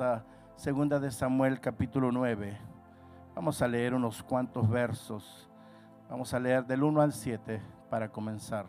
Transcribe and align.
A 0.00 0.24
Segunda 0.56 0.98
de 0.98 1.10
Samuel 1.10 1.60
capítulo 1.60 2.10
9. 2.12 2.58
Vamos 3.34 3.62
a 3.62 3.68
leer 3.68 3.94
unos 3.94 4.22
cuantos 4.22 4.68
versos. 4.68 5.48
Vamos 6.10 6.34
a 6.34 6.40
leer 6.40 6.66
del 6.66 6.82
1 6.82 7.00
al 7.00 7.12
7 7.12 7.62
para 7.88 8.10
comenzar. 8.10 8.66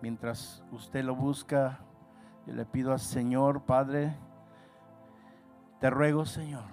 Mientras 0.00 0.62
usted 0.70 1.04
lo 1.04 1.14
busca, 1.14 1.78
yo 2.46 2.54
le 2.54 2.66
pido 2.66 2.92
al 2.92 3.00
Señor, 3.00 3.62
Padre, 3.62 4.14
te 5.80 5.88
ruego, 5.88 6.26
Señor, 6.26 6.64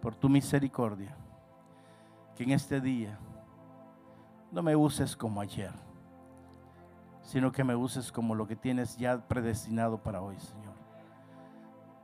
por 0.00 0.14
tu 0.14 0.28
misericordia, 0.28 1.14
que 2.36 2.44
en 2.44 2.52
este 2.52 2.80
día 2.80 3.18
no 4.52 4.62
me 4.62 4.76
uses 4.76 5.16
como 5.16 5.40
ayer, 5.40 5.72
sino 7.22 7.52
que 7.52 7.64
me 7.64 7.74
uses 7.74 8.12
como 8.12 8.34
lo 8.34 8.46
que 8.46 8.56
tienes 8.56 8.96
ya 8.96 9.18
predestinado 9.18 9.98
para 9.98 10.22
hoy, 10.22 10.38
Señor. 10.38 10.65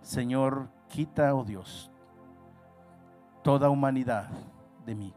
Señor, 0.03 0.69
quita, 0.89 1.34
oh 1.34 1.45
Dios, 1.45 1.91
toda 3.42 3.70
humanidad 3.70 4.28
de 4.84 4.95
mí. 4.95 5.14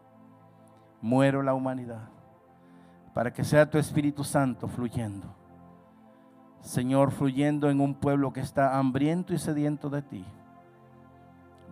Muero 1.01 1.43
la 1.43 1.53
humanidad 1.53 2.09
para 3.13 3.31
que 3.31 3.43
sea 3.43 3.69
tu 3.69 3.77
Espíritu 3.77 4.23
Santo 4.23 4.67
fluyendo. 4.67 5.27
Señor, 6.59 7.11
fluyendo 7.11 7.69
en 7.69 7.79
un 7.79 7.95
pueblo 7.95 8.33
que 8.33 8.41
está 8.41 8.77
hambriento 8.77 9.33
y 9.33 9.37
sediento 9.37 9.89
de 9.89 10.01
ti. 10.01 10.25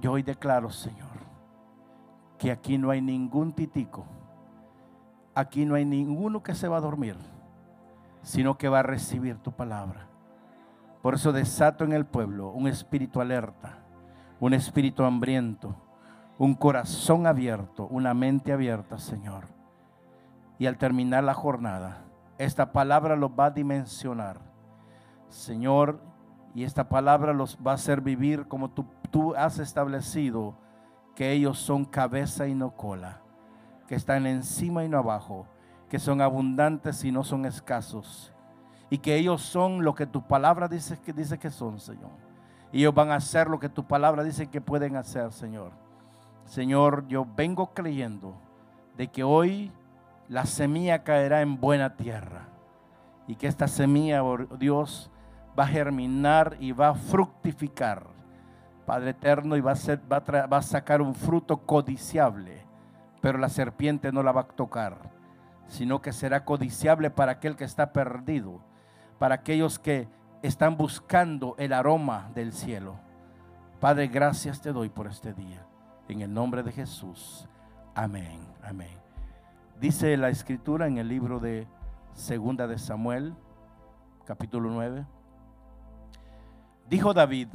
Yo 0.02 0.14
hoy 0.14 0.24
declaro, 0.24 0.70
Señor, 0.70 1.10
que 2.38 2.52
aquí 2.52 2.78
no 2.78 2.90
hay 2.92 3.02
ningún 3.02 3.54
titico, 3.54 4.06
aquí 5.36 5.66
no 5.66 5.76
hay 5.76 5.86
ninguno 5.86 6.42
que 6.42 6.56
se 6.56 6.68
va 6.68 6.78
a 6.78 6.82
dormir, 6.82 7.18
sino 8.22 8.58
que 8.58 8.70
va 8.70 8.80
a 8.80 8.84
recibir 8.84 9.38
tu 9.38 9.52
palabra. 9.52 10.13
Por 11.04 11.16
eso 11.16 11.34
desato 11.34 11.84
en 11.84 11.92
el 11.92 12.06
pueblo 12.06 12.52
un 12.52 12.66
espíritu 12.66 13.20
alerta, 13.20 13.80
un 14.40 14.54
espíritu 14.54 15.04
hambriento, 15.04 15.76
un 16.38 16.56
corazón 16.56 17.28
abierto, 17.28 17.88
una 17.88 18.14
mente 18.14 18.54
abierta, 18.54 18.98
Señor. 18.98 19.48
Y 20.58 20.66
al 20.66 20.78
terminar 20.78 21.26
la 21.26 21.34
jornada, 21.34 22.06
esta 22.38 22.72
palabra 22.72 23.18
los 23.18 23.32
va 23.32 23.48
a 23.48 23.52
dimensionar, 23.52 24.40
Señor, 25.28 26.00
y 26.56 26.64
esta 26.64 26.88
palabra 26.88 27.34
los 27.34 27.58
va 27.58 27.72
a 27.72 27.76
hacer 27.76 28.00
vivir 28.00 28.48
como 28.48 28.72
tú, 28.72 28.86
tú 29.12 29.36
has 29.36 29.60
establecido, 29.60 30.56
que 31.16 31.34
ellos 31.34 31.60
son 31.60 31.84
cabeza 31.84 32.48
y 32.48 32.56
no 32.56 32.78
cola, 32.78 33.20
que 33.90 33.96
están 33.96 34.26
encima 34.26 34.86
y 34.86 34.90
no 34.90 35.00
abajo, 35.00 35.48
que 35.90 36.00
son 36.00 36.22
abundantes 36.22 37.04
y 37.04 37.12
no 37.12 37.26
son 37.26 37.46
escasos, 37.46 38.33
y 38.94 39.00
que 39.00 39.16
ellos 39.16 39.42
son 39.42 39.84
lo 39.84 39.96
que 39.96 40.06
tu 40.06 40.22
palabra 40.22 40.68
dice 40.68 41.00
que, 41.04 41.14
dice 41.14 41.40
que 41.40 41.50
son, 41.50 41.80
Señor. 41.80 42.12
Ellos 42.72 42.94
van 42.94 43.10
a 43.10 43.16
hacer 43.16 43.48
lo 43.48 43.60
que 43.60 43.68
tu 43.68 43.88
palabra 43.88 44.24
dice 44.24 44.52
que 44.52 44.62
pueden 44.62 44.98
hacer, 44.98 45.32
Señor. 45.32 45.72
Señor, 46.46 47.08
yo 47.08 47.26
vengo 47.36 47.74
creyendo 47.74 48.36
de 48.96 49.08
que 49.08 49.24
hoy 49.24 49.72
la 50.28 50.46
semilla 50.46 51.04
caerá 51.04 51.42
en 51.42 51.60
buena 51.60 51.96
tierra 51.96 52.50
y 53.26 53.34
que 53.34 53.48
esta 53.48 53.68
semilla, 53.68 54.24
oh 54.24 54.38
Dios, 54.60 55.10
va 55.58 55.64
a 55.64 55.70
germinar 55.70 56.56
y 56.60 56.72
va 56.72 56.90
a 56.90 56.94
fructificar, 56.94 58.06
Padre 58.86 59.10
eterno, 59.10 59.58
y 59.58 59.62
va 59.62 59.72
a, 59.72 59.76
ser, 59.76 60.02
va 60.02 60.18
a, 60.18 60.46
va 60.46 60.58
a 60.58 60.62
sacar 60.62 61.02
un 61.02 61.16
fruto 61.16 61.66
codiciable, 61.66 62.64
pero 63.22 63.40
la 63.40 63.50
serpiente 63.50 64.12
no 64.12 64.22
la 64.22 64.34
va 64.34 64.42
a 64.42 64.48
tocar, 64.50 65.00
sino 65.66 66.00
que 66.00 66.14
será 66.14 66.46
codiciable 66.46 67.10
para 67.10 67.32
aquel 67.32 67.56
que 67.56 67.64
está 67.64 67.92
perdido, 67.92 68.62
para 69.24 69.36
aquellos 69.36 69.80
que 69.80 70.10
están 70.42 70.76
buscando 70.76 71.56
el 71.58 71.72
aroma 71.72 72.30
del 72.36 72.52
cielo. 72.52 73.00
Padre, 73.80 74.08
gracias 74.08 74.60
te 74.60 74.74
doy 74.74 74.90
por 74.90 75.08
este 75.08 75.32
día. 75.32 75.66
En 76.10 76.20
el 76.20 76.34
nombre 76.34 76.62
de 76.62 76.74
Jesús. 76.74 77.48
Amén. 77.96 78.42
Amén. 78.62 79.00
Dice 79.80 80.18
la 80.18 80.28
escritura 80.28 80.88
en 80.88 80.98
el 80.98 81.08
libro 81.08 81.40
de 81.40 81.66
Segunda 82.12 82.68
de 82.68 82.78
Samuel, 82.78 83.34
capítulo 84.26 84.70
9. 84.70 85.06
Dijo 86.90 87.14
David, 87.14 87.48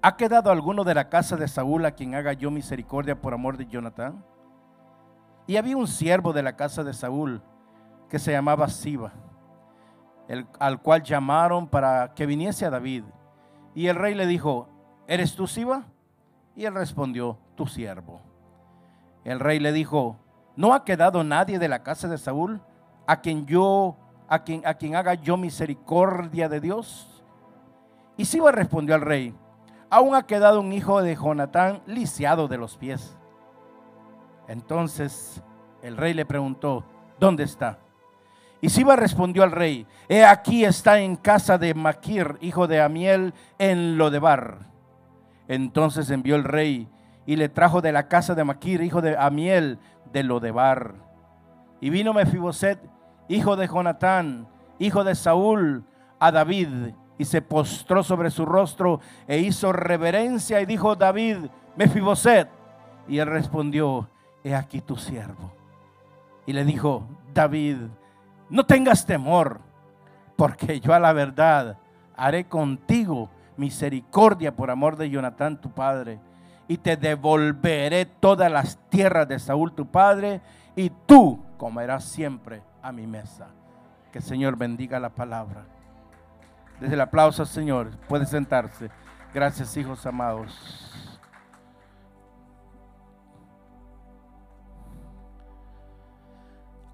¿ha 0.00 0.16
quedado 0.16 0.50
alguno 0.50 0.84
de 0.84 0.94
la 0.94 1.10
casa 1.10 1.36
de 1.36 1.48
Saúl 1.48 1.84
a 1.84 1.90
quien 1.90 2.14
haga 2.14 2.32
yo 2.32 2.50
misericordia 2.50 3.20
por 3.20 3.34
amor 3.34 3.58
de 3.58 3.66
Jonatán? 3.66 4.24
Y 5.46 5.58
había 5.58 5.76
un 5.76 5.86
siervo 5.86 6.32
de 6.32 6.42
la 6.42 6.56
casa 6.56 6.82
de 6.82 6.94
Saúl 6.94 7.42
que 8.08 8.18
se 8.18 8.32
llamaba 8.32 8.70
Siba, 8.70 9.12
al 10.58 10.80
cual 10.80 11.02
llamaron 11.02 11.68
para 11.68 12.12
que 12.14 12.26
viniese 12.26 12.66
a 12.66 12.70
David. 12.70 13.04
Y 13.74 13.86
el 13.88 13.96
rey 13.96 14.14
le 14.14 14.26
dijo, 14.26 14.68
¿eres 15.06 15.34
tú 15.34 15.46
Siba? 15.46 15.84
Y 16.54 16.64
él 16.64 16.74
respondió, 16.74 17.38
tu 17.54 17.66
siervo. 17.66 18.20
El 19.24 19.40
rey 19.40 19.58
le 19.58 19.72
dijo, 19.72 20.16
¿no 20.56 20.72
ha 20.72 20.84
quedado 20.84 21.24
nadie 21.24 21.58
de 21.58 21.68
la 21.68 21.82
casa 21.82 22.08
de 22.08 22.18
Saúl 22.18 22.60
a 23.06 23.20
quien 23.20 23.46
yo, 23.46 23.96
a 24.28 24.44
quien, 24.44 24.66
a 24.66 24.74
quien 24.74 24.96
haga 24.96 25.14
yo 25.14 25.36
misericordia 25.36 26.48
de 26.48 26.60
Dios? 26.60 27.24
Y 28.16 28.24
Siba 28.24 28.52
respondió 28.52 28.94
al 28.94 29.02
rey, 29.02 29.34
aún 29.90 30.14
ha 30.14 30.26
quedado 30.26 30.60
un 30.60 30.72
hijo 30.72 31.02
de 31.02 31.16
Jonatán 31.16 31.82
lisiado 31.86 32.48
de 32.48 32.56
los 32.56 32.76
pies. 32.76 33.16
Entonces 34.48 35.42
el 35.82 35.96
rey 35.96 36.14
le 36.14 36.24
preguntó, 36.24 36.84
¿dónde 37.18 37.44
está? 37.44 37.78
Y 38.60 38.70
Siba 38.70 38.96
respondió 38.96 39.42
al 39.42 39.52
rey, 39.52 39.86
he 40.08 40.24
aquí 40.24 40.64
está 40.64 40.98
en 41.00 41.16
casa 41.16 41.58
de 41.58 41.74
Maquir, 41.74 42.38
hijo 42.40 42.66
de 42.66 42.80
Amiel, 42.80 43.34
en 43.58 43.98
Lodebar. 43.98 44.58
Entonces 45.48 46.10
envió 46.10 46.36
el 46.36 46.44
rey 46.44 46.88
y 47.26 47.36
le 47.36 47.48
trajo 47.48 47.82
de 47.82 47.92
la 47.92 48.08
casa 48.08 48.34
de 48.34 48.44
Maquir, 48.44 48.82
hijo 48.82 49.02
de 49.02 49.16
Amiel, 49.16 49.78
de 50.12 50.22
Lodebar. 50.22 50.94
Y 51.80 51.90
vino 51.90 52.14
Mefiboset, 52.14 52.78
hijo 53.28 53.56
de 53.56 53.66
Jonatán, 53.66 54.48
hijo 54.78 55.04
de 55.04 55.14
Saúl, 55.14 55.84
a 56.18 56.32
David, 56.32 56.94
y 57.18 57.24
se 57.24 57.42
postró 57.42 58.02
sobre 58.02 58.30
su 58.30 58.46
rostro 58.46 59.00
e 59.26 59.38
hizo 59.38 59.72
reverencia 59.72 60.60
y 60.60 60.66
dijo 60.66 60.96
David, 60.96 61.38
Mefiboset. 61.76 62.48
Y 63.08 63.18
él 63.18 63.28
respondió, 63.28 64.08
he 64.42 64.54
aquí 64.54 64.80
tu 64.80 64.96
siervo. 64.96 65.52
Y 66.46 66.52
le 66.52 66.64
dijo, 66.64 67.06
David, 67.32 67.78
no 68.48 68.64
tengas 68.64 69.06
temor, 69.06 69.60
porque 70.36 70.80
yo 70.80 70.94
a 70.94 71.00
la 71.00 71.12
verdad 71.12 71.78
haré 72.16 72.44
contigo 72.44 73.30
misericordia 73.56 74.54
por 74.54 74.70
amor 74.70 74.96
de 74.96 75.10
Jonatán 75.10 75.60
tu 75.60 75.70
padre, 75.70 76.20
y 76.68 76.78
te 76.78 76.96
devolveré 76.96 78.06
todas 78.06 78.50
las 78.50 78.78
tierras 78.88 79.28
de 79.28 79.38
Saúl 79.38 79.72
tu 79.72 79.86
padre, 79.86 80.40
y 80.74 80.90
tú 80.90 81.42
comerás 81.56 82.04
siempre 82.04 82.62
a 82.82 82.92
mi 82.92 83.06
mesa. 83.06 83.48
Que 84.12 84.18
el 84.18 84.24
Señor 84.24 84.56
bendiga 84.56 85.00
la 85.00 85.10
palabra. 85.10 85.64
Desde 86.80 86.94
el 86.94 87.00
aplauso 87.00 87.46
Señor, 87.46 87.90
puede 88.08 88.26
sentarse. 88.26 88.90
Gracias, 89.32 89.76
hijos 89.76 90.04
amados. 90.06 90.95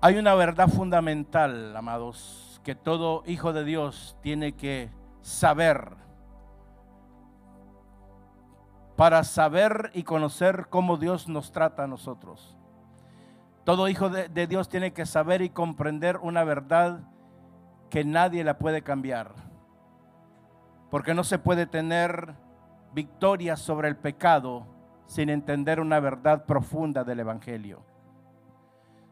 Hay 0.05 0.19
una 0.19 0.35
verdad 0.35 0.67
fundamental, 0.67 1.77
amados, 1.77 2.61
que 2.65 2.75
todo 2.75 3.23
hijo 3.25 3.53
de 3.53 3.63
Dios 3.63 4.17
tiene 4.21 4.51
que 4.51 4.91
saber 5.21 5.91
para 8.97 9.23
saber 9.23 9.93
y 9.95 10.03
conocer 10.03 10.67
cómo 10.71 10.97
Dios 10.97 11.29
nos 11.29 11.53
trata 11.53 11.85
a 11.85 11.87
nosotros. 11.87 12.59
Todo 13.63 13.87
hijo 13.87 14.11
de, 14.11 14.47
Dios 14.49 14.69
tiene 14.69 14.93
que 14.93 15.07
saber 15.07 15.41
y 15.41 15.51
comprender 15.51 16.17
una 16.17 16.43
verdad 16.43 17.05
que 17.89 18.05
nadie 18.05 18.43
la 18.43 18.59
puede 18.59 18.83
cambiar. 18.83 19.31
Porque 20.91 21.15
no 21.15 21.23
se 21.23 21.39
puede 21.39 21.67
tener 21.67 22.35
victoria 22.93 23.57
sobre 23.57 23.87
el 23.87 23.97
pecado 23.97 24.67
sin 25.07 25.31
entender 25.31 25.79
una 25.79 26.01
verdad 26.01 26.45
profunda 26.45 27.05
del 27.05 27.21
Evangelio. 27.21 27.92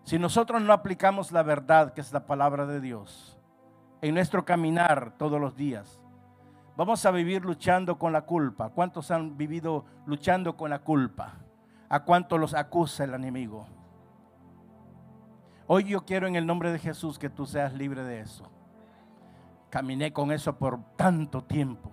Si 0.05 0.19
nosotros 0.19 0.63
no 0.63 0.73
aplicamos 0.73 1.33
la 1.33 1.43
verdad, 1.43 1.93
que 1.93 2.01
es 2.01 2.13
la 2.13 2.27
palabra 2.27 2.67
de 2.67 2.81
Dios, 2.81 3.39
en 4.03 4.15
nuestro 4.15 4.45
caminar 4.45 5.15
todos 5.19 5.41
los 5.41 5.57
días, 5.57 6.01
vamos 6.77 7.05
a 7.05 7.11
vivir 7.11 7.45
luchando 7.45 7.99
con 7.99 8.13
la 8.13 8.23
culpa. 8.23 8.71
¿Cuántos 8.71 9.11
han 9.11 9.37
vivido 9.37 9.85
luchando 10.07 10.57
con 10.57 10.71
la 10.71 10.81
culpa? 10.81 11.35
¿A 11.89 12.05
cuántos 12.05 12.41
los 12.41 12.55
acusa 12.55 13.05
el 13.05 13.15
enemigo? 13.15 13.67
Hoy 15.67 15.85
yo 15.85 16.05
quiero 16.05 16.27
en 16.27 16.35
el 16.35 16.47
nombre 16.47 16.73
de 16.73 16.79
Jesús 16.79 17.19
que 17.19 17.31
tú 17.31 17.47
seas 17.47 17.73
libre 17.75 18.03
de 18.03 18.21
eso. 18.21 18.51
Caminé 19.69 20.13
con 20.13 20.33
eso 20.33 20.59
por 20.59 20.83
tanto 20.97 21.45
tiempo, 21.45 21.93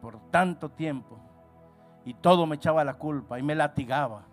por 0.00 0.18
tanto 0.30 0.70
tiempo, 0.70 1.20
y 2.04 2.14
todo 2.14 2.46
me 2.46 2.56
echaba 2.56 2.82
la 2.82 2.94
culpa 2.94 3.38
y 3.38 3.42
me 3.42 3.54
latigaba 3.54 4.24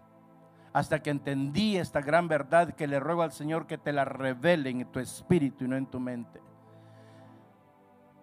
hasta 0.77 1.01
que 1.01 1.09
entendí 1.09 1.75
esta 1.75 2.01
gran 2.01 2.27
verdad 2.27 2.75
que 2.75 2.85
le 2.85 2.99
ruego 2.99 3.23
al 3.23 3.31
Señor 3.31 3.65
que 3.65 3.79
te 3.79 3.91
la 3.91 4.05
revele 4.05 4.69
en 4.69 4.85
tu 4.85 4.99
espíritu 4.99 5.65
y 5.65 5.67
no 5.67 5.75
en 5.75 5.87
tu 5.87 5.99
mente. 5.99 6.39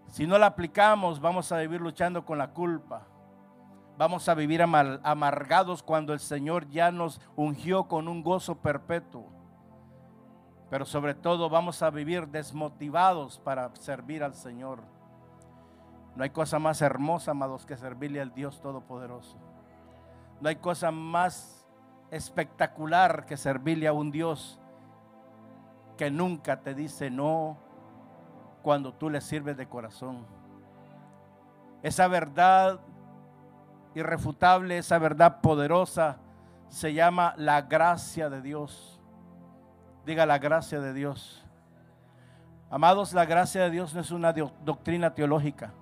Si 0.07 0.25
no 0.25 0.39
la 0.39 0.47
aplicamos, 0.47 1.19
vamos 1.19 1.51
a 1.51 1.59
vivir 1.59 1.81
luchando 1.81 2.25
con 2.25 2.39
la 2.39 2.53
culpa. 2.53 3.09
Vamos 3.99 4.29
a 4.29 4.35
vivir 4.35 4.63
amargados 4.63 5.83
cuando 5.83 6.13
el 6.13 6.21
Señor 6.21 6.69
ya 6.69 6.93
nos 6.93 7.21
ungió 7.35 7.89
con 7.89 8.07
un 8.07 8.23
gozo 8.23 8.55
perpetuo. 8.55 9.27
Pero 10.71 10.85
sobre 10.85 11.15
todo 11.15 11.51
vamos 11.51 11.83
a 11.83 11.91
vivir 11.91 12.29
desmotivados 12.29 13.41
para 13.41 13.75
servir 13.75 14.23
al 14.23 14.35
Señor. 14.35 14.81
No 16.15 16.23
hay 16.23 16.31
cosa 16.31 16.61
más 16.61 16.83
hermosa, 16.83 17.33
amados, 17.33 17.67
que 17.67 17.77
servirle 17.77 18.21
al 18.21 18.33
Dios 18.33 18.61
Todopoderoso. 18.61 19.39
No 20.41 20.49
hay 20.49 20.57
cosa 20.57 20.93
más 20.93 21.64
espectacular 22.15 23.27
que 23.27 23.37
servirle 23.37 23.89
a 23.89 23.93
un 23.93 24.11
Dios 24.11 24.61
que 25.97 26.11
nunca 26.11 26.61
te 26.61 26.75
dice 26.75 27.11
no 27.11 27.59
cuando 28.63 28.95
tú 28.95 29.11
le 29.11 29.21
sirves 29.21 29.57
de 29.57 29.69
corazón. 29.69 30.25
Esa 31.83 32.09
verdad 32.09 32.81
irrefutable, 33.95 34.79
esa 34.79 34.99
verdad 34.99 35.41
poderosa 35.41 36.19
se 36.69 36.95
llama 36.95 37.35
la 37.37 37.63
gracia 37.63 38.31
de 38.31 38.41
Dios. 38.43 39.01
Diga 40.07 40.25
la 40.27 40.39
gracia 40.39 40.81
de 40.81 40.93
Dios. 40.93 41.45
Amados, 42.71 43.13
la 43.13 43.25
gracia 43.25 43.63
de 43.63 43.71
Dios 43.71 43.95
no 43.95 44.01
es 44.01 44.11
una 44.11 44.33
doctrina 44.33 45.15
teológica. 45.15 45.73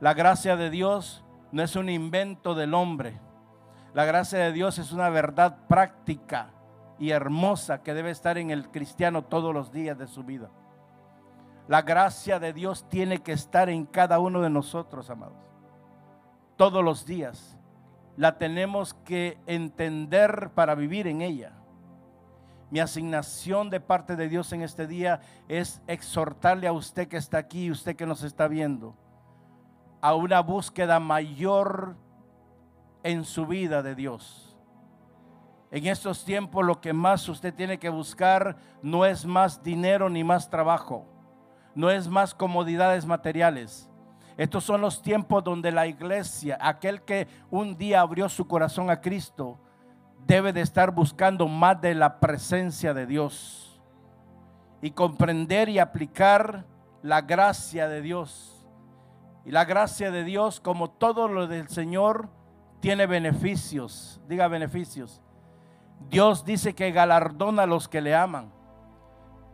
La 0.00 0.14
gracia 0.14 0.56
de 0.56 0.70
Dios 0.70 1.24
no 1.52 1.62
es 1.62 1.76
un 1.76 1.88
invento 1.88 2.54
del 2.54 2.74
hombre. 2.74 3.20
La 3.98 4.04
gracia 4.04 4.38
de 4.38 4.52
Dios 4.52 4.78
es 4.78 4.92
una 4.92 5.10
verdad 5.10 5.58
práctica 5.66 6.50
y 7.00 7.10
hermosa 7.10 7.82
que 7.82 7.94
debe 7.94 8.12
estar 8.12 8.38
en 8.38 8.52
el 8.52 8.70
cristiano 8.70 9.24
todos 9.24 9.52
los 9.52 9.72
días 9.72 9.98
de 9.98 10.06
su 10.06 10.22
vida. 10.22 10.50
La 11.66 11.82
gracia 11.82 12.38
de 12.38 12.52
Dios 12.52 12.88
tiene 12.88 13.18
que 13.24 13.32
estar 13.32 13.68
en 13.68 13.84
cada 13.86 14.20
uno 14.20 14.40
de 14.40 14.50
nosotros, 14.50 15.10
amados. 15.10 15.42
Todos 16.54 16.84
los 16.84 17.06
días. 17.06 17.58
La 18.16 18.38
tenemos 18.38 18.94
que 18.94 19.36
entender 19.46 20.50
para 20.54 20.76
vivir 20.76 21.08
en 21.08 21.20
ella. 21.20 21.54
Mi 22.70 22.78
asignación 22.78 23.68
de 23.68 23.80
parte 23.80 24.14
de 24.14 24.28
Dios 24.28 24.52
en 24.52 24.62
este 24.62 24.86
día 24.86 25.22
es 25.48 25.82
exhortarle 25.88 26.68
a 26.68 26.72
usted 26.72 27.08
que 27.08 27.16
está 27.16 27.38
aquí, 27.38 27.68
usted 27.68 27.96
que 27.96 28.06
nos 28.06 28.22
está 28.22 28.46
viendo, 28.46 28.94
a 30.00 30.14
una 30.14 30.38
búsqueda 30.38 31.00
mayor 31.00 31.96
en 33.02 33.24
su 33.24 33.46
vida 33.46 33.82
de 33.82 33.94
Dios. 33.94 34.56
En 35.70 35.86
estos 35.86 36.24
tiempos 36.24 36.64
lo 36.64 36.80
que 36.80 36.92
más 36.92 37.28
usted 37.28 37.54
tiene 37.54 37.78
que 37.78 37.90
buscar 37.90 38.56
no 38.82 39.04
es 39.04 39.26
más 39.26 39.62
dinero 39.62 40.08
ni 40.08 40.24
más 40.24 40.48
trabajo, 40.48 41.06
no 41.74 41.90
es 41.90 42.08
más 42.08 42.34
comodidades 42.34 43.04
materiales. 43.04 43.88
Estos 44.38 44.64
son 44.64 44.80
los 44.80 45.02
tiempos 45.02 45.42
donde 45.44 45.72
la 45.72 45.86
iglesia, 45.86 46.56
aquel 46.60 47.02
que 47.02 47.26
un 47.50 47.76
día 47.76 48.00
abrió 48.00 48.28
su 48.28 48.46
corazón 48.46 48.88
a 48.88 49.00
Cristo, 49.00 49.58
debe 50.26 50.52
de 50.52 50.60
estar 50.60 50.92
buscando 50.92 51.48
más 51.48 51.80
de 51.80 51.94
la 51.94 52.20
presencia 52.20 52.94
de 52.94 53.06
Dios 53.06 53.80
y 54.80 54.92
comprender 54.92 55.68
y 55.68 55.78
aplicar 55.78 56.64
la 57.02 57.20
gracia 57.22 57.88
de 57.88 58.00
Dios. 58.00 58.66
Y 59.44 59.50
la 59.50 59.64
gracia 59.64 60.10
de 60.10 60.24
Dios, 60.24 60.60
como 60.60 60.90
todo 60.90 61.26
lo 61.26 61.46
del 61.46 61.68
Señor, 61.68 62.28
tiene 62.80 63.06
beneficios. 63.06 64.20
Diga 64.28 64.48
beneficios. 64.48 65.20
Dios 66.10 66.44
dice 66.44 66.74
que 66.74 66.92
galardona 66.92 67.64
a 67.64 67.66
los 67.66 67.88
que 67.88 68.00
le 68.00 68.14
aman. 68.14 68.52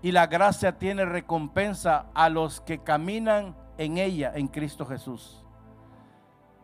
Y 0.02 0.12
la 0.12 0.26
gracia 0.26 0.78
tiene 0.78 1.04
recompensa 1.04 2.06
a 2.14 2.28
los 2.28 2.60
que 2.60 2.82
caminan 2.82 3.56
en 3.78 3.98
ella, 3.98 4.32
en 4.34 4.48
Cristo 4.48 4.84
Jesús. 4.84 5.44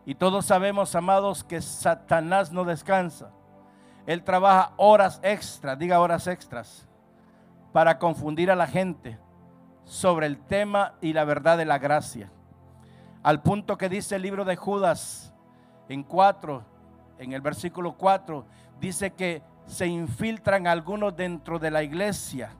Y 0.05 0.15
todos 0.15 0.45
sabemos, 0.45 0.95
amados, 0.95 1.43
que 1.43 1.61
Satanás 1.61 2.51
no 2.51 2.63
descansa. 2.63 3.31
Él 4.05 4.23
trabaja 4.23 4.73
horas 4.77 5.19
extras, 5.23 5.77
diga 5.77 5.99
horas 5.99 6.27
extras, 6.27 6.87
para 7.71 7.97
confundir 7.99 8.51
a 8.51 8.55
la 8.55 8.67
gente 8.67 9.19
sobre 9.85 10.25
el 10.25 10.37
tema 10.37 10.95
y 11.01 11.13
la 11.13 11.23
verdad 11.23 11.57
de 11.57 11.65
la 11.65 11.79
gracia. 11.79 12.31
Al 13.23 13.41
punto 13.41 13.77
que 13.77 13.89
dice 13.89 14.15
el 14.15 14.23
libro 14.23 14.45
de 14.45 14.55
Judas, 14.55 15.30
en 15.91 16.03
4, 16.03 16.63
en 17.17 17.33
el 17.33 17.41
versículo 17.41 17.97
4, 17.97 18.45
dice 18.79 19.11
que 19.11 19.43
se 19.65 19.87
infiltran 19.87 20.65
algunos 20.65 21.15
dentro 21.15 21.59
de 21.59 21.69
la 21.69 21.83
iglesia 21.83 22.51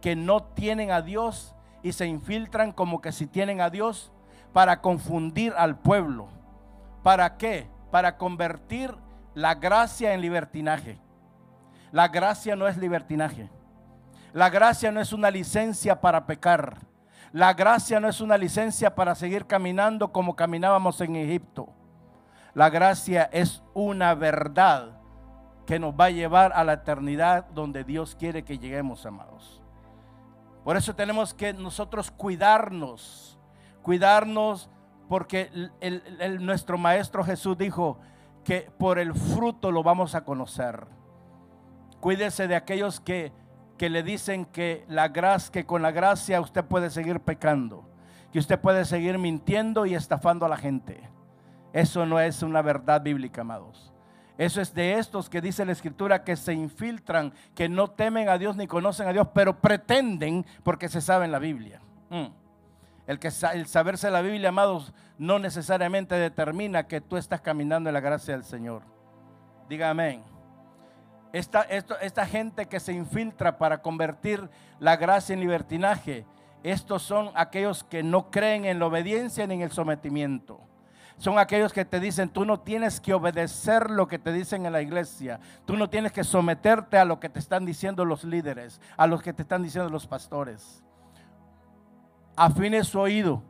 que 0.00 0.16
no 0.16 0.42
tienen 0.42 0.90
a 0.90 1.02
Dios 1.02 1.54
y 1.82 1.92
se 1.92 2.06
infiltran 2.06 2.72
como 2.72 3.02
que 3.02 3.12
si 3.12 3.26
tienen 3.26 3.60
a 3.60 3.68
Dios 3.68 4.10
para 4.54 4.80
confundir 4.80 5.52
al 5.56 5.78
pueblo. 5.78 6.28
¿Para 7.02 7.36
qué? 7.36 7.68
Para 7.90 8.16
convertir 8.16 8.94
la 9.34 9.54
gracia 9.54 10.14
en 10.14 10.22
libertinaje. 10.22 10.98
La 11.92 12.08
gracia 12.08 12.56
no 12.56 12.68
es 12.68 12.78
libertinaje. 12.78 13.50
La 14.32 14.48
gracia 14.48 14.90
no 14.90 15.00
es 15.00 15.12
una 15.12 15.30
licencia 15.30 16.00
para 16.00 16.26
pecar. 16.26 16.78
La 17.32 17.52
gracia 17.52 18.00
no 18.00 18.08
es 18.08 18.22
una 18.22 18.38
licencia 18.38 18.94
para 18.94 19.14
seguir 19.14 19.46
caminando 19.46 20.10
como 20.10 20.34
caminábamos 20.34 21.00
en 21.02 21.16
Egipto. 21.16 21.74
La 22.54 22.70
gracia 22.70 23.28
es 23.32 23.62
una 23.74 24.14
verdad 24.14 24.98
que 25.66 25.78
nos 25.78 25.92
va 25.92 26.06
a 26.06 26.10
llevar 26.10 26.52
a 26.54 26.64
la 26.64 26.72
eternidad 26.72 27.46
donde 27.50 27.84
Dios 27.84 28.16
quiere 28.18 28.42
que 28.42 28.58
lleguemos, 28.58 29.04
amados. 29.04 29.62
Por 30.64 30.76
eso 30.76 30.94
tenemos 30.94 31.34
que 31.34 31.52
nosotros 31.52 32.10
cuidarnos, 32.10 33.38
cuidarnos 33.82 34.70
porque 35.08 35.50
nuestro 36.40 36.78
Maestro 36.78 37.24
Jesús 37.24 37.56
dijo 37.56 37.98
que 38.44 38.70
por 38.78 38.98
el 38.98 39.14
fruto 39.14 39.72
lo 39.72 39.82
vamos 39.82 40.14
a 40.14 40.24
conocer. 40.24 40.86
Cuídese 42.00 42.48
de 42.48 42.56
aquellos 42.56 43.00
que, 43.00 43.32
que 43.76 43.90
le 43.90 44.02
dicen 44.02 44.46
que, 44.46 44.84
la 44.88 45.08
gracia, 45.08 45.52
que 45.52 45.66
con 45.66 45.82
la 45.82 45.90
gracia 45.90 46.40
usted 46.40 46.64
puede 46.64 46.90
seguir 46.90 47.20
pecando, 47.20 47.88
que 48.32 48.38
usted 48.38 48.58
puede 48.60 48.84
seguir 48.84 49.18
mintiendo 49.18 49.84
y 49.86 49.94
estafando 49.94 50.46
a 50.46 50.48
la 50.48 50.56
gente. 50.56 51.08
Eso 51.72 52.06
no 52.06 52.18
es 52.20 52.42
una 52.42 52.62
verdad 52.62 53.02
bíblica, 53.02 53.42
amados. 53.42 53.92
Eso 54.38 54.60
es 54.60 54.72
de 54.72 54.94
estos 54.94 55.28
que 55.28 55.40
dice 55.40 55.64
la 55.64 55.72
escritura 55.72 56.22
que 56.22 56.36
se 56.36 56.52
infiltran, 56.52 57.32
que 57.54 57.68
no 57.68 57.88
temen 57.88 58.28
a 58.28 58.38
Dios 58.38 58.56
ni 58.56 58.68
conocen 58.68 59.08
a 59.08 59.12
Dios, 59.12 59.28
pero 59.34 59.58
pretenden 59.58 60.46
porque 60.62 60.88
se 60.88 61.00
saben 61.00 61.32
la 61.32 61.40
Biblia. 61.40 61.80
Mm. 62.08 62.26
El, 63.08 63.66
saberse 63.66 64.10
la 64.10 64.20
Biblia, 64.22 64.50
amados, 64.50 64.92
no 65.18 65.38
necesariamente 65.40 66.14
determina 66.14 66.86
que 66.86 67.00
tú 67.00 67.16
estás 67.16 67.40
caminando 67.40 67.90
en 67.90 67.94
la 67.94 68.00
gracia 68.00 68.34
del 68.34 68.44
Señor. 68.44 68.82
Diga 69.68 69.90
amén. 69.90 70.22
Esta, 71.32 71.62
esta 71.62 72.24
gente 72.24 72.66
que 72.66 72.80
se 72.80 72.92
infiltra 72.92 73.58
para 73.58 73.82
convertir 73.82 74.48
la 74.78 74.96
gracia 74.96 75.34
en 75.34 75.40
libertinaje, 75.40 76.24
estos 76.62 77.02
son 77.02 77.30
aquellos 77.34 77.82
que 77.82 78.02
no 78.02 78.30
creen 78.30 78.64
en 78.66 78.78
la 78.78 78.86
obediencia 78.86 79.46
ni 79.46 79.54
en 79.54 79.62
el 79.62 79.72
sometimiento 79.72 80.60
son 81.18 81.36
aquellos 81.36 81.72
que 81.72 81.84
te 81.84 81.98
dicen, 81.98 82.28
tú 82.28 82.44
no 82.44 82.60
tienes 82.60 83.00
que 83.00 83.12
obedecer 83.12 83.90
lo 83.90 84.06
que 84.06 84.20
te 84.20 84.32
dicen 84.32 84.66
en 84.66 84.72
la 84.72 84.80
iglesia, 84.80 85.40
tú 85.66 85.76
no 85.76 85.90
tienes 85.90 86.12
que 86.12 86.22
someterte 86.22 86.96
a 86.96 87.04
lo 87.04 87.18
que 87.18 87.28
te 87.28 87.40
están 87.40 87.66
diciendo 87.66 88.04
los 88.04 88.22
líderes, 88.22 88.80
a 88.96 89.06
lo 89.08 89.18
que 89.18 89.32
te 89.32 89.42
están 89.42 89.64
diciendo 89.64 89.90
los 89.90 90.06
pastores. 90.06 90.82
Afine 92.36 92.84
su 92.84 93.00
oído, 93.00 93.42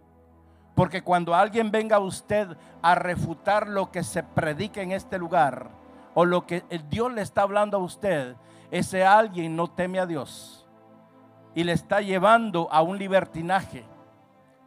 porque 0.75 1.03
cuando 1.03 1.35
alguien 1.35 1.71
venga 1.71 1.97
a 1.97 2.01
usted 2.01 2.57
a 2.81 2.95
refutar 2.95 3.69
lo 3.69 3.93
que 3.93 4.03
se 4.03 4.23
predica 4.23 4.81
en 4.81 4.93
este 4.93 5.19
lugar, 5.19 5.69
o 6.15 6.25
lo 6.25 6.47
que 6.47 6.65
Dios 6.89 7.13
le 7.13 7.21
está 7.21 7.43
hablando 7.43 7.77
a 7.77 7.81
usted, 7.81 8.35
ese 8.71 9.05
alguien 9.05 9.55
no 9.55 9.69
teme 9.69 9.99
a 9.99 10.07
Dios 10.07 10.67
y 11.55 11.65
le 11.65 11.73
está 11.73 12.01
llevando 12.01 12.69
a 12.73 12.81
un 12.81 12.99
libertinaje. 12.99 13.85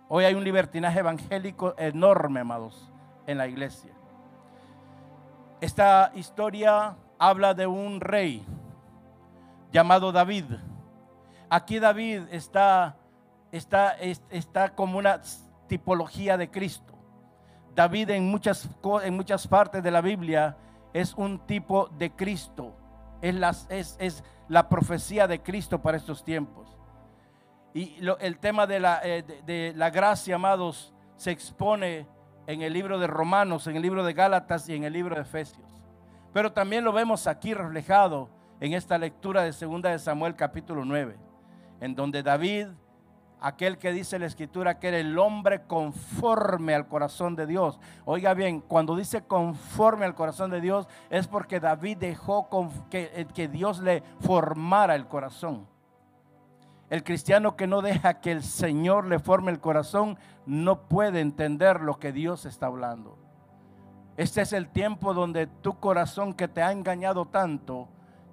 Hoy 0.07 0.25
hay 0.25 0.35
un 0.35 0.43
libertinaje 0.43 0.99
evangélico 0.99 1.73
enorme, 1.77 2.41
amados 2.41 2.90
en 3.27 3.37
la 3.37 3.47
iglesia. 3.47 3.91
Esta 5.59 6.11
historia 6.15 6.95
habla 7.19 7.53
de 7.53 7.67
un 7.67 8.01
rey, 8.01 8.45
llamado 9.71 10.11
David. 10.11 10.45
Aquí 11.49 11.79
David 11.79 12.23
está, 12.31 12.97
está, 13.51 13.91
está 14.29 14.73
como 14.73 14.97
una 14.97 15.21
tipología 15.67 16.35
de 16.37 16.49
Cristo. 16.49 16.93
David 17.75 18.09
en 18.09 18.29
muchas, 18.29 18.67
en 19.03 19.15
muchas 19.15 19.47
partes 19.47 19.83
de 19.83 19.91
la 19.91 20.01
Biblia 20.01 20.57
es 20.93 21.13
un 21.13 21.39
tipo 21.45 21.87
de 21.97 22.11
Cristo. 22.11 22.75
Es 23.21 23.35
la, 23.35 23.55
es, 23.69 24.23
la 24.47 24.67
profecía 24.67 25.27
de 25.27 25.41
Cristo 25.41 25.81
para 25.81 25.97
estos 25.97 26.23
tiempos. 26.23 26.75
Y 27.73 27.97
el 28.19 28.39
tema 28.39 28.67
de 28.67 28.79
la, 28.79 28.99
eh, 29.03 29.23
de 29.45 29.73
la 29.75 29.89
gracia, 29.89 30.35
amados, 30.35 30.93
se 31.15 31.31
expone 31.31 32.07
en 32.51 32.61
el 32.61 32.73
libro 32.73 32.99
de 32.99 33.07
Romanos, 33.07 33.67
en 33.67 33.77
el 33.77 33.81
libro 33.81 34.03
de 34.03 34.11
Gálatas 34.13 34.67
y 34.67 34.75
en 34.75 34.83
el 34.83 34.91
libro 34.91 35.15
de 35.15 35.21
Efesios. 35.21 35.65
Pero 36.33 36.51
también 36.51 36.83
lo 36.83 36.91
vemos 36.91 37.25
aquí 37.27 37.53
reflejado 37.53 38.29
en 38.59 38.73
esta 38.73 38.97
lectura 38.97 39.43
de 39.43 39.53
segunda 39.53 39.89
de 39.89 39.99
Samuel 39.99 40.35
capítulo 40.35 40.83
9, 40.83 41.15
en 41.79 41.95
donde 41.95 42.23
David, 42.23 42.67
aquel 43.39 43.77
que 43.77 43.93
dice 43.93 44.19
la 44.19 44.25
escritura 44.25 44.79
que 44.79 44.89
era 44.89 44.97
el 44.97 45.17
hombre 45.17 45.63
conforme 45.63 46.75
al 46.75 46.89
corazón 46.89 47.37
de 47.37 47.47
Dios. 47.47 47.79
Oiga 48.03 48.33
bien, 48.33 48.59
cuando 48.59 48.97
dice 48.97 49.21
conforme 49.21 50.05
al 50.05 50.13
corazón 50.13 50.51
de 50.51 50.59
Dios 50.59 50.89
es 51.09 51.27
porque 51.27 51.61
David 51.61 51.97
dejó 51.99 52.49
eh, 52.91 53.25
que 53.33 53.47
Dios 53.47 53.79
le 53.79 54.03
formara 54.19 54.95
el 54.95 55.07
corazón. 55.07 55.70
El 56.91 57.05
cristiano 57.05 57.55
que 57.55 57.67
no 57.67 57.81
deja 57.81 58.19
que 58.19 58.33
el 58.33 58.43
Señor 58.43 59.07
le 59.07 59.17
forme 59.17 59.49
el 59.49 59.61
corazón 59.61 60.19
no 60.45 60.89
puede 60.89 61.21
entender 61.21 61.79
lo 61.79 61.99
que 61.99 62.11
Dios 62.11 62.45
está 62.45 62.65
hablando. 62.65 63.17
Este 64.17 64.41
es 64.41 64.51
el 64.51 64.67
tiempo 64.67 65.13
donde 65.13 65.47
tu 65.47 65.79
corazón 65.79 66.33
que 66.33 66.49
te 66.49 66.61
ha 66.61 66.73
engañado 66.73 67.25
tanto 67.25 67.87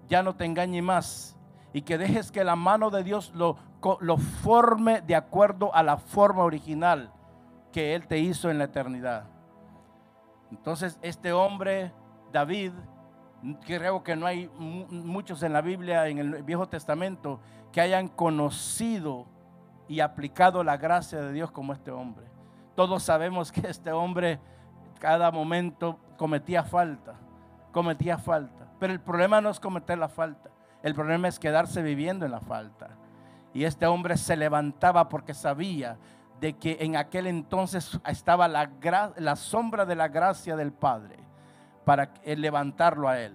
ya 0.09 0.25
no 0.25 0.35
te 0.35 0.45
engañe 0.45 0.83
más 0.83 1.37
y 1.73 1.83
que 1.83 1.99
dejes 1.99 2.33
que 2.33 2.43
la 2.43 2.57
mano 2.57 2.91
de 2.91 3.05
Dios 3.05 3.31
lo, 3.33 3.59
lo 4.01 4.17
forme 4.17 5.03
de 5.03 5.15
acuerdo 5.15 5.73
a 5.73 5.85
la 5.85 5.97
forma 5.97 6.43
original 6.43 7.13
que 7.71 7.95
Él 7.95 8.09
te 8.09 8.19
hizo 8.19 8.51
en 8.51 8.59
la 8.59 8.65
eternidad. 8.65 9.27
Entonces 10.51 10.99
este 11.01 11.33
hombre, 11.33 11.93
David, 12.33 12.73
creo 13.65 14.03
que 14.03 14.17
no 14.17 14.27
hay 14.27 14.51
muchos 14.57 15.45
en 15.45 15.53
la 15.53 15.61
Biblia, 15.61 16.09
en 16.09 16.19
el 16.19 16.43
Viejo 16.43 16.69
Testamento, 16.69 17.39
que 17.73 17.81
hayan 17.81 18.09
conocido 18.09 19.27
y 19.89 20.01
aplicado 20.01 20.63
la 20.63 20.77
gracia 20.77 21.21
de 21.21 21.33
Dios 21.33 21.51
como 21.51 21.73
este 21.73 21.91
hombre. 21.91 22.27
Todos 22.75 23.03
sabemos 23.03 23.51
que 23.51 23.67
este 23.69 23.93
hombre 23.93 24.39
cada 24.99 25.31
momento 25.31 25.99
cometía 26.17 26.63
falta, 26.63 27.15
cometía 27.73 28.19
falta. 28.19 28.67
Pero 28.79 28.93
el 28.93 29.01
problema 29.01 29.41
no 29.41 29.51
es 29.51 29.59
cometer 29.59 29.99
la 29.99 30.09
falta, 30.09 30.51
el 30.83 30.95
problema 30.95 31.29
es 31.29 31.39
quedarse 31.39 31.83
viviendo 31.83 32.25
en 32.25 32.33
la 32.33 32.41
falta. 32.41 32.91
Y 33.55 33.65
este 33.65 33.87
hombre 33.87 34.17
se 34.17 34.37
levantaba 34.37 35.09
porque 35.09 35.35
sabía 35.35 35.97
de 36.41 36.53
que 36.53 36.79
en 36.81 36.97
aquel 36.97 37.27
entonces 37.27 37.99
estaba 38.07 38.47
la, 38.47 38.71
la 39.17 39.37
sombra 39.37 39.85
de 39.85 39.97
la 39.97 40.09
gracia 40.09 40.55
del 40.55 40.73
Padre 40.73 41.17
para 41.85 42.13
levantarlo 42.25 43.09
a 43.09 43.19
él. 43.19 43.35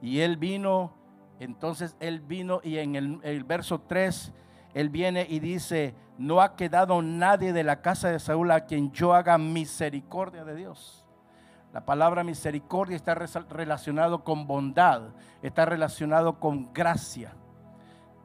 Y 0.00 0.20
él 0.20 0.36
vino, 0.36 0.92
entonces 1.38 1.96
él 2.00 2.20
vino 2.20 2.60
y 2.62 2.78
en 2.78 3.20
el, 3.22 3.44
verso 3.44 3.80
3, 3.80 4.32
él 4.74 4.88
viene 4.88 5.26
y 5.28 5.38
dice, 5.38 5.94
no 6.18 6.40
ha 6.40 6.56
quedado 6.56 7.02
nadie 7.02 7.52
de 7.52 7.64
la 7.64 7.82
casa 7.82 8.10
de 8.10 8.18
Saúl 8.18 8.50
a 8.50 8.64
quien 8.64 8.90
yo 8.92 9.14
haga 9.14 9.36
misericordia 9.38 10.44
de 10.44 10.54
Dios. 10.54 11.04
La 11.72 11.84
palabra 11.84 12.24
misericordia 12.24 12.96
está 12.96 13.14
relacionado 13.14 14.24
con 14.24 14.46
bondad, 14.46 15.02
está 15.42 15.66
relacionado 15.66 16.40
con 16.40 16.72
gracia. 16.72 17.34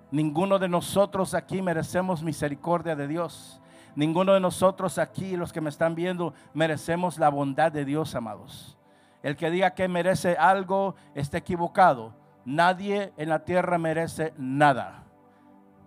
Ninguno 0.10 0.58
de 0.58 0.70
nosotros 0.70 1.34
aquí 1.34 1.62
merecemos 1.62 2.24
misericordia 2.24 2.96
de 2.96 3.08
Dios. 3.08 3.62
Ninguno 3.96 4.34
de 4.34 4.40
nosotros 4.40 4.98
aquí, 4.98 5.36
los 5.36 5.52
que 5.52 5.60
me 5.60 5.70
están 5.70 5.96
viendo, 5.96 6.34
merecemos 6.54 7.18
la 7.18 7.30
bondad 7.30 7.74
de 7.74 7.84
Dios, 7.84 8.16
amados. 8.16 8.78
El 9.22 9.36
que 9.36 9.52
diga 9.52 9.72
que 9.72 9.88
merece 9.88 10.38
algo 10.38 10.96
está 11.14 11.38
equivocado. 11.38 12.21
Nadie 12.46 13.14
en 13.18 13.30
la 13.30 13.46
tierra 13.46 13.78
merece 13.78 14.34
nada. 14.38 15.04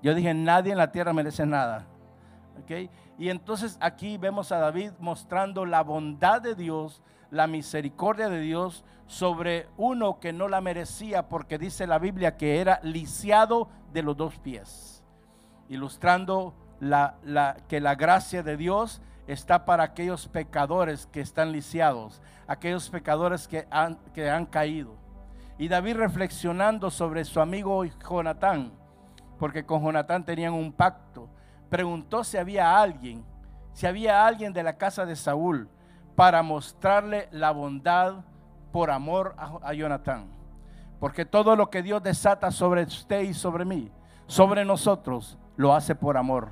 Yo 0.02 0.14
dije, 0.14 0.34
nadie 0.34 0.72
en 0.72 0.78
la 0.78 0.92
tierra 0.92 1.12
merece 1.12 1.46
nada. 1.46 1.86
Y 3.18 3.28
entonces 3.28 3.76
aquí 3.80 4.18
vemos 4.18 4.52
a 4.52 4.58
David 4.58 4.92
mostrando 4.98 5.66
la 5.66 5.82
bondad 5.82 6.40
de 6.40 6.54
Dios, 6.54 7.02
la 7.30 7.46
misericordia 7.46 8.28
de 8.28 8.40
Dios 8.40 8.84
sobre 9.06 9.66
uno 9.76 10.20
que 10.20 10.32
no 10.32 10.48
la 10.48 10.60
merecía 10.60 11.28
porque 11.28 11.58
dice 11.58 11.86
la 11.86 11.98
Biblia 11.98 12.36
que 12.36 12.60
era 12.60 12.80
lisiado 12.82 13.68
de 13.92 14.02
los 14.02 14.16
dos 14.16 14.38
pies. 14.38 15.02
Ilustrando 15.68 16.54
que 17.68 17.80
la 17.80 17.94
gracia 17.96 18.42
de 18.42 18.56
Dios 18.56 19.02
está 19.26 19.64
para 19.64 19.84
aquellos 19.84 20.28
pecadores 20.28 21.06
que 21.06 21.20
están 21.20 21.50
lisiados, 21.50 22.22
aquellos 22.46 22.88
pecadores 22.90 23.48
que 23.48 23.66
han 23.70 24.46
caído. 24.46 25.03
Y 25.56 25.68
David 25.68 25.96
reflexionando 25.96 26.90
sobre 26.90 27.24
su 27.24 27.40
amigo 27.40 27.84
Jonatán, 27.84 28.72
porque 29.38 29.64
con 29.64 29.82
Jonatán 29.82 30.24
tenían 30.24 30.52
un 30.52 30.72
pacto, 30.72 31.28
preguntó 31.68 32.24
si 32.24 32.36
había 32.36 32.80
alguien, 32.80 33.24
si 33.72 33.86
había 33.86 34.26
alguien 34.26 34.52
de 34.52 34.62
la 34.62 34.76
casa 34.76 35.06
de 35.06 35.14
Saúl 35.14 35.68
para 36.16 36.42
mostrarle 36.42 37.28
la 37.30 37.52
bondad 37.52 38.24
por 38.72 38.90
amor 38.90 39.34
a, 39.38 39.58
a 39.62 39.72
Jonatán. 39.74 40.26
Porque 40.98 41.24
todo 41.24 41.54
lo 41.54 41.70
que 41.70 41.82
Dios 41.82 42.02
desata 42.02 42.50
sobre 42.50 42.82
usted 42.82 43.22
y 43.22 43.34
sobre 43.34 43.64
mí, 43.64 43.92
sobre 44.26 44.64
nosotros, 44.64 45.38
lo 45.56 45.74
hace 45.74 45.94
por 45.94 46.16
amor. 46.16 46.48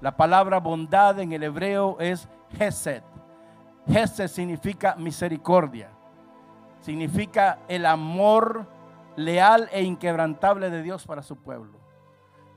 La 0.00 0.16
palabra 0.16 0.58
bondad 0.58 1.18
en 1.20 1.32
el 1.32 1.44
hebreo 1.44 1.96
es 2.00 2.28
Hesed. 2.58 3.02
Hesed 3.86 4.28
significa 4.28 4.96
misericordia. 4.96 5.90
Significa 6.82 7.60
el 7.68 7.86
amor 7.86 8.66
leal 9.16 9.68
e 9.72 9.82
inquebrantable 9.82 10.68
de 10.68 10.82
Dios 10.82 11.06
para 11.06 11.22
su 11.22 11.36
pueblo. 11.36 11.78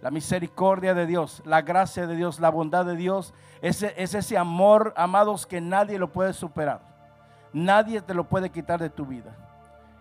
La 0.02 0.12
misericordia 0.12 0.94
de 0.94 1.06
Dios, 1.06 1.42
la 1.46 1.62
gracia 1.62 2.06
de 2.06 2.16
Dios, 2.16 2.40
la 2.40 2.50
bondad 2.50 2.86
de 2.86 2.96
Dios, 2.96 3.34
es, 3.62 3.82
es 3.84 4.14
ese 4.14 4.38
amor, 4.38 4.94
amados, 4.98 5.46
que 5.48 5.62
nadie 5.62 5.98
lo 5.98 6.12
puede 6.12 6.34
superar. 6.34 6.82
Nadie 7.54 8.02
te 8.02 8.14
lo 8.14 8.26
puede 8.26 8.50
quitar 8.50 8.80
de 8.80 8.90
tu 8.90 9.06
vida. 9.06 9.36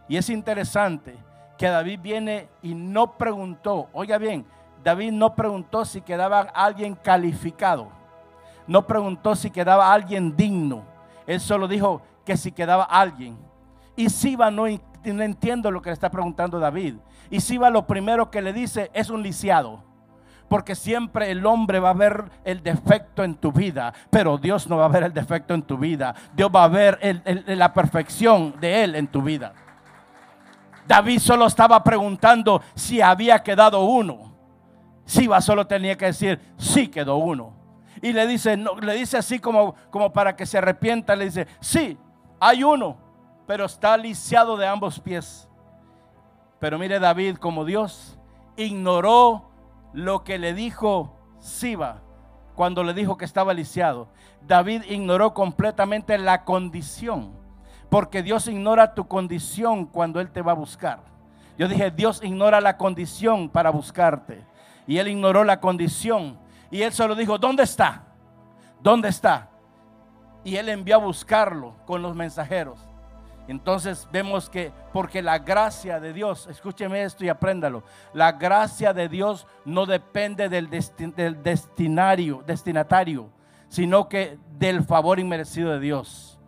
Y 0.08 0.16
es 0.16 0.28
interesante 0.28 1.16
que 1.56 1.68
David 1.68 2.00
viene 2.02 2.48
y 2.62 2.74
no 2.74 3.16
preguntó, 3.16 3.88
oiga 3.92 4.18
bien, 4.18 4.44
David 4.82 5.12
no 5.12 5.34
preguntó 5.34 5.84
si 5.84 6.00
quedaba 6.00 6.40
alguien 6.40 6.94
calificado. 6.94 7.88
No 8.66 8.86
preguntó 8.86 9.34
si 9.34 9.50
quedaba 9.50 9.92
alguien 9.92 10.36
digno. 10.36 10.82
Él 11.26 11.40
solo 11.40 11.68
dijo 11.68 12.02
que 12.24 12.36
si 12.36 12.52
quedaba 12.52 12.84
alguien. 12.84 13.38
Y 13.96 14.10
Siba 14.10 14.50
no, 14.50 14.66
entiendo 14.66 15.70
lo 15.70 15.80
que 15.82 15.90
le 15.90 15.94
está 15.94 16.10
preguntando 16.10 16.58
David. 16.58 16.96
Y 17.30 17.40
Siba 17.40 17.70
lo 17.70 17.86
primero 17.86 18.30
que 18.30 18.42
le 18.42 18.52
dice 18.52 18.90
es 18.92 19.10
un 19.10 19.22
lisiado. 19.22 19.82
Porque 20.48 20.74
siempre 20.74 21.30
el 21.30 21.44
hombre 21.46 21.80
va 21.80 21.90
a 21.90 21.94
ver 21.94 22.24
el 22.44 22.62
defecto 22.62 23.24
en 23.24 23.34
tu 23.34 23.50
vida, 23.50 23.94
pero 24.10 24.36
Dios 24.36 24.68
no 24.68 24.76
va 24.76 24.84
a 24.84 24.88
ver 24.88 25.04
el 25.04 25.12
defecto 25.12 25.54
en 25.54 25.62
tu 25.62 25.78
vida. 25.78 26.14
Dios 26.34 26.50
va 26.54 26.64
a 26.64 26.68
ver 26.68 26.98
la 27.46 27.72
perfección 27.72 28.54
de 28.60 28.84
Él 28.84 28.94
en 28.94 29.06
tu 29.06 29.22
vida. 29.22 29.54
David 30.86 31.18
solo 31.18 31.46
estaba 31.46 31.82
preguntando 31.82 32.62
si 32.74 33.00
había 33.00 33.42
quedado 33.42 33.84
uno. 33.84 34.34
Siba 35.06 35.40
solo 35.40 35.66
tenía 35.66 35.96
que 35.96 36.06
decir, 36.06 36.40
sí 36.56 36.88
quedó 36.88 37.16
uno. 37.16 37.54
Y 38.02 38.12
le 38.12 38.26
dice, 38.26 38.56
no, 38.56 38.76
le 38.76 38.94
dice 38.94 39.16
así 39.16 39.38
como, 39.38 39.74
como 39.90 40.12
para 40.12 40.36
que 40.36 40.46
se 40.46 40.58
arrepienta, 40.58 41.16
le 41.16 41.26
dice, 41.26 41.46
sí, 41.60 41.96
hay 42.38 42.62
uno, 42.62 42.98
pero 43.46 43.64
está 43.64 43.96
lisiado 43.96 44.56
de 44.56 44.66
ambos 44.66 45.00
pies. 45.00 45.48
Pero 46.58 46.78
mire 46.78 46.98
David 46.98 47.36
como 47.36 47.64
Dios 47.64 48.18
ignoró 48.56 49.50
lo 49.92 50.24
que 50.24 50.38
le 50.38 50.54
dijo 50.54 51.16
Siba 51.38 52.00
cuando 52.54 52.84
le 52.84 52.94
dijo 52.94 53.16
que 53.16 53.24
estaba 53.24 53.52
lisiado. 53.52 54.08
David 54.46 54.82
ignoró 54.88 55.34
completamente 55.34 56.16
la 56.18 56.44
condición, 56.44 57.32
porque 57.90 58.22
Dios 58.22 58.46
ignora 58.48 58.94
tu 58.94 59.08
condición 59.08 59.86
cuando 59.86 60.20
Él 60.20 60.30
te 60.30 60.42
va 60.42 60.52
a 60.52 60.56
buscar. 60.56 61.00
Yo 61.56 61.68
dije, 61.68 61.90
Dios 61.90 62.20
ignora 62.22 62.60
la 62.60 62.76
condición 62.76 63.48
para 63.48 63.70
buscarte. 63.70 64.44
Y 64.86 64.98
él 64.98 65.08
ignoró 65.08 65.44
la 65.44 65.60
condición. 65.60 66.38
Y 66.70 66.82
él 66.82 66.92
solo 66.92 67.14
dijo, 67.14 67.38
¿dónde 67.38 67.62
está? 67.62 68.02
¿Dónde 68.80 69.08
está? 69.08 69.50
Y 70.42 70.56
él 70.56 70.68
envió 70.68 70.96
a 70.96 70.98
buscarlo 70.98 71.74
con 71.86 72.02
los 72.02 72.14
mensajeros. 72.14 72.78
Entonces 73.46 74.08
vemos 74.10 74.48
que 74.48 74.72
porque 74.92 75.20
la 75.20 75.38
gracia 75.38 76.00
de 76.00 76.12
Dios, 76.12 76.46
escúcheme 76.48 77.02
esto 77.02 77.24
y 77.24 77.28
apréndalo, 77.28 77.84
la 78.14 78.32
gracia 78.32 78.94
de 78.94 79.08
Dios 79.08 79.46
no 79.64 79.84
depende 79.84 80.48
del, 80.48 80.70
destinario, 80.70 82.42
destinatario, 82.46 83.28
sino 83.68 84.08
que 84.08 84.38
del 84.58 84.82
favor 84.82 85.18
inmerecido 85.18 85.72
de 85.72 85.80
Dios. 85.80 86.38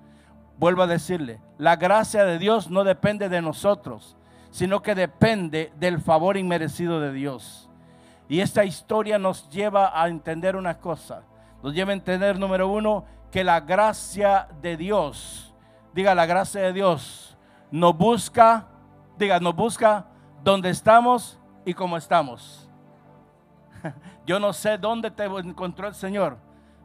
Vuelvo 0.58 0.82
a 0.82 0.86
decirle, 0.86 1.40
la 1.58 1.76
gracia 1.76 2.24
de 2.24 2.38
Dios 2.38 2.70
no 2.70 2.82
depende 2.82 3.28
de 3.28 3.42
nosotros, 3.42 4.16
sino 4.50 4.80
que 4.80 4.94
depende 4.94 5.72
del 5.78 6.00
favor 6.00 6.38
inmerecido 6.38 6.98
de 7.00 7.12
Dios. 7.12 7.68
Y 8.28 8.40
esta 8.40 8.64
historia 8.64 9.18
nos 9.18 9.50
lleva 9.50 10.00
a 10.00 10.08
entender 10.08 10.56
una 10.56 10.78
cosa. 10.78 11.22
Nos 11.62 11.74
lleva 11.74 11.90
a 11.90 11.94
entender, 11.94 12.38
número 12.38 12.68
uno, 12.68 13.04
que 13.30 13.44
la 13.44 13.60
gracia 13.60 14.48
de 14.62 14.76
Dios, 14.76 15.45
diga 15.96 16.14
la 16.14 16.26
gracia 16.26 16.60
de 16.60 16.74
Dios, 16.74 17.34
nos 17.70 17.96
busca, 17.96 18.66
diga, 19.16 19.40
nos 19.40 19.56
busca 19.56 20.04
donde 20.44 20.68
estamos 20.68 21.40
y 21.64 21.72
cómo 21.72 21.96
estamos. 21.96 22.68
Yo 24.26 24.38
no 24.38 24.52
sé 24.52 24.76
dónde 24.76 25.10
te 25.10 25.24
encontró 25.24 25.88
el 25.88 25.94
Señor, 25.94 26.36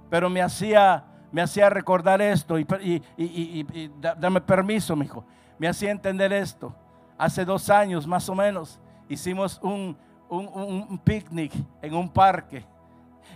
pero 0.10 0.30
me 0.30 0.42
hacía, 0.42 1.04
me 1.30 1.42
hacía 1.42 1.70
recordar 1.70 2.22
esto 2.22 2.58
y, 2.58 2.66
dame 4.00 4.40
permiso, 4.40 4.96
mi 4.96 5.04
hijo. 5.04 5.26
Me 5.60 5.68
hacía 5.68 5.92
entender 5.92 6.32
esto. 6.32 6.74
Hace 7.18 7.44
dos 7.44 7.70
años 7.70 8.08
más 8.08 8.30
o 8.30 8.34
menos 8.34 8.80
hicimos 9.10 9.60
un, 9.62 9.98
un 10.30 10.98
picnic 11.00 11.52
en 11.82 11.96
un 11.96 12.08
parque. 12.08 12.66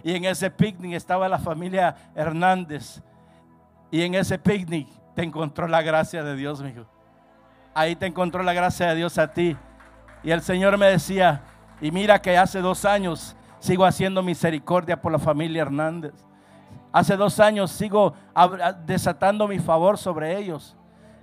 Y 0.06 0.16
en 0.16 0.24
ese 0.24 0.50
picnic 0.50 0.94
estaba 0.94 1.28
la 1.28 1.38
familia 1.38 1.98
Hernández. 2.16 3.04
Y 3.92 4.04
en 4.04 4.16
ese 4.16 4.40
picnic 4.40 4.88
te 5.16 5.24
encontró 5.24 5.68
la 5.68 5.82
gracia 5.82 6.24
de 6.24 6.36
Dios, 6.36 6.62
mi 6.62 6.70
hijo. 6.70 6.86
Ahí 7.74 7.96
te 7.96 8.06
encontró 8.06 8.44
la 8.44 8.54
gracia 8.54 8.90
de 8.90 8.96
Dios 8.96 9.18
a 9.18 9.32
ti. 9.32 9.58
Y 10.24 10.32
el 10.32 10.42
Señor 10.42 10.78
me 10.78 10.88
decía, 10.88 11.42
y 11.82 11.92
mira 11.92 12.22
que 12.22 12.38
hace 12.38 12.60
dos 12.60 12.86
años 12.86 13.36
sigo 13.60 13.86
haciendo 13.86 14.22
misericordia 14.22 15.02
por 15.02 15.12
la 15.12 15.20
familia 15.20 15.64
Hernández. 15.64 16.14
Hace 16.92 17.18
dos 17.18 17.40
años 17.40 17.72
sigo 17.72 18.14
desatando 18.86 19.48
mi 19.48 19.60
favor 19.60 19.98
sobre 19.98 20.38
ellos. 20.38 20.76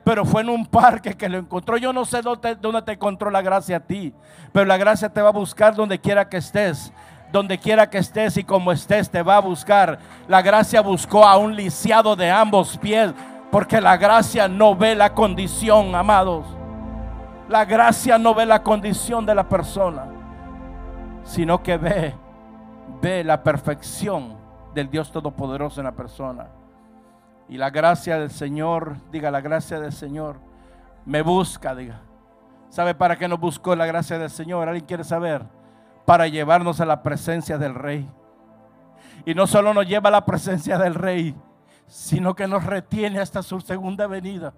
Pero 0.05 0.25
fue 0.25 0.43
en 0.43 0.49
un 0.49 0.67
parque 0.67 1.15
que 1.15 1.29
lo 1.29 1.39
encontró. 1.39 1.77
Yo 1.77 1.93
no 1.93 2.05
sé 2.05 2.23
dónde, 2.23 2.57
dónde 2.57 2.83
te 2.83 2.93
encontró 2.93 3.31
la 3.31 3.41
gracia 3.41 3.77
a 3.77 3.81
ti. 3.81 4.13
Pero 4.53 4.67
la 4.67 4.77
gracia 4.77 5.09
te 5.09 5.23
va 5.23 5.29
a 5.29 5.33
buscar 5.33 5.75
donde 5.75 5.99
quiera 5.99 6.29
que 6.29 6.39
estés 6.39 6.93
donde 7.33 7.59
quiera 7.59 7.89
que 7.89 7.99
estés 7.99 8.37
y 8.37 8.45
como 8.45 8.71
estés 8.71 9.11
te 9.11 9.23
va 9.23 9.39
a 9.39 9.41
buscar. 9.41 9.99
La 10.29 10.43
gracia 10.43 10.83
buscó 10.83 11.25
a 11.25 11.39
un 11.39 11.57
lisiado 11.57 12.15
de 12.15 12.31
ambos 12.31 12.77
pies, 12.77 13.13
porque 13.53 13.83
la 13.83 13.99
gracia 13.99 14.49
no 14.49 14.75
ve 14.75 14.95
la 14.95 15.13
condición, 15.13 15.95
amados. 15.95 16.47
La 17.51 17.67
gracia 17.67 18.17
no 18.17 18.35
ve 18.35 18.47
la 18.47 18.63
condición 18.63 19.27
de 19.27 19.35
la 19.35 19.47
persona, 19.47 20.07
sino 21.23 21.63
que 21.63 21.77
ve, 21.77 22.15
ve 23.03 23.23
la 23.23 23.43
perfección 23.43 24.39
del 24.73 24.89
Dios 24.89 25.13
Todopoderoso 25.13 25.83
en 25.83 25.85
la 25.85 25.93
persona. 25.93 26.47
Y 27.47 27.59
la 27.59 27.69
gracia 27.69 28.19
del 28.19 28.31
Señor, 28.31 28.97
diga 29.11 29.31
la 29.31 29.43
gracia 29.43 29.79
del 29.79 29.93
Señor, 29.93 30.37
me 31.05 31.21
busca, 31.21 31.75
diga. 31.75 32.01
¿Sabe 32.71 32.95
para 32.95 33.17
qué 33.17 33.29
nos 33.29 33.39
buscó 33.39 33.77
la 33.77 33.85
gracia 33.85 34.19
del 34.19 34.31
Señor? 34.31 34.67
¿Alguien 34.67 34.87
quiere 34.87 35.05
saber? 35.05 35.45
Para 36.07 36.27
llevarnos 36.27 36.81
a 36.81 36.87
la 36.87 37.03
presencia 37.03 37.59
del 37.59 37.75
Rey. 37.75 38.09
Y 39.27 39.35
no 39.35 39.47
solo 39.47 39.75
nos 39.75 39.87
lleva 39.87 40.09
a 40.09 40.13
la 40.13 40.25
presencia 40.25 40.79
del 40.79 40.95
Rey, 40.95 41.37
sino 41.93 42.35
que 42.35 42.49
nos 42.49 42.65
retiene 42.65 43.21
hasta 43.21 43.43
su 43.43 43.61
segunda 43.61 44.07
venida. 44.07 44.55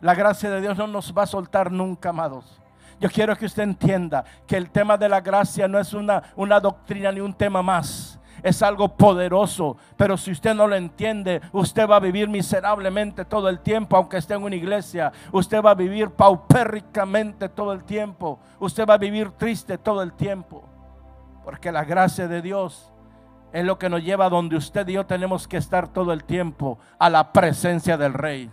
La 0.00 0.14
gracia 0.14 0.48
de 0.48 0.60
Dios 0.60 0.78
no 0.78 0.86
nos 0.86 1.12
va 1.12 1.24
a 1.24 1.26
soltar 1.26 1.72
nunca, 1.72 2.10
amados. 2.10 2.60
Yo 3.00 3.10
quiero 3.10 3.36
que 3.36 3.46
usted 3.46 3.64
entienda 3.64 4.24
que 4.46 4.56
el 4.56 4.70
tema 4.70 4.96
de 4.96 5.08
la 5.08 5.20
gracia 5.20 5.66
no 5.66 5.80
es 5.80 5.92
una, 5.92 6.22
una 6.36 6.60
doctrina 6.60 7.10
ni 7.10 7.18
un 7.18 7.34
tema 7.34 7.64
más. 7.64 8.20
Es 8.44 8.62
algo 8.62 8.96
poderoso, 8.96 9.76
pero 9.96 10.16
si 10.16 10.30
usted 10.30 10.54
no 10.54 10.68
lo 10.68 10.76
entiende, 10.76 11.40
usted 11.50 11.88
va 11.88 11.96
a 11.96 12.00
vivir 12.00 12.28
miserablemente 12.28 13.24
todo 13.24 13.48
el 13.48 13.58
tiempo, 13.58 13.96
aunque 13.96 14.18
esté 14.18 14.34
en 14.34 14.44
una 14.44 14.54
iglesia. 14.54 15.10
Usted 15.32 15.60
va 15.60 15.72
a 15.72 15.74
vivir 15.74 16.10
paupérricamente 16.10 17.48
todo 17.48 17.72
el 17.72 17.82
tiempo. 17.82 18.38
Usted 18.60 18.86
va 18.86 18.94
a 18.94 18.98
vivir 18.98 19.32
triste 19.32 19.78
todo 19.78 20.00
el 20.00 20.12
tiempo. 20.12 20.62
Porque 21.44 21.72
la 21.72 21.82
gracia 21.82 22.28
de 22.28 22.40
Dios 22.40 22.91
es 23.52 23.64
lo 23.64 23.78
que 23.78 23.88
nos 23.88 24.02
lleva 24.02 24.26
a 24.26 24.30
donde 24.30 24.56
usted 24.56 24.88
y 24.88 24.94
yo 24.94 25.06
tenemos 25.06 25.46
que 25.46 25.56
estar 25.56 25.88
todo 25.88 26.12
el 26.12 26.24
tiempo, 26.24 26.78
a 26.98 27.10
la 27.10 27.32
presencia 27.32 27.96
del 27.96 28.14
Rey. 28.14 28.50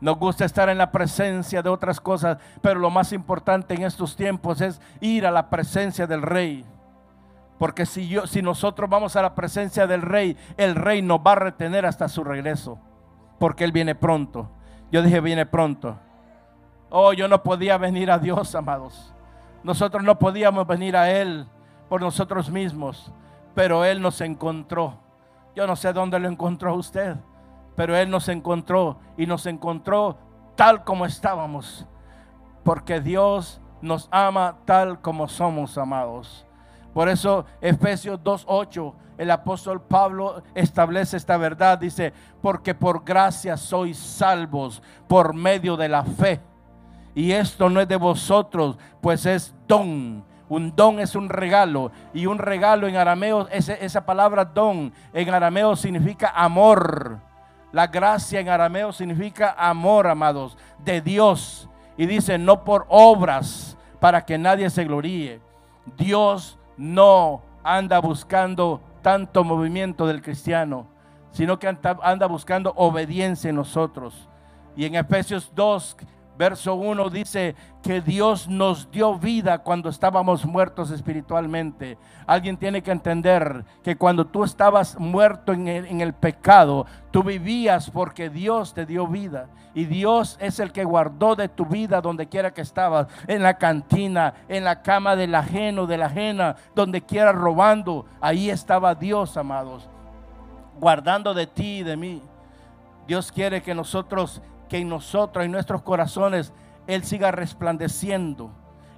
Nos 0.00 0.18
gusta 0.18 0.44
estar 0.44 0.68
en 0.68 0.78
la 0.78 0.90
presencia 0.90 1.62
de 1.62 1.70
otras 1.70 2.00
cosas, 2.00 2.38
pero 2.60 2.80
lo 2.80 2.90
más 2.90 3.12
importante 3.12 3.74
en 3.74 3.84
estos 3.84 4.16
tiempos 4.16 4.60
es 4.60 4.80
ir 5.00 5.26
a 5.26 5.30
la 5.30 5.48
presencia 5.48 6.08
del 6.08 6.22
Rey. 6.22 6.66
Porque 7.56 7.86
si, 7.86 8.08
yo, 8.08 8.26
si 8.26 8.42
nosotros 8.42 8.90
vamos 8.90 9.14
a 9.14 9.22
la 9.22 9.36
presencia 9.36 9.86
del 9.86 10.02
Rey, 10.02 10.36
el 10.56 10.74
Rey 10.74 11.00
nos 11.00 11.20
va 11.20 11.32
a 11.32 11.36
retener 11.36 11.86
hasta 11.86 12.08
su 12.08 12.24
regreso. 12.24 12.80
Porque 13.38 13.62
Él 13.62 13.70
viene 13.70 13.94
pronto. 13.94 14.50
Yo 14.90 15.02
dije, 15.02 15.20
viene 15.20 15.46
pronto. 15.46 15.96
Oh, 16.90 17.12
yo 17.12 17.28
no 17.28 17.44
podía 17.44 17.78
venir 17.78 18.10
a 18.10 18.18
Dios, 18.18 18.56
amados. 18.56 19.14
Nosotros 19.62 20.02
no 20.02 20.18
podíamos 20.18 20.66
venir 20.66 20.96
a 20.96 21.12
Él 21.12 21.46
por 21.88 22.00
nosotros 22.00 22.50
mismos, 22.50 23.12
pero 23.54 23.84
Él 23.84 24.00
nos 24.00 24.20
encontró. 24.20 24.98
Yo 25.54 25.66
no 25.66 25.76
sé 25.76 25.92
dónde 25.92 26.18
lo 26.18 26.28
encontró 26.28 26.74
usted 26.74 27.16
pero 27.74 27.96
Él 27.96 28.10
nos 28.10 28.28
encontró 28.28 28.98
y 29.16 29.26
nos 29.26 29.46
encontró 29.46 30.18
tal 30.56 30.84
como 30.84 31.06
estábamos, 31.06 31.86
porque 32.62 33.00
Dios 33.00 33.60
nos 33.80 34.08
ama 34.10 34.58
tal 34.64 35.00
como 35.00 35.28
somos 35.28 35.78
amados. 35.78 36.46
Por 36.92 37.08
eso 37.08 37.46
Efesios 37.60 38.20
2.8, 38.20 38.94
el 39.18 39.30
apóstol 39.30 39.80
Pablo 39.80 40.42
establece 40.54 41.16
esta 41.16 41.36
verdad, 41.36 41.78
dice, 41.78 42.12
porque 42.42 42.74
por 42.74 43.04
gracia 43.04 43.56
sois 43.56 43.96
salvos 43.96 44.82
por 45.08 45.32
medio 45.34 45.76
de 45.76 45.88
la 45.88 46.04
fe. 46.04 46.40
Y 47.14 47.32
esto 47.32 47.68
no 47.68 47.80
es 47.80 47.88
de 47.88 47.96
vosotros, 47.96 48.78
pues 49.00 49.26
es 49.26 49.54
don. 49.66 50.24
Un 50.52 50.76
don 50.76 51.00
es 51.00 51.16
un 51.16 51.30
regalo. 51.30 51.92
Y 52.12 52.26
un 52.26 52.36
regalo 52.36 52.86
en 52.86 52.96
arameo, 52.96 53.48
esa 53.48 54.04
palabra 54.04 54.44
don 54.44 54.92
en 55.14 55.30
arameo 55.30 55.74
significa 55.76 56.28
amor. 56.28 57.20
La 57.72 57.86
gracia 57.86 58.38
en 58.38 58.50
arameo 58.50 58.92
significa 58.92 59.54
amor, 59.56 60.06
amados, 60.06 60.58
de 60.84 61.00
Dios. 61.00 61.70
Y 61.96 62.04
dice, 62.04 62.36
no 62.36 62.64
por 62.64 62.84
obras 62.90 63.78
para 63.98 64.26
que 64.26 64.36
nadie 64.36 64.68
se 64.68 64.84
gloríe. 64.84 65.40
Dios 65.96 66.58
no 66.76 67.40
anda 67.64 67.98
buscando 67.98 68.82
tanto 69.00 69.44
movimiento 69.44 70.06
del 70.06 70.20
cristiano, 70.20 70.86
sino 71.30 71.58
que 71.58 71.74
anda 72.02 72.26
buscando 72.26 72.74
obediencia 72.76 73.48
en 73.48 73.56
nosotros. 73.56 74.28
Y 74.76 74.84
en 74.84 74.96
Efesios 74.96 75.50
2, 75.54 75.96
Verso 76.36 76.74
1 76.74 77.10
dice 77.10 77.54
que 77.82 78.00
Dios 78.00 78.48
nos 78.48 78.90
dio 78.90 79.18
vida 79.18 79.58
cuando 79.58 79.90
estábamos 79.90 80.46
muertos 80.46 80.90
espiritualmente. 80.90 81.98
Alguien 82.26 82.56
tiene 82.56 82.82
que 82.82 82.90
entender 82.90 83.64
que 83.82 83.96
cuando 83.96 84.26
tú 84.26 84.42
estabas 84.42 84.98
muerto 84.98 85.52
en 85.52 86.00
el, 86.00 86.14
pecado, 86.14 86.86
tú 87.10 87.22
vivías 87.22 87.90
porque 87.90 88.30
Dios 88.30 88.72
te 88.72 88.86
dio 88.86 89.06
vida. 89.06 89.48
Y 89.74 89.84
Dios 89.84 90.38
es 90.40 90.58
el 90.58 90.72
que 90.72 90.84
guardó 90.84 91.36
de 91.36 91.48
tu 91.48 91.66
vida 91.66 92.00
donde 92.00 92.28
quiera 92.28 92.54
que 92.54 92.62
estabas, 92.62 93.08
en 93.26 93.42
la 93.42 93.58
cantina, 93.58 94.34
en 94.48 94.64
la 94.64 94.82
cama 94.82 95.16
del 95.16 95.34
ajeno, 95.34 95.86
de 95.86 95.98
la 95.98 96.06
ajena, 96.06 96.56
donde 96.74 97.02
quiera 97.02 97.32
robando. 97.32 98.06
Ahí 98.22 98.48
estaba 98.48 98.94
Dios, 98.94 99.36
amados, 99.36 99.88
guardando 100.80 101.34
de 101.34 101.46
ti 101.46 101.78
y 101.78 101.82
de 101.82 101.96
mí. 101.96 102.22
Dios 103.06 103.32
quiere 103.32 103.62
que 103.62 103.74
nosotros 103.74 104.40
que 104.72 104.78
en 104.78 104.88
nosotros, 104.88 105.44
en 105.44 105.52
nuestros 105.52 105.82
corazones, 105.82 106.54
Él 106.86 107.04
siga 107.04 107.30
resplandeciendo. 107.30 108.52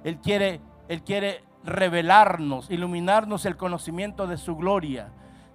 Él 0.05 0.19
quiere, 0.21 0.61
Él 0.87 1.03
quiere 1.03 1.43
revelarnos, 1.65 2.71
iluminarnos 2.71 3.45
el 3.45 3.57
conocimiento 3.57 4.25
de 4.25 4.37
su 4.37 4.55
gloria. 4.55 5.11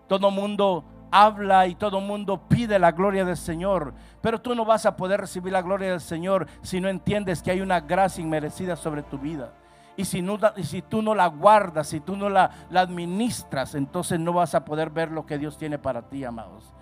Todo 0.09 0.31
mundo 0.31 0.85
habla 1.11 1.67
y 1.69 1.75
todo 1.75 2.03
mundo 2.03 2.49
pide 2.49 2.79
la 2.79 2.93
gloria 2.93 3.25
del 3.25 3.39
Señor, 3.39 3.95
pero 4.21 4.43
tú 4.43 4.55
no 4.55 4.67
vas 4.67 4.85
a 4.85 4.95
poder 4.95 5.23
recibir 5.23 5.55
la 5.55 5.63
gloria 5.63 5.93
del 5.93 6.03
Señor 6.03 6.47
si 6.61 6.83
no 6.83 6.91
entiendes 6.91 7.41
que 7.41 7.53
hay 7.53 7.63
una 7.63 7.81
gracia 7.81 8.21
inmerecida 8.21 8.77
sobre 8.77 9.03
tu 9.03 9.17
vida. 9.17 9.55
Y 9.97 10.05
si, 10.05 10.83
tú 10.83 11.01
no 11.01 11.15
la 11.15 11.29
guardas, 11.29 11.89
si 11.89 12.01
tú 12.01 12.15
no 12.15 12.29
la, 12.29 12.51
la 12.69 12.83
administras, 12.83 13.75
entonces 13.75 14.21
no 14.21 14.35
vas 14.35 14.55
a 14.55 14.67
poder 14.67 14.91
ver 14.91 15.13
lo 15.13 15.25
que 15.25 15.39
Dios 15.39 15.57
tiene 15.57 15.79
para 15.79 16.03
ti, 16.03 16.25
amados. 16.25 16.75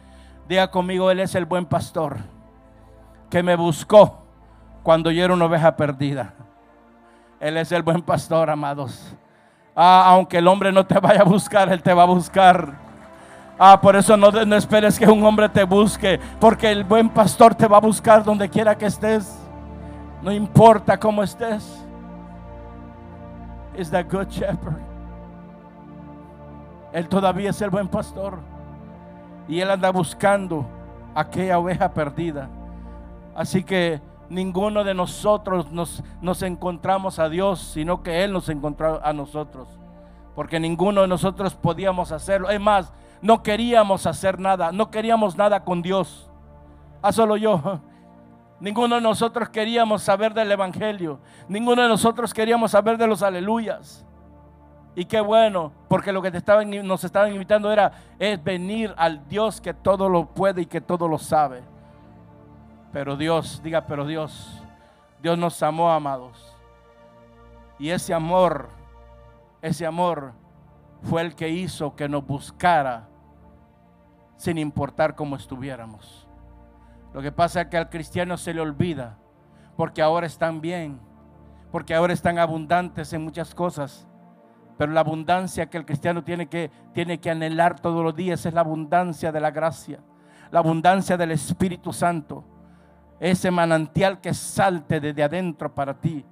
Diga 0.48 0.72
conmigo, 0.72 1.09
Él 1.12 1.20
es 1.20 1.37
el 1.37 1.44
buen 1.44 1.66
pastor 1.66 2.16
que 3.30 3.42
me 3.42 3.56
buscó 3.56 4.22
cuando 4.82 5.10
yo 5.10 5.24
era 5.24 5.34
una 5.34 5.44
oveja 5.44 5.76
perdida. 5.76 6.34
Él 7.40 7.56
es 7.56 7.70
el 7.72 7.82
buen 7.82 8.02
pastor, 8.02 8.50
amados. 8.50 9.14
Ah, 9.76 10.04
aunque 10.06 10.38
el 10.38 10.48
hombre 10.48 10.72
no 10.72 10.84
te 10.84 10.98
vaya 10.98 11.20
a 11.20 11.24
buscar, 11.24 11.68
Él 11.72 11.82
te 11.82 11.94
va 11.94 12.02
a 12.02 12.06
buscar. 12.06 12.72
Ah, 13.58 13.80
por 13.80 13.96
eso 13.96 14.16
no, 14.16 14.30
no 14.30 14.56
esperes 14.56 14.98
que 14.98 15.06
un 15.06 15.24
hombre 15.24 15.48
te 15.48 15.64
busque, 15.64 16.18
porque 16.40 16.70
el 16.70 16.84
buen 16.84 17.08
pastor 17.08 17.54
te 17.54 17.66
va 17.66 17.76
a 17.76 17.80
buscar 17.80 18.24
donde 18.24 18.48
quiera 18.48 18.76
que 18.76 18.86
estés. 18.86 19.38
No 20.22 20.32
importa 20.32 20.98
cómo 20.98 21.22
estés. 21.22 21.84
Es 23.74 23.90
the 23.90 24.02
good 24.02 24.28
shepherd. 24.28 24.80
Él 26.92 27.08
todavía 27.08 27.50
es 27.50 27.60
el 27.62 27.70
buen 27.70 27.86
pastor. 27.86 28.38
Y 29.46 29.60
él 29.60 29.70
anda 29.70 29.90
buscando 29.90 30.66
aquella 31.14 31.58
oveja 31.58 31.92
perdida. 31.92 32.48
Así 33.38 33.62
que 33.62 34.01
Ninguno 34.31 34.85
de 34.85 34.92
nosotros 34.92 35.72
nos, 35.72 36.03
nos 36.20 36.42
encontramos 36.42 37.18
a 37.18 37.31
Dios, 37.31 37.61
sino 37.61 38.03
que 38.03 38.24
Él 38.24 38.33
nos 38.33 38.48
encontró 38.51 39.01
a 39.03 39.12
nosotros. 39.14 39.68
Porque 40.35 40.61
ninguno 40.61 41.01
de 41.01 41.09
nosotros 41.09 41.55
podíamos 41.55 42.12
hacerlo. 42.12 42.51
Es 42.51 42.61
más, 42.61 42.92
no 43.22 43.42
queríamos 43.42 44.07
hacer 44.07 44.38
nada, 44.38 44.70
no 44.70 44.90
queríamos 44.90 45.37
nada 45.37 45.64
con 45.64 45.81
Dios. 45.81 46.31
Ah, 47.01 47.11
solo 47.11 47.37
yo. 47.37 47.81
Ninguno 48.61 48.96
de 48.96 49.01
nosotros 49.01 49.48
queríamos 49.48 50.03
saber 50.03 50.35
del 50.35 50.51
Evangelio. 50.51 51.20
Ninguno 51.48 51.83
de 51.83 51.88
nosotros 51.88 52.35
queríamos 52.35 52.72
saber 52.72 52.98
de 52.98 53.07
los 53.07 53.22
aleluyas. 53.22 54.05
Y 54.94 55.05
qué 55.05 55.20
bueno, 55.20 55.72
porque 55.88 56.12
lo 56.12 56.20
que 56.20 56.31
nos 56.83 57.05
estaban 57.05 57.33
invitando 57.33 57.72
era 57.72 57.92
es 58.18 58.42
venir 58.42 58.92
al 58.96 59.27
Dios 59.29 59.61
que 59.61 59.72
todo 59.72 60.09
lo 60.09 60.27
puede 60.27 60.62
y 60.62 60.66
que 60.66 60.81
todo 60.81 61.07
lo 61.07 61.18
sabe. 61.18 61.62
Pero 62.92 63.16
Dios, 63.16 63.61
diga, 63.62 63.87
pero 63.87 64.07
Dios, 64.07 64.62
Dios 65.22 65.37
nos 65.37 65.62
amó, 65.62 65.90
amados. 65.90 66.57
Y 67.79 67.90
ese 67.90 68.14
amor, 68.14 68.70
ese 69.62 69.87
amor 69.87 70.33
fue 71.03 71.22
el 71.22 71.35
que 71.35 71.48
hizo 71.48 71.94
que 71.94 72.09
nos 72.09 72.27
buscara 72.27 73.09
sin 74.37 74.59
importar 74.59 75.14
cómo 75.14 75.37
estuviéramos. 75.37 76.27
Lo 77.12 77.22
que 77.22 77.33
pasa 77.33 77.62
es 77.62 77.66
que 77.68 77.77
al 77.77 77.90
cristiano 77.90 78.37
se 78.37 78.55
le 78.55 78.61
olvida, 78.61 79.18
porque 79.77 80.03
ahora 80.03 80.27
están 80.27 80.61
bien, 80.61 81.01
porque 81.70 81.94
ahora 81.94 82.12
están 82.12 82.38
abundantes 82.38 83.12
en 83.12 83.22
muchas 83.22 83.55
cosas. 83.55 84.07
Pero 84.77 84.92
la 84.92 85.01
abundancia 85.01 85.68
que 85.68 85.79
el 85.79 85.85
cristiano 85.85 86.22
tiene 86.22 86.48
que, 86.48 86.70
tiene 86.92 87.18
que 87.18 87.31
anhelar 87.31 87.81
todos 87.81 88.05
los 88.05 88.14
días 88.14 88.46
es 88.46 88.55
la 88.55 88.61
abundancia 88.61 89.33
de 89.33 89.40
la 89.40 89.51
gracia, 89.51 90.01
la 90.51 90.61
abundancia 90.61 91.16
del 91.16 91.33
Espíritu 91.33 91.92
Santo, 91.92 92.44
ese 93.20 93.50
manantial 93.50 94.20
que 94.20 94.35
salte 94.35 95.00
desde 95.00 95.22
adentro 95.22 95.74
para 95.74 95.94
ti. 95.94 96.24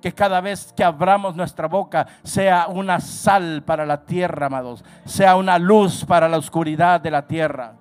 Que 0.00 0.12
cada 0.12 0.40
vez 0.40 0.72
que 0.76 0.84
abramos 0.84 1.34
nuestra 1.34 1.66
boca 1.66 2.06
sea 2.22 2.66
una 2.68 3.00
sal 3.00 3.62
para 3.64 3.86
la 3.86 4.04
tierra, 4.04 4.46
amados, 4.46 4.84
sea 5.04 5.36
una 5.36 5.58
luz 5.58 6.04
para 6.04 6.28
la 6.28 6.36
oscuridad 6.36 7.00
de 7.00 7.10
la 7.10 7.26
tierra. 7.26 7.74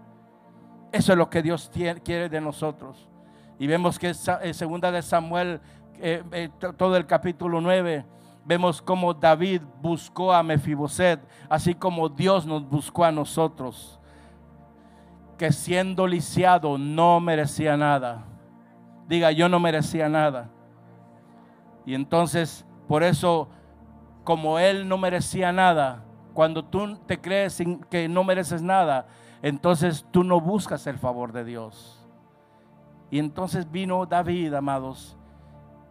Eso 0.91 1.11
es 1.11 1.17
lo 1.17 1.29
que 1.29 1.41
Dios 1.41 1.69
quiere 2.03 2.29
de 2.29 2.39
nosotros. 2.39 3.09
Y 3.59 3.67
vemos 3.67 3.99
que 3.99 4.13
en 4.41 4.53
segunda 4.53 4.91
de 4.91 5.01
Samuel, 5.01 5.59
eh, 5.99 6.23
eh, 6.31 6.49
todo 6.77 6.95
el 6.95 7.05
capítulo 7.05 7.59
9, 7.61 8.05
vemos 8.45 8.81
cómo 8.81 9.13
David 9.13 9.61
buscó 9.81 10.33
a 10.33 10.43
Mefiboset, 10.43 11.19
así 11.49 11.75
como 11.75 12.09
Dios 12.09 12.45
nos 12.45 12.67
buscó 12.69 13.05
a 13.05 13.11
nosotros. 13.11 13.99
Que 15.37 15.51
siendo 15.51 16.07
lisiado 16.07 16.77
no 16.77 17.19
merecía 17.19 17.75
nada. 17.75 18.23
Diga, 19.07 19.31
yo 19.31 19.49
no 19.49 19.59
merecía 19.59 20.09
nada. 20.09 20.49
Y 21.85 21.95
entonces, 21.95 22.65
por 22.87 23.03
eso, 23.03 23.49
como 24.23 24.59
él 24.59 24.87
no 24.87 24.97
merecía 24.97 25.51
nada, 25.51 26.03
cuando 26.33 26.63
tú 26.63 26.97
te 27.05 27.19
crees 27.19 27.61
que 27.89 28.07
no 28.07 28.23
mereces 28.23 28.61
nada, 28.61 29.07
entonces 29.41 30.05
tú 30.11 30.23
no 30.23 30.39
buscas 30.39 30.87
el 30.87 30.97
favor 30.97 31.31
de 31.33 31.43
Dios. 31.43 31.99
Y 33.11 33.19
entonces 33.19 33.69
vino 33.69 34.05
David, 34.05 34.53
amados, 34.53 35.17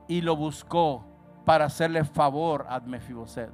y 0.09 0.23
lo 0.23 0.35
buscó 0.35 1.05
para 1.45 1.67
hacerle 1.67 2.05
favor 2.05 2.67
a 2.69 2.81
Mefiboset. 2.81 3.51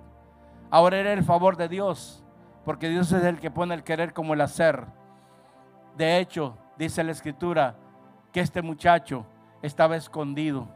Ahora 0.70 0.98
era 0.98 1.12
el 1.12 1.24
favor 1.24 1.56
de 1.56 1.68
Dios, 1.68 2.24
porque 2.64 2.88
Dios 2.88 3.10
es 3.12 3.24
el 3.24 3.40
que 3.40 3.50
pone 3.50 3.74
el 3.74 3.82
querer 3.82 4.12
como 4.12 4.34
el 4.34 4.40
hacer. 4.40 4.86
De 5.96 6.18
hecho, 6.18 6.56
dice 6.76 7.02
la 7.02 7.12
escritura 7.12 7.74
que 8.32 8.40
este 8.40 8.62
muchacho 8.62 9.26
estaba 9.62 9.96
escondido, 9.96 10.68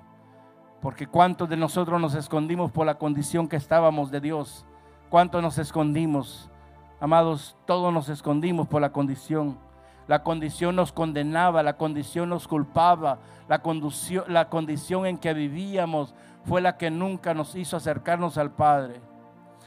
porque 0.81 1.07
cuántos 1.07 1.49
de 1.49 1.57
nosotros 1.57 2.01
nos 2.01 2.14
escondimos 2.14 2.71
por 2.71 2.87
la 2.87 2.99
condición 2.99 3.49
que 3.49 3.57
estábamos 3.57 4.11
de 4.11 4.21
Dios, 4.21 4.66
cuántos 5.11 5.42
nos 5.42 5.59
escondimos 5.59 6.51
Amados, 7.03 7.57
todos 7.66 7.92
nos 7.92 8.09
escondimos 8.09 8.68
por 8.68 8.81
la 8.81 8.92
condición. 8.92 9.59
La 10.07 10.23
condición 10.23 10.77
nos 10.77 10.92
condenaba, 10.92 11.64
la 11.64 11.77
condición 11.77 12.29
nos 12.29 12.47
culpaba, 12.47 13.18
la, 13.49 13.61
condición, 13.61 14.23
la 14.29 14.49
condición 14.49 15.07
en 15.07 15.18
que 15.18 15.35
vivíamos 15.35 16.14
fue 16.45 16.61
la 16.61 16.77
que 16.77 16.92
nunca 16.92 17.35
nos 17.35 17.57
hizo 17.57 17.77
acercarnos 17.77 18.38
al 18.38 18.53
Padre. 18.53 19.01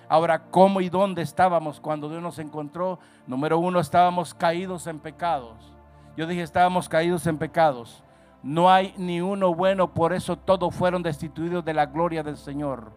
Ahora, 0.07 0.43
¿cómo 0.49 0.79
y 0.79 0.87
dónde 0.87 1.23
estábamos 1.23 1.81
cuando 1.81 2.07
Dios 2.07 2.21
nos 2.21 2.39
encontró? 2.39 2.99
Número 3.27 3.59
uno, 3.59 3.81
estábamos 3.81 4.33
caídos 4.33 4.87
en 4.87 4.99
pecados. 4.99 5.75
Yo 6.15 6.27
dije, 6.27 6.41
estábamos 6.41 6.87
caídos 6.87 7.27
en 7.27 7.37
pecados. 7.37 8.01
No 8.45 8.71
hay 8.71 8.93
ni 8.95 9.19
uno 9.19 9.53
bueno, 9.53 9.93
por 9.93 10.13
eso 10.13 10.37
todos 10.37 10.73
fueron 10.73 11.03
destituidos 11.03 11.65
de 11.65 11.73
la 11.73 11.85
gloria 11.85 12.23
del 12.23 12.37
Señor. 12.37 12.93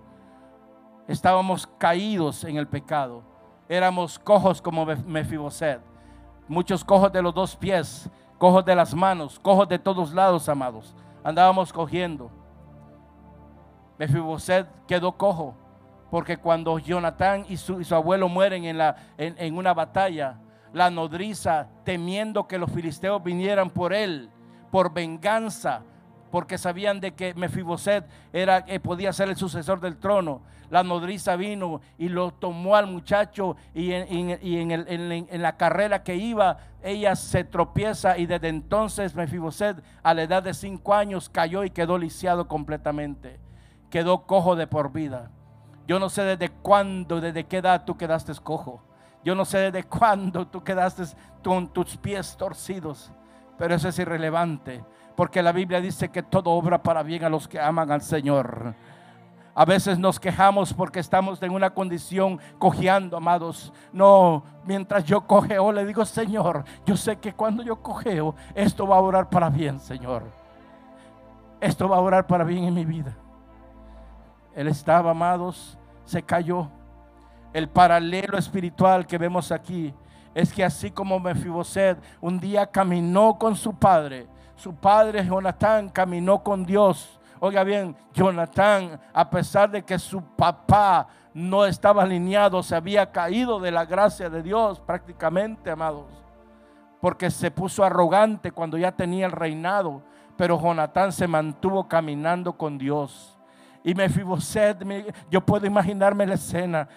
Estábamos 1.08 1.66
caídos 1.66 2.44
en 2.44 2.56
el 2.56 2.68
pecado 2.68 3.24
éramos 3.68 4.18
cojos 4.18 4.62
como 4.62 4.86
Mefiboset. 4.86 5.80
Muchos 6.48 6.82
cojos 6.82 7.12
de 7.12 7.20
los 7.20 7.34
dos 7.34 7.54
pies, 7.54 8.08
cojos 8.38 8.64
de 8.64 8.74
las 8.74 8.94
manos, 8.94 9.38
cojos 9.38 9.68
de 9.68 9.78
todos 9.78 10.14
lados, 10.14 10.48
amados. 10.48 10.94
Andábamos 11.22 11.72
cogiendo. 11.72 12.30
Mefiboset 13.98 14.66
quedó 14.86 15.12
cojo 15.12 15.54
porque 16.10 16.38
cuando 16.38 16.78
Jonatán 16.78 17.44
y 17.48 17.58
su, 17.58 17.84
abuelo 17.94 18.28
mueren 18.28 18.64
en, 18.64 18.78
la, 18.78 18.96
en 19.18 19.58
una 19.58 19.74
batalla, 19.74 20.38
la 20.72 20.88
nodriza, 20.88 21.68
temiendo 21.84 22.48
que 22.48 22.56
los 22.56 22.70
filisteos 22.70 23.22
vinieran 23.22 23.68
por 23.68 23.92
él, 23.92 24.30
por 24.70 24.92
venganza, 24.92 25.82
porque 26.30 26.58
sabían 26.58 27.00
de 27.00 27.12
que 27.12 27.34
Mefiboset 27.34 28.06
era, 28.32 28.64
eh, 28.66 28.80
podía 28.80 29.12
ser 29.12 29.28
el 29.28 29.36
sucesor 29.36 29.80
del 29.80 29.96
trono. 29.96 30.42
La 30.70 30.82
nodriza 30.82 31.36
vino 31.36 31.80
y 31.96 32.10
lo 32.10 32.30
tomó 32.30 32.76
al 32.76 32.86
muchacho 32.86 33.56
y, 33.72 33.92
en, 33.92 35.42
la 35.42 35.56
carrera 35.56 36.02
que 36.02 36.16
iba, 36.16 36.58
ella 36.82 37.16
se 37.16 37.44
tropieza 37.44 38.18
y 38.18 38.26
desde 38.26 38.48
entonces 38.48 39.14
Mefiboset 39.14 39.82
a 40.02 40.12
la 40.12 40.24
edad 40.24 40.42
de 40.42 40.52
cinco 40.52 40.94
años 40.94 41.30
cayó 41.30 41.64
y 41.64 41.70
quedó 41.70 41.96
lisiado 41.96 42.48
completamente. 42.48 43.40
Quedó 43.88 44.26
cojo 44.26 44.56
de 44.56 44.66
por 44.66 44.92
vida. 44.92 45.30
Yo 45.86 45.98
no 45.98 46.10
sé 46.10 46.22
desde 46.22 46.50
cuándo, 46.50 47.18
desde 47.22 47.44
qué 47.44 47.58
edad 47.58 47.84
tú 47.86 47.96
quedaste 47.96 48.34
cojo. 48.42 48.82
Yo 49.24 49.34
no 49.34 49.46
sé 49.46 49.70
desde 49.70 49.84
cuándo 49.84 50.46
tú 50.46 50.62
quedaste 50.62 51.04
con 51.42 51.68
tus 51.68 51.96
pies 51.96 52.36
torcidos, 52.36 53.10
pero 53.58 53.74
eso 53.74 53.88
es 53.88 53.98
irrelevante 53.98 54.82
porque 55.18 55.42
la 55.42 55.50
Biblia 55.50 55.80
dice 55.80 56.10
que 56.10 56.22
todo 56.22 56.52
obra 56.52 56.80
para 56.80 57.02
bien 57.02 57.24
a 57.24 57.28
los 57.28 57.48
que 57.48 57.58
aman 57.58 57.90
al 57.90 58.02
Señor. 58.02 58.76
A 59.52 59.64
veces 59.64 59.98
nos 59.98 60.20
quejamos 60.20 60.72
porque 60.72 61.00
estamos 61.00 61.42
en 61.42 61.50
una 61.50 61.70
condición 61.70 62.38
cojeando, 62.56 63.16
amados. 63.16 63.72
No, 63.92 64.44
mientras 64.64 65.04
yo 65.04 65.22
cojeo, 65.22 65.72
le 65.72 65.84
digo, 65.84 66.04
Señor, 66.04 66.64
yo 66.86 66.96
sé 66.96 67.16
que 67.16 67.32
cuando 67.32 67.64
yo 67.64 67.82
cojeo, 67.82 68.36
esto 68.54 68.86
va 68.86 68.94
a 68.94 69.00
orar 69.00 69.28
para 69.28 69.50
bien, 69.50 69.80
Señor. 69.80 70.22
Esto 71.60 71.88
va 71.88 71.96
a 71.96 72.00
orar 72.00 72.28
para 72.28 72.44
bien 72.44 72.62
en 72.62 72.74
mi 72.74 72.84
vida. 72.84 73.16
Él 74.54 74.68
estaba, 74.68 75.10
amados, 75.10 75.76
se 76.04 76.22
cayó. 76.22 76.68
El 77.52 77.68
paralelo 77.68 78.38
espiritual 78.38 79.04
que 79.04 79.18
vemos 79.18 79.50
aquí 79.50 79.92
es 80.38 80.52
que 80.52 80.62
así 80.62 80.92
como 80.92 81.18
Mefiboset 81.18 81.98
un 82.20 82.38
día 82.38 82.64
caminó 82.64 83.36
con 83.36 83.56
su 83.56 83.74
padre, 83.74 84.28
su 84.54 84.72
padre 84.72 85.26
Jonatán 85.26 85.88
caminó 85.88 86.44
con 86.44 86.64
Dios. 86.64 87.18
Oiga 87.40 87.64
bien, 87.64 87.96
Jonatán, 88.14 89.00
a 89.12 89.28
pesar 89.28 89.68
de 89.68 89.82
que 89.82 89.98
su 89.98 90.22
papá 90.22 91.08
no 91.34 91.66
estaba 91.66 92.04
alineado, 92.04 92.62
se 92.62 92.76
había 92.76 93.10
caído 93.10 93.58
de 93.58 93.72
la 93.72 93.84
gracia 93.84 94.30
de 94.30 94.40
Dios 94.40 94.78
prácticamente, 94.78 95.72
amados. 95.72 96.06
Porque 97.00 97.32
se 97.32 97.50
puso 97.50 97.82
arrogante 97.82 98.52
cuando 98.52 98.78
ya 98.78 98.92
tenía 98.92 99.26
el 99.26 99.32
reinado. 99.32 100.02
Pero 100.36 100.60
Jonatán 100.60 101.10
se 101.10 101.26
mantuvo 101.26 101.88
caminando 101.88 102.52
con 102.52 102.78
Dios. 102.78 103.36
Y 103.82 103.92
Mefiboset, 103.92 104.78
yo 105.28 105.40
puedo 105.40 105.66
imaginarme 105.66 106.26
la 106.26 106.34
escena. 106.34 106.88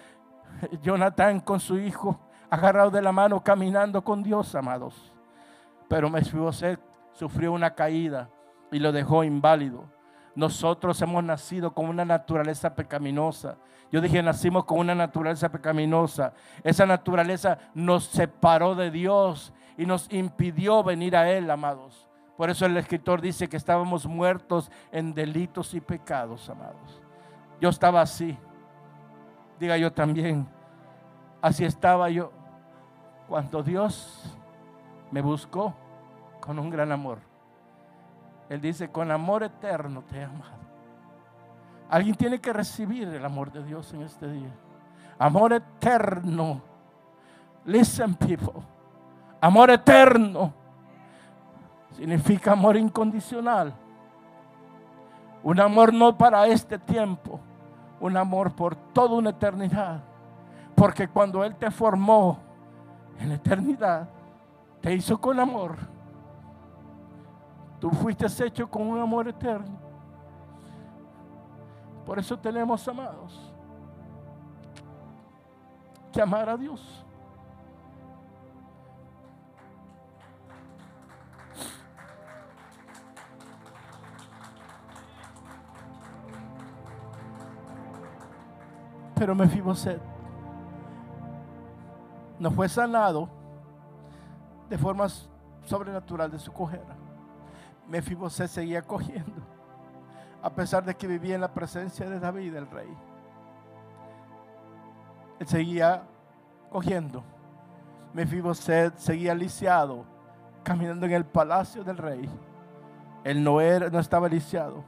Jonatán 0.80 1.40
con 1.40 1.58
su 1.58 1.76
hijo 1.76 2.20
agarrado 2.52 2.90
de 2.90 3.00
la 3.00 3.12
mano 3.12 3.42
caminando 3.42 4.04
con 4.04 4.22
Dios, 4.22 4.54
amados. 4.54 5.10
Pero 5.88 6.10
Mefiboset 6.10 6.78
sufrió 7.14 7.50
una 7.50 7.74
caída 7.74 8.28
y 8.70 8.78
lo 8.78 8.92
dejó 8.92 9.24
inválido. 9.24 9.86
Nosotros 10.34 11.00
hemos 11.00 11.24
nacido 11.24 11.72
con 11.72 11.86
una 11.86 12.04
naturaleza 12.04 12.74
pecaminosa. 12.74 13.56
Yo 13.90 14.02
dije, 14.02 14.22
nacimos 14.22 14.66
con 14.66 14.80
una 14.80 14.94
naturaleza 14.94 15.50
pecaminosa. 15.50 16.34
Esa 16.62 16.84
naturaleza 16.84 17.56
nos 17.72 18.04
separó 18.04 18.74
de 18.74 18.90
Dios 18.90 19.54
y 19.78 19.86
nos 19.86 20.12
impidió 20.12 20.82
venir 20.82 21.16
a 21.16 21.30
Él, 21.30 21.50
amados. 21.50 22.06
Por 22.36 22.50
eso 22.50 22.66
el 22.66 22.76
escritor 22.76 23.22
dice 23.22 23.48
que 23.48 23.56
estábamos 23.56 24.04
muertos 24.04 24.70
en 24.90 25.14
delitos 25.14 25.72
y 25.72 25.80
pecados, 25.80 26.50
amados. 26.50 27.00
Yo 27.62 27.70
estaba 27.70 28.02
así. 28.02 28.36
Diga 29.58 29.78
yo 29.78 29.90
también. 29.90 30.46
Así 31.40 31.64
estaba 31.64 32.10
yo. 32.10 32.41
Cuando 33.32 33.62
Dios 33.62 34.22
me 35.10 35.22
buscó 35.22 35.72
con 36.38 36.58
un 36.58 36.68
gran 36.68 36.92
amor. 36.92 37.18
Él 38.50 38.60
dice, 38.60 38.90
con 38.90 39.10
amor 39.10 39.42
eterno 39.42 40.02
te 40.02 40.18
he 40.18 40.24
amado. 40.24 40.60
Alguien 41.88 42.14
tiene 42.14 42.42
que 42.42 42.52
recibir 42.52 43.08
el 43.08 43.24
amor 43.24 43.50
de 43.50 43.64
Dios 43.64 43.90
en 43.94 44.02
este 44.02 44.30
día. 44.30 44.50
Amor 45.18 45.54
eterno. 45.54 46.60
Listen, 47.64 48.14
people. 48.16 48.62
Amor 49.40 49.70
eterno 49.70 50.52
significa 51.92 52.52
amor 52.52 52.76
incondicional. 52.76 53.72
Un 55.42 55.58
amor 55.58 55.94
no 55.94 56.18
para 56.18 56.46
este 56.48 56.78
tiempo, 56.78 57.40
un 57.98 58.14
amor 58.14 58.54
por 58.54 58.76
toda 58.76 59.16
una 59.16 59.30
eternidad. 59.30 60.02
Porque 60.74 61.08
cuando 61.08 61.42
Él 61.42 61.56
te 61.56 61.70
formó 61.70 62.51
en 63.18 63.28
la 63.28 63.34
eternidad, 63.36 64.08
te 64.80 64.92
hizo 64.92 65.20
con 65.20 65.38
amor. 65.38 65.76
Tú 67.80 67.90
fuiste 67.90 68.26
hecho 68.44 68.68
con 68.68 68.86
un 68.86 69.00
amor 69.00 69.28
eterno. 69.28 69.76
Por 72.06 72.18
eso 72.18 72.38
tenemos 72.38 72.86
amados 72.88 73.52
que 76.12 76.20
amar 76.20 76.48
a 76.48 76.56
Dios. 76.56 77.04
Pero 89.14 89.34
Mefiboset 89.34 90.21
no 92.42 92.50
fue 92.50 92.68
sanado 92.68 93.28
de 94.68 94.76
forma 94.76 95.06
sobrenatural 95.64 96.28
de 96.28 96.40
su 96.40 96.52
cojera. 96.52 96.96
Mefiboset 97.86 98.48
seguía 98.48 98.82
cogiendo, 98.82 99.40
a 100.42 100.50
pesar 100.50 100.84
de 100.84 100.92
que 100.96 101.06
vivía 101.06 101.36
en 101.36 101.40
la 101.40 101.54
presencia 101.54 102.10
de 102.10 102.18
David, 102.18 102.56
el 102.56 102.68
rey. 102.68 102.88
Él 105.38 105.46
seguía 105.46 106.02
cogiendo. 106.68 107.22
Mefiboset 108.12 108.96
seguía 108.98 109.36
lisiado, 109.36 110.04
caminando 110.64 111.06
en 111.06 111.12
el 111.12 111.24
palacio 111.24 111.84
del 111.84 111.96
rey. 111.96 112.28
Él 113.22 113.44
no, 113.44 113.60
no 113.88 113.98
estaba 114.00 114.28
lisiado, 114.28 114.82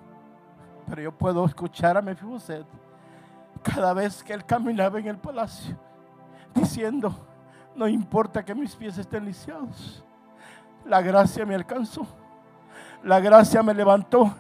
pero 0.89 1.03
yo 1.03 1.13
puedo 1.13 1.45
escuchar 1.45 1.97
a 1.97 2.03
Mefiboset 2.03 2.67
cada 3.63 3.93
vez 3.93 4.25
que 4.25 4.33
él 4.33 4.45
caminaba 4.45 4.99
en 4.99 5.07
el 5.07 5.19
palacio, 5.19 5.77
diciendo, 6.53 7.15
no 7.75 7.89
importa 7.89 8.45
que 8.45 8.55
mis 8.55 8.75
pies 8.75 8.99
estén 8.99 9.25
lisiados, 9.25 10.05
la 10.85 11.01
gracia 11.03 11.45
me 11.47 11.55
alcanzó, 11.55 12.07
la 13.03 13.21
gracia 13.21 13.63
me 13.63 13.75
levantó. 13.75 14.35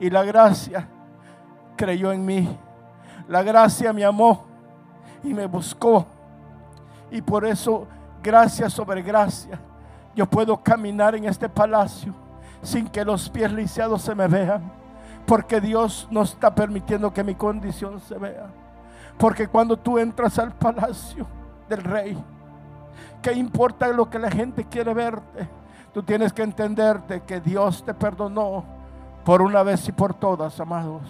Y 0.00 0.10
la 0.10 0.24
gracia 0.24 0.88
creyó 1.76 2.12
en 2.12 2.24
mí, 2.24 2.58
la 3.28 3.42
gracia 3.42 3.92
me 3.92 4.04
amó 4.04 4.44
y 5.22 5.32
me 5.32 5.46
buscó. 5.46 6.04
Y 7.10 7.22
por 7.22 7.44
eso 7.44 7.86
gracia 8.22 8.68
sobre 8.68 9.02
gracia 9.02 9.60
yo 10.14 10.26
puedo 10.26 10.56
caminar 10.56 11.14
en 11.14 11.24
este 11.24 11.48
palacio 11.48 12.14
sin 12.62 12.88
que 12.88 13.04
los 13.04 13.28
pies 13.28 13.52
lisiados 13.52 14.02
se 14.02 14.14
me 14.14 14.26
vean. 14.26 14.72
Porque 15.26 15.60
Dios 15.60 16.06
no 16.10 16.22
está 16.22 16.54
permitiendo 16.54 17.12
que 17.12 17.24
mi 17.24 17.34
condición 17.34 18.00
se 18.00 18.18
vea. 18.18 18.46
Porque 19.18 19.48
cuando 19.48 19.76
tú 19.76 19.98
entras 19.98 20.38
al 20.38 20.52
palacio 20.52 21.26
del 21.68 21.82
rey, 21.82 22.24
¿qué 23.22 23.32
importa 23.32 23.88
lo 23.88 24.08
que 24.08 24.18
la 24.18 24.30
gente 24.30 24.64
quiere 24.64 24.94
verte? 24.94 25.48
Tú 25.92 26.02
tienes 26.02 26.32
que 26.32 26.42
entenderte 26.42 27.22
que 27.22 27.40
Dios 27.40 27.84
te 27.84 27.94
perdonó 27.94 28.64
por 29.24 29.42
una 29.42 29.62
vez 29.62 29.88
y 29.88 29.92
por 29.92 30.12
todas, 30.12 30.58
amados. 30.60 31.02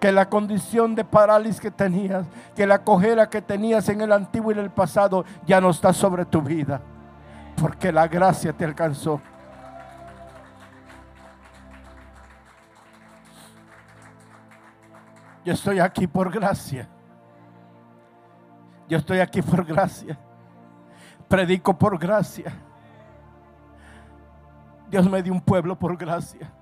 Que 0.00 0.12
la 0.12 0.28
condición 0.28 0.94
de 0.94 1.04
parálisis 1.04 1.60
que 1.60 1.70
tenías, 1.70 2.26
que 2.54 2.66
la 2.66 2.82
cojera 2.82 3.28
que 3.28 3.42
tenías 3.42 3.88
en 3.88 4.00
el 4.00 4.12
antiguo 4.12 4.50
y 4.50 4.54
en 4.54 4.60
el 4.60 4.70
pasado 4.70 5.24
ya 5.46 5.60
no 5.60 5.70
está 5.70 5.92
sobre 5.92 6.24
tu 6.24 6.40
vida. 6.40 6.80
Porque 7.60 7.92
la 7.92 8.08
gracia 8.08 8.52
te 8.52 8.64
alcanzó. 8.64 9.20
Yo 15.44 15.52
estoy 15.52 15.80
aquí 15.80 16.06
por 16.06 16.32
gracia. 16.32 16.88
Yo 18.88 18.98
estoy 18.98 19.18
aquí 19.18 19.42
por 19.42 19.64
gracia. 19.64 20.18
Predico 21.32 21.72
por 21.78 21.98
gracia. 21.98 22.52
Dios 24.90 25.08
me 25.08 25.22
dio 25.22 25.32
un 25.32 25.40
pueblo 25.40 25.78
por 25.78 25.96
gracia. 25.96 26.52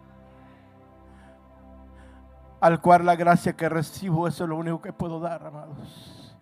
Al 2.61 2.81
cual 2.81 3.05
la 3.05 3.17
gracia 3.17 3.57
que 3.57 3.69
recibo, 3.69 4.29
eso 4.29 4.45
es 4.45 4.49
lo 4.49 4.55
único 4.55 4.81
que 4.81 4.93
puedo 4.93 5.19
dar, 5.19 5.45
amados. 5.45 6.39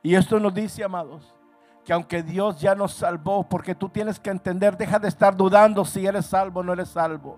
Y 0.00 0.14
esto 0.14 0.38
nos 0.38 0.54
dice, 0.54 0.84
amados, 0.84 1.34
que 1.84 1.92
aunque 1.92 2.22
Dios 2.22 2.60
ya 2.60 2.76
nos 2.76 2.92
salvó, 2.92 3.42
porque 3.42 3.74
tú 3.74 3.88
tienes 3.88 4.20
que 4.20 4.30
entender, 4.30 4.76
deja 4.76 5.00
de 5.00 5.08
estar 5.08 5.36
dudando 5.36 5.84
si 5.84 6.06
eres 6.06 6.26
salvo 6.26 6.60
o 6.60 6.62
no 6.62 6.72
eres 6.72 6.90
salvo. 6.90 7.36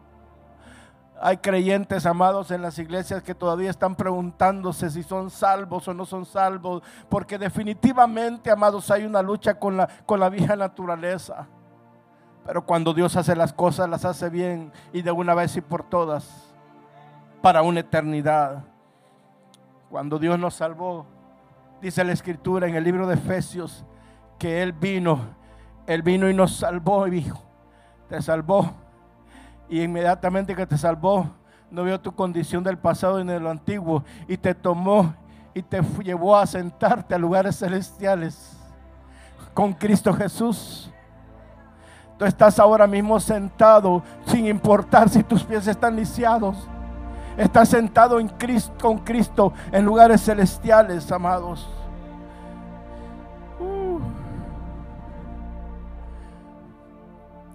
Hay 1.20 1.38
creyentes 1.38 2.06
amados 2.06 2.50
en 2.52 2.62
las 2.62 2.78
iglesias 2.78 3.22
que 3.22 3.34
todavía 3.34 3.70
están 3.70 3.96
preguntándose 3.96 4.88
si 4.88 5.02
son 5.02 5.30
salvos 5.30 5.88
o 5.88 5.94
no 5.94 6.06
son 6.06 6.24
salvos, 6.24 6.82
porque 7.08 7.38
definitivamente, 7.38 8.50
amados, 8.50 8.90
hay 8.90 9.04
una 9.04 9.20
lucha 9.20 9.54
con 9.54 9.76
la, 9.76 9.88
con 10.06 10.20
la 10.20 10.28
vieja 10.28 10.54
naturaleza. 10.54 11.48
Pero 12.46 12.64
cuando 12.64 12.94
Dios 12.94 13.16
hace 13.16 13.34
las 13.34 13.52
cosas, 13.52 13.88
las 13.88 14.04
hace 14.04 14.30
bien 14.30 14.72
y 14.92 15.02
de 15.02 15.10
una 15.10 15.34
vez 15.34 15.56
y 15.56 15.60
por 15.60 15.82
todas, 15.82 16.54
para 17.42 17.62
una 17.62 17.80
eternidad. 17.80 18.64
Cuando 19.90 20.20
Dios 20.20 20.38
nos 20.38 20.54
salvó, 20.54 21.04
dice 21.82 22.04
la 22.04 22.12
escritura 22.12 22.68
en 22.68 22.76
el 22.76 22.84
libro 22.84 23.08
de 23.08 23.14
Efesios, 23.14 23.84
que 24.38 24.62
Él 24.62 24.72
vino, 24.72 25.18
Él 25.86 26.02
vino 26.02 26.30
y 26.30 26.34
nos 26.34 26.56
salvó 26.56 27.08
y 27.08 27.10
dijo, 27.10 27.42
te 28.08 28.22
salvó 28.22 28.72
y 29.68 29.82
inmediatamente 29.82 30.54
que 30.54 30.66
te 30.66 30.78
salvó, 30.78 31.30
no 31.70 31.84
vio 31.84 32.00
tu 32.00 32.12
condición 32.12 32.64
del 32.64 32.78
pasado 32.78 33.22
ni 33.22 33.32
de 33.32 33.40
lo 33.40 33.50
antiguo 33.50 34.02
y 34.26 34.36
te 34.36 34.54
tomó 34.54 35.14
y 35.54 35.62
te 35.62 35.82
llevó 36.02 36.36
a 36.36 36.46
sentarte 36.46 37.14
a 37.14 37.18
lugares 37.18 37.58
celestiales 37.58 38.56
con 39.52 39.72
Cristo 39.72 40.12
Jesús. 40.14 40.90
Tú 42.18 42.24
estás 42.24 42.58
ahora 42.58 42.86
mismo 42.86 43.20
sentado 43.20 44.02
sin 44.26 44.46
importar 44.46 45.08
si 45.08 45.22
tus 45.22 45.44
pies 45.44 45.66
están 45.66 45.94
lisiados. 45.96 46.56
Estás 47.36 47.68
sentado 47.68 48.18
en 48.18 48.28
Cristo, 48.28 48.72
con 48.80 48.98
Cristo 48.98 49.52
en 49.70 49.84
lugares 49.84 50.22
celestiales, 50.22 51.12
amados. 51.12 51.68
Uh. 53.60 54.00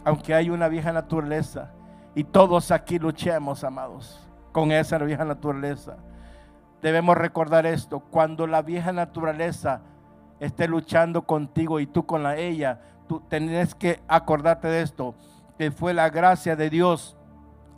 Aunque 0.05 0.33
hay 0.33 0.49
una 0.49 0.69
vieja 0.69 0.93
naturaleza 0.93 1.71
y 2.15 2.23
todos 2.23 2.71
aquí 2.71 2.99
luchemos, 2.99 3.63
amados, 3.63 4.27
con 4.51 4.71
esa 4.71 4.97
vieja 4.99 5.25
naturaleza. 5.25 5.97
Debemos 6.81 7.17
recordar 7.17 7.65
esto, 7.65 7.99
cuando 7.99 8.45
la 8.45 8.61
vieja 8.61 8.91
naturaleza 8.91 9.81
esté 10.39 10.67
luchando 10.67 11.23
contigo 11.23 11.79
y 11.79 11.87
tú 11.87 12.05
con 12.05 12.23
la 12.23 12.37
ella, 12.37 12.81
tú 13.07 13.21
tienes 13.29 13.73
que 13.73 14.01
acordarte 14.07 14.67
de 14.67 14.81
esto, 14.81 15.15
que 15.57 15.71
fue 15.71 15.93
la 15.93 16.09
gracia 16.09 16.55
de 16.55 16.69
Dios 16.69 17.15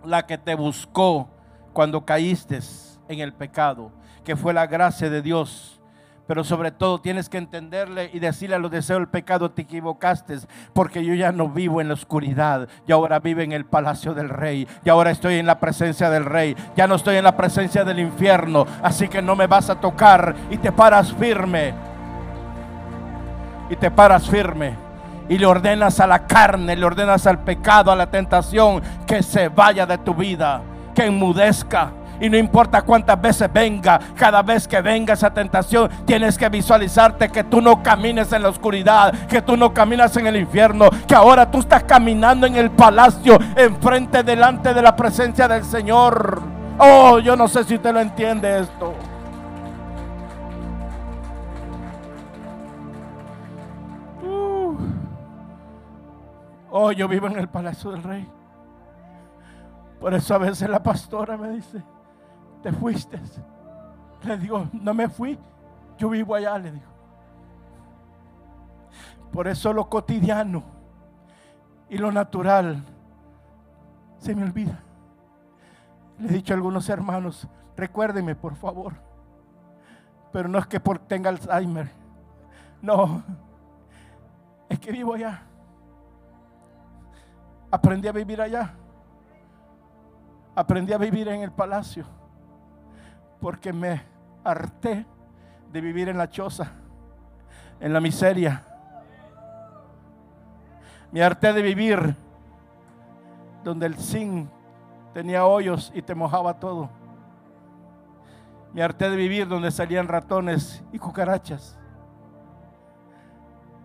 la 0.03 0.25
que 0.25 0.37
te 0.37 0.55
buscó 0.55 1.29
cuando 1.73 2.05
caíste 2.05 2.59
en 3.07 3.19
el 3.19 3.33
pecado, 3.33 3.91
que 4.23 4.35
fue 4.35 4.53
la 4.53 4.67
gracia 4.67 5.09
de 5.09 5.21
Dios 5.21 5.74
pero 6.27 6.43
sobre 6.43 6.71
todo 6.71 6.99
tienes 6.99 7.29
que 7.29 7.37
entenderle 7.37 8.09
y 8.13 8.19
decirle 8.19 8.55
a 8.55 8.59
los 8.59 8.71
deseos 8.71 8.99
del 8.99 9.07
pecado, 9.07 9.51
te 9.51 9.63
equivocaste, 9.63 10.39
porque 10.73 11.03
yo 11.03 11.13
ya 11.13 11.31
no 11.31 11.49
vivo 11.49 11.81
en 11.81 11.87
la 11.87 11.93
oscuridad, 11.93 12.67
y 12.87 12.91
ahora 12.91 13.19
vivo 13.19 13.41
en 13.41 13.51
el 13.51 13.65
palacio 13.65 14.13
del 14.13 14.29
rey, 14.29 14.67
y 14.83 14.89
ahora 14.89 15.11
estoy 15.11 15.35
en 15.35 15.45
la 15.45 15.59
presencia 15.59 16.09
del 16.09 16.25
rey, 16.25 16.55
ya 16.75 16.87
no 16.87 16.95
estoy 16.95 17.17
en 17.17 17.23
la 17.23 17.37
presencia 17.37 17.83
del 17.83 17.99
infierno, 17.99 18.65
así 18.81 19.07
que 19.07 19.21
no 19.21 19.35
me 19.35 19.47
vas 19.47 19.69
a 19.69 19.79
tocar 19.79 20.35
y 20.49 20.57
te 20.57 20.71
paras 20.71 21.13
firme. 21.13 21.73
Y 23.67 23.75
te 23.75 23.89
paras 23.89 24.29
firme 24.29 24.85
y 25.27 25.37
le 25.37 25.45
ordenas 25.45 25.99
a 25.99 26.07
la 26.07 26.27
carne, 26.27 26.75
le 26.75 26.85
ordenas 26.85 27.25
al 27.25 27.39
pecado, 27.39 27.91
a 27.91 27.95
la 27.95 28.09
tentación, 28.09 28.81
que 29.07 29.23
se 29.23 29.49
vaya 29.49 29.85
de 29.85 29.97
tu 29.97 30.13
vida, 30.13 30.61
que 30.93 31.05
enmudezca 31.05 31.91
y 32.19 32.29
no 32.29 32.37
importa 32.37 32.81
cuántas 32.81 33.19
veces 33.21 33.51
venga, 33.51 33.99
cada 34.15 34.41
vez 34.41 34.67
que 34.67 34.81
venga 34.81 35.13
esa 35.13 35.33
tentación, 35.33 35.89
tienes 36.05 36.37
que 36.37 36.49
visualizarte 36.49 37.29
que 37.29 37.43
tú 37.43 37.61
no 37.61 37.81
camines 37.81 38.31
en 38.33 38.43
la 38.43 38.49
oscuridad, 38.49 39.13
que 39.27 39.41
tú 39.41 39.57
no 39.57 39.73
caminas 39.73 40.15
en 40.17 40.27
el 40.27 40.37
infierno, 40.37 40.89
que 41.07 41.15
ahora 41.15 41.49
tú 41.49 41.59
estás 41.59 41.83
caminando 41.83 42.47
en 42.47 42.55
el 42.55 42.71
palacio, 42.71 43.37
enfrente, 43.55 44.23
delante 44.23 44.73
de 44.73 44.81
la 44.81 44.95
presencia 44.95 45.47
del 45.47 45.63
Señor. 45.63 46.41
Oh, 46.77 47.19
yo 47.19 47.35
no 47.35 47.47
sé 47.47 47.63
si 47.63 47.75
usted 47.75 47.93
lo 47.93 48.01
entiende 48.01 48.59
esto. 48.59 48.93
Uh. 54.23 54.77
Oh, 56.69 56.91
yo 56.91 57.07
vivo 57.07 57.27
en 57.27 57.37
el 57.37 57.47
palacio 57.47 57.91
del 57.91 58.03
rey. 58.03 58.27
Por 59.99 60.13
eso 60.13 60.35
a 60.35 60.37
veces 60.37 60.69
la 60.69 60.83
pastora 60.83 61.37
me 61.37 61.49
dice, 61.49 61.81
te 62.65 62.71
fuiste. 62.71 63.21
Le 64.23 64.39
digo, 64.39 64.67
no 64.73 64.95
me 64.95 65.07
fui, 65.07 65.37
yo 65.99 66.09
vivo 66.09 66.33
allá, 66.33 66.57
le 66.57 66.71
digo. 66.71 66.87
Por 69.31 69.47
eso 69.47 69.71
lo 69.71 69.87
cotidiano 69.87 70.63
y 71.87 71.99
lo 71.99 72.11
natural 72.11 72.83
se 74.17 74.33
me 74.33 74.41
olvida. 74.41 74.79
Le 76.17 76.27
he 76.27 76.31
dicho 76.31 76.53
a 76.53 76.55
algunos 76.55 76.89
hermanos, 76.89 77.47
recuérdeme 77.77 78.33
por 78.33 78.55
favor. 78.55 78.93
Pero 80.31 80.49
no 80.49 80.57
es 80.57 80.65
que 80.65 80.79
tenga 80.79 81.29
Alzheimer. 81.29 81.91
No, 82.81 83.21
es 84.69 84.79
que 84.79 84.91
vivo 84.91 85.13
allá. 85.13 85.43
Aprendí 87.69 88.07
a 88.07 88.11
vivir 88.11 88.41
allá. 88.41 88.73
Aprendí 90.55 90.93
a 90.93 90.97
vivir 90.97 91.27
en 91.27 91.43
el 91.43 91.51
palacio. 91.51 92.24
Porque 93.45 93.71
me 93.71 94.01
harté 94.43 95.05
de 95.71 95.79
vivir 95.79 96.09
en 96.09 96.17
la 96.17 96.27
choza, 96.27 96.71
en 97.79 97.93
la 97.93 98.01
miseria. 98.01 98.65
Me 101.11 101.21
harté 101.21 101.53
de 101.53 101.61
vivir 101.61 102.15
donde 103.63 103.85
el 103.85 103.97
zinc 103.97 104.49
tenía 105.13 105.45
hoyos 105.45 105.91
y 105.93 106.01
te 106.01 106.15
mojaba 106.15 106.59
todo. 106.59 106.89
Me 108.73 108.81
harté 108.81 109.11
de 109.11 109.15
vivir 109.15 109.47
donde 109.47 109.69
salían 109.69 110.07
ratones 110.07 110.83
y 110.91 110.97
cucarachas. 110.97 111.77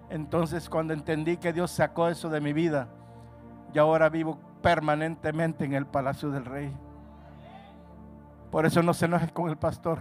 Entonces 0.08 0.70
cuando 0.70 0.94
entendí 0.94 1.36
que 1.36 1.52
Dios 1.52 1.70
sacó 1.70 2.08
eso 2.08 2.30
de 2.30 2.40
mi 2.40 2.54
vida, 2.54 2.88
y 3.74 3.78
ahora 3.78 4.08
vivo 4.08 4.38
permanentemente 4.62 5.66
en 5.66 5.74
el 5.74 5.84
palacio 5.84 6.30
del 6.30 6.46
rey. 6.46 6.74
Por 8.50 8.66
eso 8.66 8.82
no 8.82 8.92
se 8.94 9.04
enoje 9.06 9.28
con 9.30 9.48
el 9.48 9.56
pastor. 9.56 10.00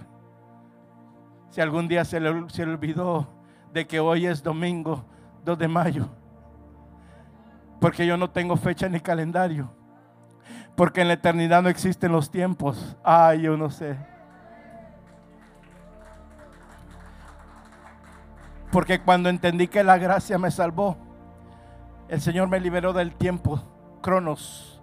Si 1.51 1.61
algún 1.61 1.87
día 1.87 2.05
se 2.05 2.19
le, 2.19 2.49
se 2.49 2.63
olvidó 2.63 3.27
de 3.73 3.85
que 3.87 3.99
hoy 3.99 4.25
es 4.25 4.41
domingo 4.43 5.05
2 5.45 5.57
de 5.57 5.67
mayo, 5.67 6.09
porque 7.79 8.05
yo 8.05 8.17
no 8.17 8.29
tengo 8.29 8.55
fecha 8.57 8.89
ni 8.89 8.99
calendario, 8.99 9.71
porque 10.75 11.01
en 11.01 11.07
la 11.07 11.13
eternidad 11.13 11.61
no 11.61 11.69
existen 11.69 12.11
los 12.11 12.29
tiempos. 12.29 12.97
Ay, 13.03 13.41
yo 13.41 13.57
no 13.57 13.69
sé. 13.69 13.97
Porque 18.71 19.01
cuando 19.01 19.29
entendí 19.29 19.67
que 19.67 19.83
la 19.83 19.97
gracia 19.97 20.37
me 20.37 20.51
salvó, 20.51 20.97
el 22.07 22.21
Señor 22.21 22.47
me 22.47 22.59
liberó 22.59 22.93
del 22.93 23.15
tiempo, 23.15 23.61
cronos, 24.01 24.81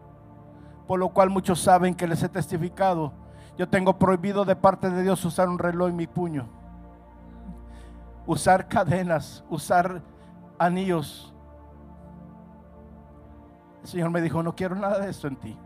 por 0.87 0.99
lo 0.99 1.11
cual 1.11 1.31
muchos 1.31 1.61
saben 1.61 1.95
que 1.95 2.07
les 2.07 2.23
he 2.23 2.29
testificado. 2.29 3.13
Yo 3.57 3.69
tengo 3.69 3.99
prohibido 3.99 4.45
de 4.45 4.55
parte 4.55 4.91
de 4.91 5.03
Dios 5.03 5.25
usar 5.25 5.49
un 5.49 5.59
reloj 5.59 5.89
en 5.89 5.97
mi 5.97 6.07
puño, 6.07 6.47
usar 8.27 8.69
cadenas, 8.69 9.45
usar 9.49 10.03
anillos. 10.59 11.35
El 13.83 13.89
Señor 13.89 14.11
me 14.11 14.21
dijo, 14.21 14.43
no 14.43 14.55
quiero 14.55 14.75
nada 14.75 14.99
de 14.99 15.11
eso 15.11 15.27
en 15.27 15.37
ti, 15.37 15.57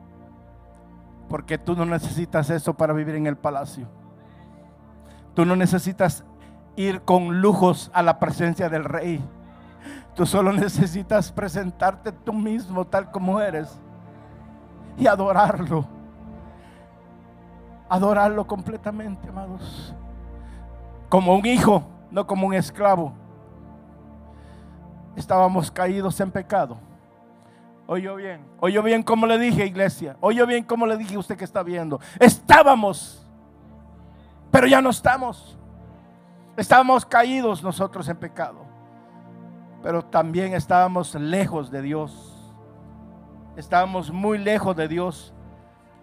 porque 1.28 1.58
tú 1.58 1.74
no 1.74 1.84
necesitas 1.84 2.48
eso 2.50 2.74
para 2.74 2.92
vivir 2.92 3.16
en 3.16 3.26
el 3.26 3.36
palacio. 3.36 3.88
Tú 5.34 5.44
no 5.44 5.56
necesitas 5.56 6.24
ir 6.76 7.02
con 7.02 7.40
lujos 7.40 7.90
a 7.92 8.02
la 8.02 8.18
presencia 8.20 8.68
del 8.68 8.84
rey. 8.84 9.22
Tú 10.14 10.26
solo 10.26 10.52
necesitas 10.52 11.32
presentarte 11.32 12.12
tú 12.12 12.32
mismo 12.32 12.86
tal 12.86 13.10
como 13.10 13.40
eres 13.40 13.80
y 14.96 15.06
adorarlo. 15.06 15.99
Adorarlo 17.90 18.46
completamente, 18.46 19.28
amados. 19.28 19.94
Como 21.08 21.34
un 21.34 21.44
hijo, 21.44 21.82
no 22.10 22.26
como 22.26 22.46
un 22.46 22.54
esclavo. 22.54 23.12
Estábamos 25.16 25.70
caídos 25.70 26.18
en 26.20 26.30
pecado. 26.30 26.78
Oyó 27.88 28.14
bien. 28.14 28.46
Oyó 28.60 28.84
bien 28.84 29.02
como 29.02 29.26
le 29.26 29.36
dije, 29.36 29.66
iglesia. 29.66 30.16
Oyó 30.20 30.46
bien 30.46 30.62
como 30.62 30.86
le 30.86 30.96
dije 30.96 31.18
usted 31.18 31.36
que 31.36 31.44
está 31.44 31.64
viendo. 31.64 32.00
Estábamos, 32.20 33.28
pero 34.52 34.68
ya 34.68 34.80
no 34.80 34.90
estamos. 34.90 35.58
Estábamos 36.56 37.04
caídos 37.04 37.60
nosotros 37.62 38.08
en 38.08 38.16
pecado, 38.16 38.60
pero 39.82 40.04
también 40.04 40.54
estábamos 40.54 41.16
lejos 41.16 41.72
de 41.72 41.82
Dios. 41.82 42.52
Estábamos 43.56 44.12
muy 44.12 44.38
lejos 44.38 44.76
de 44.76 44.86
Dios. 44.86 45.34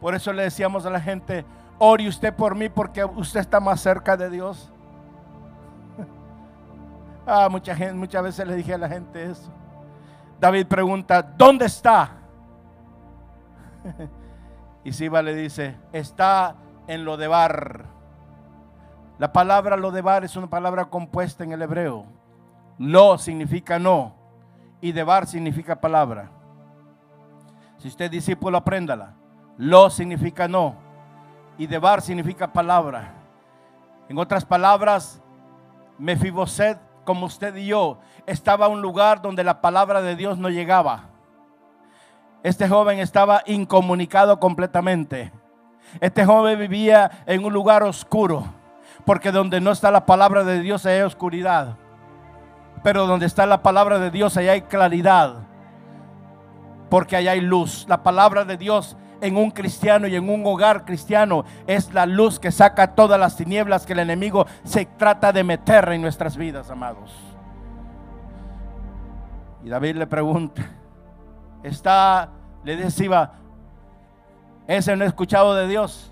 Por 0.01 0.13
eso 0.13 0.33
le 0.33 0.43
decíamos 0.43 0.85
a 0.85 0.89
la 0.89 0.99
gente, 0.99 1.45
ore 1.79 2.07
usted 2.07 2.33
por 2.33 2.55
mí 2.55 2.69
porque 2.69 3.03
usted 3.03 3.39
está 3.39 3.59
más 3.59 3.81
cerca 3.81 4.17
de 4.17 4.29
Dios. 4.29 4.71
ah, 7.25 7.47
mucha 7.49 7.75
gente, 7.75 7.93
muchas 7.93 8.23
veces 8.23 8.47
le 8.47 8.55
dije 8.55 8.73
a 8.73 8.77
la 8.77 8.89
gente 8.89 9.31
eso. 9.31 9.51
David 10.39 10.67
pregunta, 10.67 11.21
¿dónde 11.21 11.65
está? 11.65 12.11
y 14.83 14.93
Siba 14.93 15.21
le 15.21 15.35
dice, 15.35 15.75
está 15.91 16.55
en 16.87 17.05
lo 17.05 17.17
de 17.17 17.27
bar 17.27 17.97
la 19.19 19.33
palabra 19.33 19.77
lo 19.77 19.91
debar 19.91 20.23
es 20.23 20.35
una 20.35 20.47
palabra 20.47 20.85
compuesta 20.85 21.43
en 21.43 21.51
el 21.51 21.61
hebreo. 21.61 22.05
Lo 22.77 23.17
significa 23.17 23.79
no 23.79 24.13
y 24.79 24.91
debar 24.91 25.25
significa 25.25 25.81
palabra. 25.81 26.29
Si 27.79 27.87
usted 27.87 28.05
es 28.05 28.11
discípulo, 28.11 28.57
apréndala. 28.57 29.15
Lo 29.57 29.89
significa 29.89 30.47
no 30.47 30.75
y 31.57 31.67
debar 31.67 32.01
significa 32.01 32.51
palabra. 32.51 33.13
En 34.09 34.17
otras 34.17 34.45
palabras, 34.45 35.21
Mefiboset, 35.97 36.79
como 37.03 37.25
usted 37.25 37.55
y 37.55 37.67
yo, 37.67 37.99
estaba 38.25 38.67
en 38.67 38.73
un 38.73 38.81
lugar 38.81 39.21
donde 39.21 39.43
la 39.43 39.61
palabra 39.61 40.01
de 40.01 40.15
Dios 40.15 40.37
no 40.37 40.49
llegaba. 40.49 41.05
Este 42.43 42.67
joven 42.67 42.99
estaba 42.99 43.41
incomunicado 43.45 44.39
completamente. 44.39 45.31
Este 45.99 46.25
joven 46.25 46.59
vivía 46.59 47.23
en 47.25 47.43
un 47.43 47.53
lugar 47.53 47.83
oscuro 47.83 48.45
porque 49.05 49.31
donde 49.31 49.61
no 49.61 49.71
está 49.71 49.89
la 49.89 50.05
palabra 50.05 50.43
de 50.43 50.59
Dios 50.59 50.85
hay 50.85 51.01
oscuridad. 51.01 51.77
Pero 52.83 53.07
donde 53.07 53.25
está 53.25 53.45
la 53.45 53.63
palabra 53.63 53.99
de 53.99 54.11
Dios 54.11 54.35
ahí 54.35 54.49
hay 54.49 54.61
claridad. 54.63 55.35
Porque 56.89 57.15
allá 57.15 57.31
hay 57.31 57.41
luz. 57.41 57.85
La 57.87 58.03
palabra 58.03 58.43
de 58.43 58.57
Dios 58.57 58.97
en 59.21 59.37
un 59.37 59.51
cristiano 59.51 60.07
y 60.07 60.15
en 60.15 60.29
un 60.29 60.45
hogar 60.45 60.85
cristiano 60.85 61.45
es 61.65 61.93
la 61.93 62.05
luz 62.05 62.39
que 62.39 62.51
saca 62.51 62.95
todas 62.95 63.19
las 63.19 63.35
tinieblas 63.35 63.85
que 63.85 63.93
el 63.93 63.99
enemigo 63.99 64.45
se 64.63 64.85
trata 64.85 65.31
de 65.31 65.43
meter 65.43 65.89
en 65.89 66.01
nuestras 66.01 66.37
vidas, 66.37 66.69
amados. 66.69 67.11
Y 69.63 69.69
David 69.69 69.95
le 69.97 70.07
pregunta, 70.07 70.63
está, 71.63 72.29
le 72.63 72.75
decía, 72.77 73.31
ese 74.67 74.95
no 74.95 75.03
ha 75.03 75.07
escuchado 75.07 75.55
de 75.55 75.67
Dios, 75.67 76.11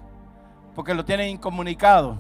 porque 0.73 0.93
lo 0.93 1.05
tiene 1.05 1.29
incomunicado. 1.29 2.17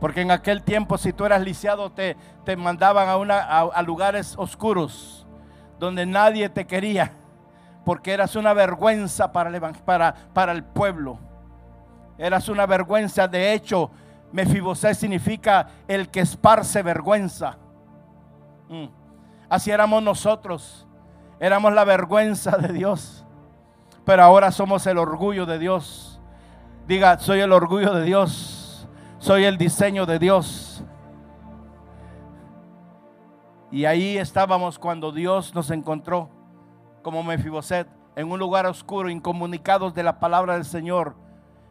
Porque 0.00 0.20
en 0.20 0.32
aquel 0.32 0.64
tiempo 0.64 0.98
si 0.98 1.12
tú 1.12 1.24
eras 1.24 1.42
lisiado 1.42 1.92
te, 1.92 2.16
te 2.44 2.56
mandaban 2.56 3.08
a, 3.08 3.16
una, 3.16 3.38
a, 3.40 3.82
lugares 3.82 4.34
oscuros 4.36 5.28
donde 5.78 6.06
nadie 6.06 6.48
te 6.48 6.66
quería. 6.66 7.12
Porque 7.84 8.12
eras 8.12 8.36
una 8.36 8.52
vergüenza 8.52 9.32
para 9.32 9.50
el, 9.50 9.60
para, 9.84 10.14
para 10.32 10.52
el 10.52 10.62
pueblo. 10.62 11.18
Eras 12.18 12.48
una 12.48 12.66
vergüenza. 12.66 13.26
De 13.26 13.52
hecho, 13.52 13.90
Mefibosé 14.32 14.94
significa 14.94 15.68
el 15.88 16.08
que 16.08 16.20
esparce 16.20 16.82
vergüenza. 16.82 17.58
Mm. 18.68 18.86
Así 19.48 19.70
éramos 19.70 20.02
nosotros. 20.02 20.86
Éramos 21.40 21.72
la 21.72 21.84
vergüenza 21.84 22.56
de 22.56 22.72
Dios. 22.72 23.24
Pero 24.04 24.22
ahora 24.22 24.50
somos 24.52 24.86
el 24.86 24.98
orgullo 24.98 25.46
de 25.46 25.58
Dios. 25.58 26.20
Diga, 26.86 27.18
soy 27.18 27.40
el 27.40 27.52
orgullo 27.52 27.92
de 27.94 28.04
Dios. 28.04 28.88
Soy 29.18 29.44
el 29.44 29.58
diseño 29.58 30.06
de 30.06 30.18
Dios. 30.18 30.84
Y 33.70 33.86
ahí 33.86 34.18
estábamos 34.18 34.78
cuando 34.78 35.12
Dios 35.12 35.54
nos 35.54 35.70
encontró 35.70 36.28
como 37.02 37.22
Mefiboset 37.22 37.88
en 38.16 38.30
un 38.30 38.38
lugar 38.38 38.66
oscuro, 38.66 39.10
incomunicados 39.10 39.94
de 39.94 40.02
la 40.02 40.18
palabra 40.20 40.54
del 40.54 40.64
Señor. 40.64 41.16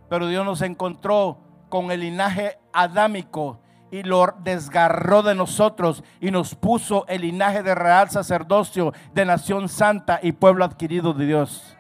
Pero 0.10 0.28
Dios 0.28 0.46
nos 0.46 0.62
encontró 0.62 1.38
con 1.70 1.92
el 1.92 2.02
linaje 2.02 2.60
adámico 2.74 3.60
y 3.92 4.04
lo 4.04 4.34
desgarró 4.44 5.22
de 5.22 5.36
nosotros 5.36 6.04
y 6.20 6.32
nos 6.32 6.56
puso 6.56 7.06
el 7.08 7.22
linaje 7.22 7.62
de 7.62 7.76
real 7.76 8.10
sacerdocio, 8.10 8.94
de 9.14 9.26
nación 9.26 9.70
santa 9.70 10.20
y 10.22 10.32
pueblo 10.32 10.64
adquirido 10.66 11.14
de 11.14 11.26
Dios. 11.26 11.78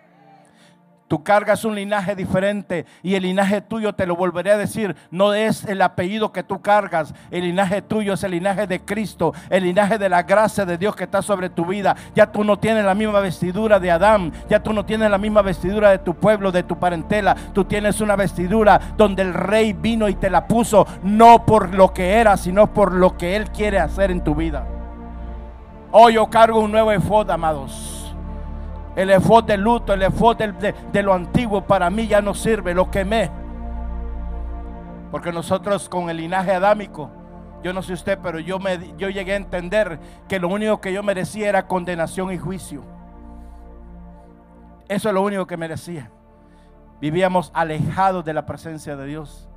Tú 1.11 1.25
cargas 1.25 1.65
un 1.65 1.75
linaje 1.75 2.15
diferente 2.15 2.85
y 3.03 3.15
el 3.15 3.23
linaje 3.23 3.59
tuyo, 3.59 3.91
te 3.91 4.07
lo 4.07 4.15
volveré 4.15 4.53
a 4.53 4.57
decir, 4.57 4.95
no 5.09 5.33
es 5.33 5.65
el 5.65 5.81
apellido 5.81 6.31
que 6.31 6.41
tú 6.41 6.61
cargas. 6.61 7.13
El 7.31 7.43
linaje 7.43 7.81
tuyo 7.81 8.13
es 8.13 8.23
el 8.23 8.31
linaje 8.31 8.65
de 8.65 8.79
Cristo, 8.79 9.33
el 9.49 9.65
linaje 9.65 9.97
de 9.97 10.07
la 10.07 10.23
gracia 10.23 10.63
de 10.65 10.77
Dios 10.77 10.95
que 10.95 11.03
está 11.03 11.21
sobre 11.21 11.49
tu 11.49 11.65
vida. 11.65 11.97
Ya 12.15 12.31
tú 12.31 12.45
no 12.45 12.59
tienes 12.59 12.85
la 12.85 12.95
misma 12.95 13.19
vestidura 13.19 13.77
de 13.77 13.91
Adán, 13.91 14.31
ya 14.49 14.63
tú 14.63 14.71
no 14.71 14.85
tienes 14.85 15.11
la 15.11 15.17
misma 15.17 15.41
vestidura 15.41 15.89
de 15.89 15.99
tu 15.99 16.13
pueblo, 16.13 16.49
de 16.49 16.63
tu 16.63 16.79
parentela. 16.79 17.35
Tú 17.51 17.65
tienes 17.65 17.99
una 17.99 18.15
vestidura 18.15 18.79
donde 18.95 19.23
el 19.23 19.33
rey 19.33 19.73
vino 19.73 20.07
y 20.07 20.15
te 20.15 20.29
la 20.29 20.47
puso, 20.47 20.87
no 21.03 21.45
por 21.45 21.75
lo 21.75 21.91
que 21.91 22.21
era, 22.21 22.37
sino 22.37 22.73
por 22.73 22.93
lo 22.93 23.17
que 23.17 23.35
él 23.35 23.49
quiere 23.51 23.79
hacer 23.79 24.11
en 24.11 24.23
tu 24.23 24.33
vida. 24.33 24.65
Hoy 25.91 26.13
yo 26.13 26.29
cargo 26.29 26.61
un 26.61 26.71
nuevo 26.71 26.89
efod, 26.89 27.29
amados. 27.29 28.00
El 28.95 29.09
efod 29.09 29.45
de 29.45 29.57
luto, 29.57 29.93
el 29.93 30.03
efod 30.03 30.37
de, 30.37 30.73
de, 30.91 31.03
lo 31.03 31.13
antiguo 31.13 31.61
para 31.61 31.89
mí 31.89 32.07
ya 32.07 32.21
no 32.21 32.33
sirve, 32.33 32.73
lo 32.73 32.91
quemé. 32.91 33.29
Porque 35.11 35.31
nosotros 35.31 35.87
con 35.87 36.09
el 36.09 36.17
linaje 36.17 36.51
adámico, 36.51 37.09
yo 37.63 37.73
no 37.73 37.81
sé 37.81 37.93
usted, 37.93 38.19
pero 38.21 38.39
yo, 38.39 38.59
me, 38.59 38.93
yo 38.97 39.09
llegué 39.09 39.33
a 39.33 39.37
entender 39.37 39.99
que 40.27 40.39
lo 40.39 40.49
único 40.49 40.81
que 40.81 40.91
yo 40.91 41.03
merecía 41.03 41.49
era 41.49 41.67
condenación 41.67 42.31
y 42.31 42.37
juicio. 42.37 42.83
Eso 44.89 45.07
es 45.07 45.13
lo 45.15 45.21
único 45.21 45.47
que 45.47 45.57
merecía. 45.57 46.11
Vivíamos 46.99 47.51
alejados 47.53 48.25
de 48.25 48.33
la 48.33 48.45
presencia 48.45 48.95
de 48.95 49.05
Dios. 49.05 49.47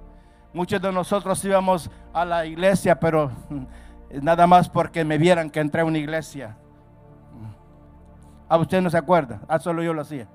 Muchos 0.53 0.81
de 0.81 0.93
nosotros 0.93 1.45
íbamos 1.45 1.91
a 2.13 2.25
la 2.25 2.47
iglesia, 2.47 3.01
pero 3.01 3.33
nada 4.23 4.47
más 4.47 4.69
porque 4.69 5.05
me 5.05 5.19
vieran 5.19 5.51
que 5.51 5.61
entré 5.61 5.81
a 5.81 5.85
una 5.85 5.99
iglesia. 5.99 6.57
A 8.49 8.55
ah, 8.55 8.59
usted 8.59 8.83
no 8.83 8.91
se 8.91 8.99
acuerda, 8.99 9.41
ah, 9.49 9.59
solo 9.59 9.83
yo 9.83 9.95
lo 9.95 10.03
hacía. 10.03 10.29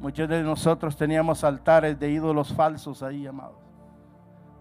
Muchos 0.00 0.28
de 0.28 0.42
nosotros 0.42 0.96
teníamos 0.96 1.44
altares 1.44 1.98
de 2.00 2.10
ídolos 2.10 2.52
falsos 2.54 3.02
ahí, 3.02 3.26
amados. 3.26 3.58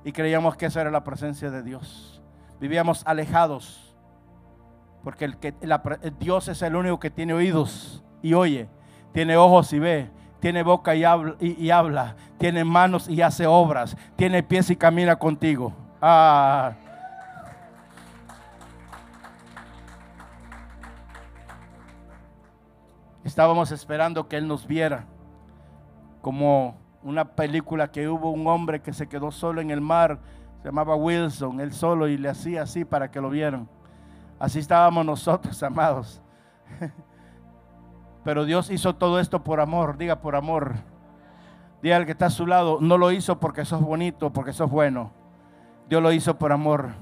Y 0.04 0.12
creíamos 0.12 0.58
que 0.58 0.66
esa 0.66 0.82
era 0.82 0.92
la 0.92 1.04
presencia 1.04 1.50
de 1.50 1.64
Dios. 1.64 2.22
Vivíamos 2.60 3.04
alejados. 3.06 3.96
Porque 5.04 5.26
el 5.26 5.38
que, 5.38 5.54
Dios 6.20 6.50
es 6.50 6.62
el 6.62 6.76
único 6.76 7.00
que 7.00 7.10
tiene 7.10 7.34
oídos 7.34 8.04
y 8.22 8.34
oye. 8.34 8.68
Tiene 9.14 9.38
ojos 9.38 9.72
y 9.72 9.80
ve. 9.80 10.10
Tiene 10.42 10.62
boca 10.62 10.94
y 10.94 11.06
habla, 11.06 11.36
y 11.40 11.70
habla. 11.70 12.16
Tiene 12.38 12.66
manos 12.66 13.10
y 13.10 13.22
hace 13.22 13.48
obras. 13.48 13.96
Tiene 14.18 14.44
pies 14.44 14.70
y 14.70 14.76
camina 14.76 15.16
contigo. 15.16 15.74
Ah. 16.02 16.74
Estábamos 23.30 23.72
esperando 23.72 24.28
que 24.28 24.38
Él 24.38 24.48
nos 24.48 24.66
viera, 24.66 25.06
como 26.20 26.76
una 27.04 27.36
película 27.36 27.92
que 27.92 28.10
hubo 28.10 28.32
un 28.32 28.48
hombre 28.48 28.82
que 28.82 28.92
se 28.92 29.08
quedó 29.08 29.30
solo 29.30 29.62
en 29.62 29.70
el 29.70 29.82
mar, 29.82 30.18
se 30.64 30.70
llamaba 30.70 30.96
Wilson, 30.96 31.60
él 31.60 31.72
solo 31.72 32.08
y 32.08 32.18
le 32.18 32.28
hacía 32.28 32.64
así 32.64 32.86
para 32.86 33.12
que 33.12 33.22
lo 33.22 33.30
vieran. 33.30 33.70
Así 34.40 34.58
estábamos 34.58 35.06
nosotros, 35.06 35.62
amados. 35.64 36.24
Pero 38.24 38.46
Dios 38.46 38.72
hizo 38.72 38.96
todo 38.96 39.20
esto 39.20 39.44
por 39.44 39.60
amor, 39.60 40.00
diga 40.00 40.22
por 40.22 40.36
amor. 40.36 40.78
Diga 41.84 41.98
al 41.98 42.08
que 42.08 42.14
está 42.14 42.26
a 42.26 42.32
su 42.32 42.48
lado, 42.48 42.80
no 42.82 42.98
lo 42.98 43.12
hizo 43.12 43.40
porque 43.40 43.64
sos 43.64 43.82
bonito, 43.82 44.34
porque 44.34 44.54
sos 44.54 44.72
bueno. 44.72 45.12
Dios 45.88 46.02
lo 46.02 46.12
hizo 46.12 46.40
por 46.40 46.52
amor. 46.52 46.94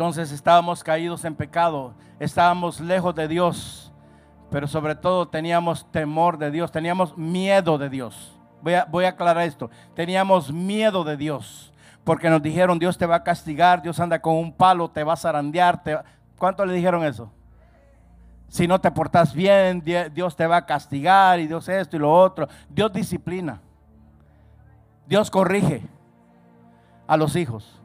Entonces 0.00 0.32
estábamos 0.32 0.82
caídos 0.82 1.26
en 1.26 1.34
pecado, 1.34 1.92
estábamos 2.18 2.80
lejos 2.80 3.14
de 3.14 3.28
Dios, 3.28 3.92
pero 4.50 4.66
sobre 4.66 4.94
todo 4.94 5.28
teníamos 5.28 5.84
temor 5.92 6.38
de 6.38 6.50
Dios, 6.50 6.72
teníamos 6.72 7.18
miedo 7.18 7.76
de 7.76 7.90
Dios. 7.90 8.34
Voy 8.62 8.72
a, 8.72 8.86
voy 8.86 9.04
aclarar 9.04 9.44
esto, 9.44 9.68
teníamos 9.94 10.50
miedo 10.50 11.04
de 11.04 11.18
Dios, 11.18 11.74
porque 12.02 12.30
nos 12.30 12.40
dijeron 12.40 12.78
Dios 12.78 12.96
te 12.96 13.04
va 13.04 13.16
a 13.16 13.22
castigar, 13.22 13.82
Dios 13.82 14.00
anda 14.00 14.22
con 14.22 14.36
un 14.36 14.54
palo, 14.54 14.88
te 14.88 15.04
va 15.04 15.12
a 15.12 15.16
zarandear. 15.18 15.82
Te... 15.82 15.98
¿Cuánto 16.38 16.64
le 16.64 16.72
dijeron 16.72 17.04
eso? 17.04 17.30
Si 18.48 18.66
no 18.66 18.80
te 18.80 18.90
portas 18.90 19.34
bien, 19.34 19.84
Dios 20.14 20.34
te 20.34 20.46
va 20.46 20.56
a 20.56 20.64
castigar 20.64 21.40
y 21.40 21.46
Dios 21.46 21.68
esto 21.68 21.96
y 21.96 21.98
lo 21.98 22.10
otro. 22.10 22.48
Dios 22.70 22.90
disciplina. 22.90 23.60
Dios 25.06 25.30
corrige 25.30 25.82
a 27.06 27.18
los 27.18 27.36
hijos. 27.36 27.79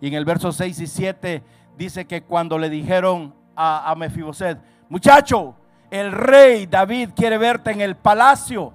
Y 0.00 0.08
en 0.08 0.14
el 0.14 0.24
verso 0.24 0.52
6 0.52 0.80
y 0.80 0.86
7 0.86 1.42
dice 1.76 2.06
que 2.06 2.22
cuando 2.22 2.58
le 2.58 2.70
dijeron 2.70 3.34
a, 3.56 3.90
a 3.90 3.94
Mefiboset, 3.94 4.58
muchacho, 4.88 5.54
el 5.90 6.12
rey 6.12 6.66
David 6.66 7.10
quiere 7.16 7.38
verte 7.38 7.70
en 7.70 7.80
el 7.80 7.96
palacio. 7.96 8.72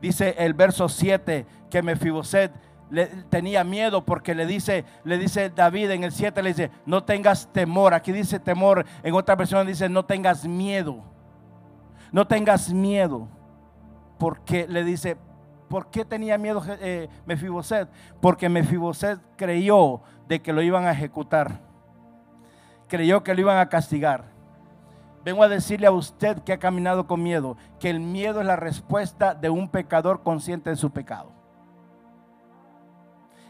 Dice 0.00 0.34
el 0.38 0.54
verso 0.54 0.88
7 0.88 1.46
que 1.70 1.82
Mefiboset 1.82 2.52
le, 2.90 3.06
tenía 3.06 3.64
miedo 3.64 4.04
porque 4.04 4.34
le 4.34 4.46
dice, 4.46 4.84
le 5.04 5.18
dice 5.18 5.50
David 5.50 5.90
en 5.90 6.04
el 6.04 6.12
7, 6.12 6.42
le 6.42 6.50
dice, 6.50 6.70
no 6.84 7.02
tengas 7.04 7.52
temor. 7.52 7.94
Aquí 7.94 8.12
dice 8.12 8.38
temor, 8.38 8.84
en 9.02 9.14
otra 9.14 9.34
versión 9.34 9.66
dice, 9.66 9.88
no 9.88 10.04
tengas 10.04 10.46
miedo. 10.46 11.02
No 12.12 12.26
tengas 12.26 12.72
miedo. 12.72 13.28
Porque 14.18 14.66
le 14.68 14.84
dice, 14.84 15.16
¿Por 15.68 15.90
qué 15.90 16.04
tenía 16.04 16.38
miedo 16.38 16.62
eh, 16.80 17.08
Mefiboset? 17.26 17.88
Porque 18.20 18.48
Mefiboset 18.48 19.18
creyó 19.36 20.00
de 20.28 20.42
que 20.42 20.52
lo 20.52 20.62
iban 20.62 20.86
a 20.86 20.92
ejecutar. 20.92 21.60
Creyó 22.88 23.22
que 23.22 23.34
lo 23.34 23.40
iban 23.40 23.58
a 23.58 23.68
castigar. 23.68 24.24
Vengo 25.24 25.42
a 25.42 25.48
decirle 25.48 25.86
a 25.86 25.92
usted 25.92 26.38
que 26.44 26.52
ha 26.52 26.58
caminado 26.58 27.06
con 27.06 27.22
miedo, 27.22 27.56
que 27.80 27.90
el 27.90 27.98
miedo 27.98 28.40
es 28.40 28.46
la 28.46 28.56
respuesta 28.56 29.34
de 29.34 29.50
un 29.50 29.68
pecador 29.68 30.22
consciente 30.22 30.70
de 30.70 30.76
su 30.76 30.90
pecado. 30.90 31.32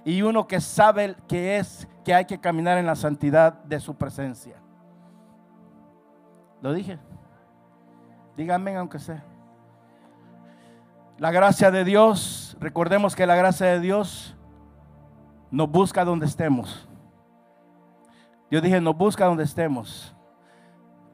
Y 0.05 0.23
uno 0.23 0.47
que 0.47 0.61
sabe 0.61 1.17
que 1.29 1.59
es 1.59 1.89
que 2.05 2.15
hay 2.15 2.25
que 2.25 2.41
caminar 2.41 2.79
en 2.79 2.87
la 2.87 2.95
santidad 2.95 3.53
de 3.65 3.81
su 3.81 3.95
presencia. 3.97 4.57
¿Lo 6.63 6.73
dije? 6.73 6.99
Díganme 8.37 8.77
aunque 8.77 8.99
sea. 8.99 9.25
La 11.19 11.31
gracia 11.31 11.71
de 11.71 11.85
Dios, 11.85 12.57
recordemos 12.61 13.17
que 13.17 13.27
la 13.27 13.37
gracia 13.37 13.67
de 13.67 13.81
Dios 13.81 14.36
nos 15.57 15.71
busca 15.71 16.05
donde 16.05 16.27
estemos. 16.27 16.87
Yo 18.51 18.61
dije, 18.61 18.79
nos 18.79 18.95
busca 18.95 19.25
donde 19.25 19.45
estemos. 19.45 20.15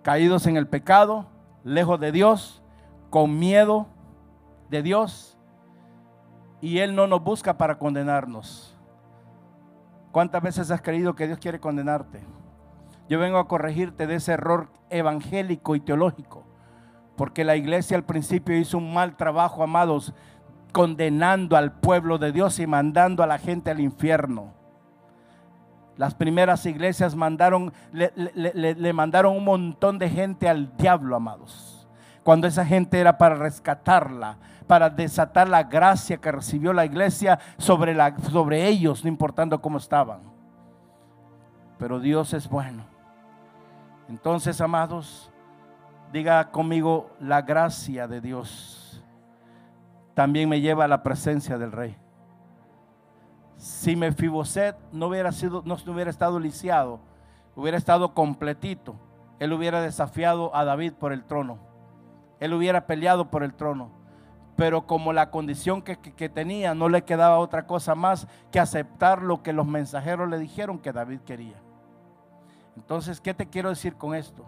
Caídos 0.03 0.49
en 0.49 0.57
el 0.57 0.67
pecado, 0.67 1.27
lejos 1.63 2.01
de 2.01 2.11
Dios, 2.11 2.61
con 3.09 3.39
miedo 3.39 3.87
de 4.69 4.83
Dios. 4.83 5.39
Y 6.61 6.79
Él 6.79 6.97
no 6.97 7.07
nos 7.07 7.23
busca 7.23 7.57
para 7.57 7.79
condenarnos. 7.79 8.77
¿Cuántas 10.11 10.43
veces 10.43 10.73
has 10.73 10.83
creído 10.83 11.15
que 11.15 11.29
Dios 11.29 11.39
quiere 11.39 11.61
condenarte? 11.61 12.25
Yo 13.09 13.21
vengo 13.21 13.39
a 13.39 13.47
corregirte 13.47 14.09
de 14.09 14.17
ese 14.17 14.33
error 14.33 14.73
evangélico 14.91 15.77
y 15.77 15.81
teológico. 15.81 16.43
Porque 17.17 17.45
la 17.45 17.55
iglesia 17.55 17.97
al 17.97 18.05
principio 18.05 18.59
hizo 18.59 18.79
un 18.79 18.93
mal 18.93 19.17
trabajo, 19.17 19.63
amados, 19.63 20.13
condenando 20.73 21.57
al 21.57 21.73
pueblo 21.73 22.19
de 22.19 22.33
Dios 22.33 22.59
y 22.59 22.67
mandando 22.67 23.23
a 23.23 23.27
la 23.27 23.39
gente 23.39 23.71
al 23.71 23.81
infierno. 23.81 24.53
Las 25.97 26.15
primeras 26.15 26.65
iglesias 26.67 27.15
mandaron, 27.15 27.73
le, 27.93 28.93
mandaron 28.93 29.37
un 29.37 29.45
montón 29.45 29.99
de 29.99 30.09
gente 30.09 30.49
al 30.49 30.77
diablo, 30.77 31.15
amados. 31.15 31.87
Cuando 32.25 32.47
esa 32.47 32.65
gente 32.65 32.99
era 32.99 33.19
para 33.19 33.35
rescatarla, 33.35 34.39
para 34.67 34.89
desatar 34.89 35.49
la 35.49 35.65
gracia 35.65 36.17
que 36.17 36.33
recibió 36.33 36.73
la 36.73 36.87
iglesia 36.87 37.39
sobre, 37.59 37.95
la, 37.95 38.17
sobre 38.31 38.69
ellos, 38.69 39.05
no 39.05 39.09
importando 39.09 39.61
cómo 39.61 39.79
estaban. 39.79 40.21
Pero 41.79 42.01
Dios 42.01 42.33
es 42.33 42.49
bueno. 42.49 42.85
Entonces, 44.09 44.61
amados, 44.61 45.33
Diga 46.13 46.51
conmigo, 46.51 47.11
la 47.21 47.41
gracia 47.41 48.07
de 48.07 48.21
Dios 48.21 48.82
también 50.15 50.49
me 50.49 50.61
lleva 50.61 50.85
a 50.85 50.89
la 50.89 51.03
presencia 51.03 51.59
del 51.59 51.73
rey. 51.73 51.97
Si 53.57 53.97
Mefiboset 53.97 54.77
no 54.93 55.07
hubiera 55.07 55.33
sido, 55.33 55.63
no 55.65 55.77
hubiera 55.87 56.11
estado 56.11 56.41
lisiado, 56.41 57.01
hubiera 57.55 57.79
estado 57.79 58.13
completito, 58.15 58.97
él 59.39 59.53
hubiera 59.53 59.81
desafiado 59.81 60.55
a 60.55 60.65
David 60.65 60.93
por 60.95 61.13
el 61.13 61.25
trono. 61.25 61.59
Él 62.41 62.55
hubiera 62.55 62.87
peleado 62.87 63.31
por 63.31 63.43
el 63.43 63.55
trono. 63.55 63.91
Pero 64.57 64.87
como 64.87 65.13
la 65.13 65.31
condición 65.31 65.83
que, 65.83 65.97
que 65.97 66.29
tenía 66.29 66.75
no 66.75 66.89
le 66.89 67.03
quedaba 67.03 67.39
otra 67.39 67.67
cosa 67.67 67.95
más 67.95 68.29
que 68.51 68.61
aceptar 68.61 69.23
lo 69.23 69.43
que 69.43 69.53
los 69.53 69.67
mensajeros 69.67 70.29
le 70.29 70.39
dijeron 70.39 70.79
que 70.79 70.93
David 70.93 71.21
quería. 71.21 71.57
Entonces, 72.77 73.21
¿qué 73.21 73.35
te 73.35 73.49
quiero 73.49 73.71
decir 73.71 73.97
con 73.97 74.15
esto? 74.15 74.45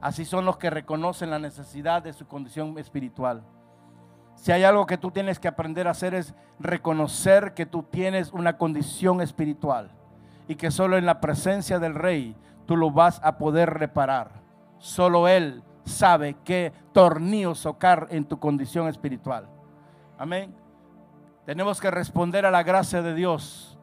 Así 0.00 0.24
son 0.24 0.44
los 0.44 0.56
que 0.56 0.70
reconocen 0.70 1.30
la 1.30 1.38
necesidad 1.38 2.02
de 2.02 2.12
su 2.12 2.26
condición 2.26 2.78
espiritual. 2.78 3.42
Si 4.34 4.52
hay 4.52 4.64
algo 4.64 4.86
que 4.86 4.98
tú 4.98 5.10
tienes 5.10 5.38
que 5.38 5.48
aprender 5.48 5.86
a 5.86 5.90
hacer 5.90 6.14
es 6.14 6.34
reconocer 6.58 7.54
que 7.54 7.66
tú 7.66 7.82
tienes 7.82 8.32
una 8.32 8.56
condición 8.56 9.20
espiritual 9.20 9.90
y 10.48 10.56
que 10.56 10.70
solo 10.70 10.96
en 10.96 11.06
la 11.06 11.20
presencia 11.20 11.78
del 11.78 11.94
rey 11.94 12.36
tú 12.66 12.76
lo 12.76 12.90
vas 12.90 13.20
a 13.22 13.36
poder 13.38 13.70
reparar. 13.70 14.30
Solo 14.78 15.28
Él 15.28 15.62
sabe 15.84 16.36
qué 16.44 16.72
tornillo 16.92 17.54
socar 17.54 18.08
en 18.10 18.24
tu 18.24 18.38
condición 18.38 18.88
espiritual. 18.88 19.48
Amén. 20.18 20.54
Tenemos 21.44 21.80
que 21.80 21.90
responder 21.90 22.46
a 22.46 22.50
la 22.50 22.62
gracia 22.62 23.02
de 23.02 23.14
Dios. 23.14 23.78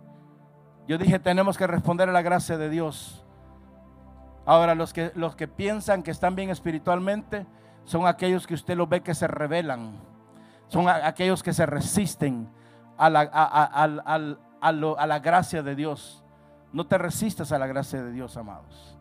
Yo 0.88 0.98
dije, 0.98 1.20
tenemos 1.20 1.58
que 1.58 1.68
responder 1.68 2.10
a 2.10 2.14
la 2.14 2.22
gracia 2.22 2.58
de 2.58 2.70
Dios. 2.70 3.26
Ahora, 4.46 4.74
los 4.76 4.94
que, 4.94 5.12
los 5.16 5.36
que 5.36 5.50
piensan 5.50 6.02
que 6.02 6.12
están 6.12 6.36
bien 6.36 6.50
espiritualmente 6.50 7.46
son 7.84 8.08
aquellos 8.08 8.48
que 8.48 8.54
usted 8.54 8.78
lo 8.78 8.88
ve 8.88 9.02
que 9.02 9.14
se 9.14 9.28
rebelan. 9.28 10.00
Son 10.68 10.88
aquellos 10.90 11.44
que 11.44 11.54
se 11.54 11.66
resisten 11.66 12.50
a 12.98 13.10
la, 13.10 13.22
a 13.22 15.08
la 15.08 15.20
gracia 15.20 15.64
de 15.64 15.76
Dios. 15.76 16.24
No 16.74 16.86
te 16.86 16.98
resistas 16.98 17.52
a 17.52 17.60
la 17.60 17.68
gracia 17.68 18.04
de 18.04 18.12
Dios, 18.12 18.38
amados. 18.38 18.98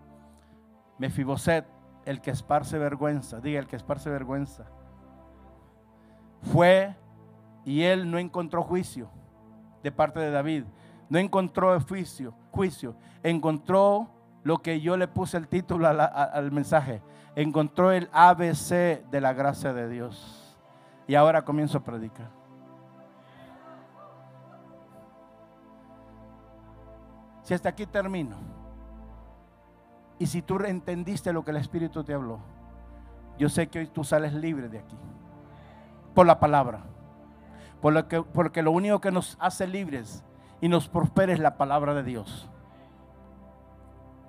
Mefiboset, 0.98 1.66
el 2.04 2.20
que 2.20 2.30
esparce 2.30 2.78
vergüenza, 2.78 3.40
diga 3.40 3.58
el 3.58 3.66
que 3.66 3.76
esparce 3.76 4.08
vergüenza, 4.08 4.64
fue 6.52 6.94
y 7.64 7.82
él 7.82 8.10
no 8.10 8.18
encontró 8.18 8.62
juicio 8.62 9.10
de 9.82 9.90
parte 9.90 10.20
de 10.20 10.30
David. 10.30 10.64
No 11.08 11.18
encontró 11.18 11.78
juicio, 11.80 12.34
juicio. 12.52 12.96
Encontró 13.22 14.08
lo 14.44 14.58
que 14.58 14.80
yo 14.80 14.96
le 14.96 15.08
puse 15.08 15.36
el 15.36 15.48
título 15.48 15.88
al 15.88 16.52
mensaje. 16.52 17.02
Encontró 17.34 17.90
el 17.90 18.08
ABC 18.12 19.04
de 19.10 19.20
la 19.20 19.32
gracia 19.32 19.72
de 19.72 19.88
Dios. 19.88 20.45
Y 21.06 21.14
ahora 21.14 21.44
comienzo 21.44 21.78
a 21.78 21.84
predicar. 21.84 22.28
Si 27.42 27.54
hasta 27.54 27.68
aquí 27.68 27.86
termino, 27.86 28.36
y 30.18 30.26
si 30.26 30.42
tú 30.42 30.58
entendiste 30.64 31.32
lo 31.32 31.44
que 31.44 31.52
el 31.52 31.58
Espíritu 31.58 32.02
te 32.02 32.12
habló, 32.12 32.40
yo 33.38 33.48
sé 33.48 33.68
que 33.68 33.80
hoy 33.80 33.86
tú 33.86 34.02
sales 34.02 34.32
libre 34.32 34.68
de 34.68 34.78
aquí, 34.78 34.96
por 36.14 36.26
la 36.26 36.40
palabra, 36.40 36.80
por 37.80 37.92
lo 37.92 38.08
que, 38.08 38.22
porque 38.22 38.62
lo 38.62 38.72
único 38.72 39.00
que 39.00 39.12
nos 39.12 39.36
hace 39.38 39.66
libres 39.66 40.24
y 40.60 40.68
nos 40.68 40.88
prospera 40.88 41.32
es 41.32 41.38
la 41.38 41.56
palabra 41.56 41.94
de 41.94 42.02
Dios. 42.02 42.50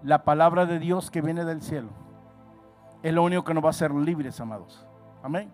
La 0.04 0.24
palabra 0.24 0.66
de 0.66 0.78
Dios 0.78 1.10
que 1.10 1.22
viene 1.22 1.44
del 1.44 1.62
cielo 1.62 1.90
es 3.02 3.14
lo 3.14 3.24
único 3.24 3.44
que 3.44 3.54
nos 3.54 3.64
va 3.64 3.70
a 3.70 3.72
hacer 3.72 3.92
libres, 3.94 4.40
amados. 4.40 4.86
Amén. 5.24 5.52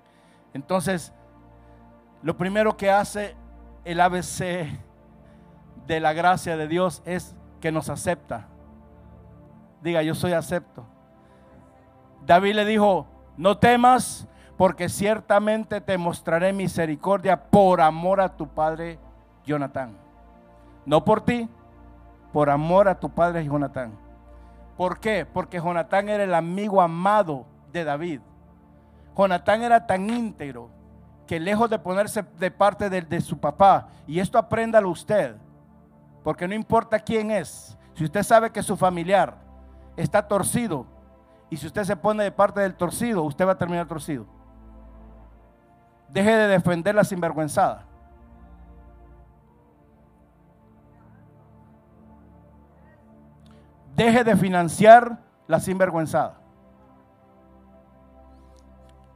Entonces, 0.53 1.13
lo 2.21 2.37
primero 2.37 2.77
que 2.77 2.91
hace 2.91 3.35
el 3.83 3.99
ABC 3.99 4.67
de 5.87 5.99
la 5.99 6.13
gracia 6.13 6.55
de 6.57 6.67
Dios 6.67 7.01
es 7.05 7.35
que 7.59 7.71
nos 7.71 7.89
acepta. 7.89 8.47
Diga, 9.81 10.01
yo 10.01 10.15
soy 10.15 10.33
acepto. 10.33 10.85
David 12.25 12.55
le 12.55 12.65
dijo, 12.65 13.05
no 13.35 13.57
temas, 13.57 14.27
porque 14.57 14.87
ciertamente 14.87 15.81
te 15.81 15.97
mostraré 15.97 16.53
misericordia 16.53 17.49
por 17.49 17.81
amor 17.81 18.21
a 18.21 18.37
tu 18.37 18.47
padre 18.47 18.99
Jonatán. 19.45 19.97
No 20.85 21.03
por 21.03 21.21
ti, 21.21 21.49
por 22.31 22.49
amor 22.49 22.87
a 22.87 22.99
tu 22.99 23.09
padre 23.09 23.43
Jonatán. 23.43 23.97
¿Por 24.77 24.99
qué? 24.99 25.25
Porque 25.25 25.59
Jonatán 25.59 26.09
era 26.09 26.23
el 26.23 26.33
amigo 26.33 26.81
amado 26.81 27.45
de 27.71 27.83
David. 27.83 28.21
Jonatán 29.15 29.61
era 29.63 29.85
tan 29.85 30.09
íntegro 30.09 30.69
que 31.27 31.39
lejos 31.39 31.69
de 31.69 31.79
ponerse 31.79 32.23
de 32.37 32.51
parte 32.51 32.89
de, 32.89 33.01
de 33.01 33.21
su 33.21 33.37
papá, 33.37 33.87
y 34.05 34.19
esto 34.19 34.37
apréndalo 34.37 34.89
usted, 34.89 35.35
porque 36.23 36.47
no 36.47 36.53
importa 36.53 36.99
quién 36.99 37.31
es. 37.31 37.77
Si 37.93 38.03
usted 38.03 38.23
sabe 38.23 38.51
que 38.51 38.63
su 38.63 38.75
familiar 38.75 39.37
está 39.95 40.27
torcido 40.27 40.85
y 41.49 41.57
si 41.57 41.67
usted 41.67 41.83
se 41.83 41.95
pone 41.95 42.23
de 42.23 42.31
parte 42.31 42.61
del 42.61 42.75
torcido, 42.75 43.23
usted 43.23 43.45
va 43.45 43.51
a 43.51 43.57
terminar 43.57 43.87
torcido. 43.87 44.25
Deje 46.09 46.31
de 46.35 46.47
defender 46.47 46.95
la 46.95 47.03
sinvergüenzada. 47.03 47.85
Deje 53.95 54.23
de 54.23 54.35
financiar 54.35 55.19
la 55.47 55.59
sinvergüenzada. 55.59 56.42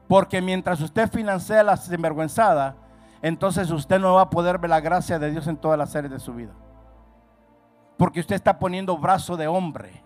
Porque 0.08 0.42
mientras 0.42 0.80
usted 0.82 1.10
financia 1.10 1.64
la 1.64 1.78
sinvergüenzada, 1.78 2.76
entonces 3.22 3.70
usted 3.72 4.00
no 4.00 4.14
va 4.14 4.22
a 4.22 4.30
poder 4.30 4.58
ver 4.58 4.70
la 4.70 4.80
gracia 4.80 5.20
de 5.20 5.32
Dios 5.32 5.48
en 5.48 5.58
todas 5.58 5.78
las 5.78 5.96
áreas 5.96 6.14
de 6.14 6.20
su 6.20 6.34
vida. 6.34 6.54
Porque 7.98 8.20
usted 8.20 8.36
está 8.36 8.60
poniendo 8.60 8.98
brazo 8.98 9.36
de 9.36 9.48
hombre. 9.48 10.04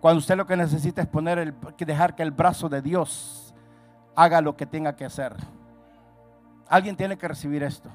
Cuando 0.00 0.18
usted 0.18 0.36
lo 0.36 0.46
que 0.46 0.56
necesita 0.56 1.02
es 1.02 1.08
poner 1.08 1.38
el, 1.38 1.54
dejar 1.78 2.14
que 2.14 2.22
el 2.22 2.30
brazo 2.30 2.68
de 2.68 2.82
Dios 2.82 3.54
haga 4.14 4.40
lo 4.40 4.56
que 4.56 4.66
tenga 4.66 4.94
que 4.94 5.04
hacer. 5.04 5.34
Alguien 6.68 6.96
tiene 6.96 7.16
que 7.16 7.26
recibir 7.26 7.62
esto. 7.62 7.90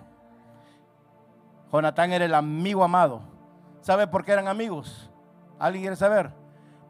Jonatán 1.72 2.12
era 2.12 2.26
el 2.26 2.34
amigo 2.34 2.84
amado. 2.84 3.22
¿Sabe 3.82 4.08
por 4.08 4.26
qué 4.26 4.34
eran 4.34 4.48
amigos? 4.48 5.10
¿Alguien 5.58 5.84
quiere 5.84 5.96
saber? 5.96 6.32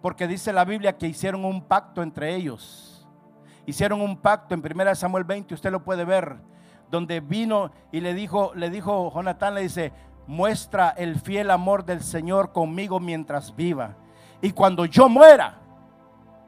Porque 0.01 0.27
dice 0.27 0.51
la 0.51 0.65
Biblia 0.65 0.97
que 0.97 1.07
hicieron 1.07 1.45
un 1.45 1.61
pacto 1.61 2.01
entre 2.01 2.33
ellos. 2.35 2.90
Hicieron 3.65 4.01
un 4.01 4.17
pacto 4.17 4.55
en 4.55 4.63
1 4.63 4.95
Samuel 4.95 5.23
20, 5.23 5.53
usted 5.53 5.71
lo 5.71 5.83
puede 5.83 6.05
ver, 6.05 6.37
donde 6.89 7.19
vino 7.19 7.71
y 7.91 7.99
le 8.01 8.13
dijo, 8.13 8.53
le 8.55 8.69
dijo 8.69 9.11
Jonatán, 9.13 9.55
le 9.55 9.61
dice, 9.61 9.93
muestra 10.27 10.89
el 10.89 11.19
fiel 11.19 11.51
amor 11.51 11.85
del 11.85 12.01
Señor 12.01 12.51
conmigo 12.51 12.99
mientras 12.99 13.55
viva. 13.55 13.95
Y 14.41 14.51
cuando 14.51 14.85
yo 14.85 15.07
muera, 15.07 15.59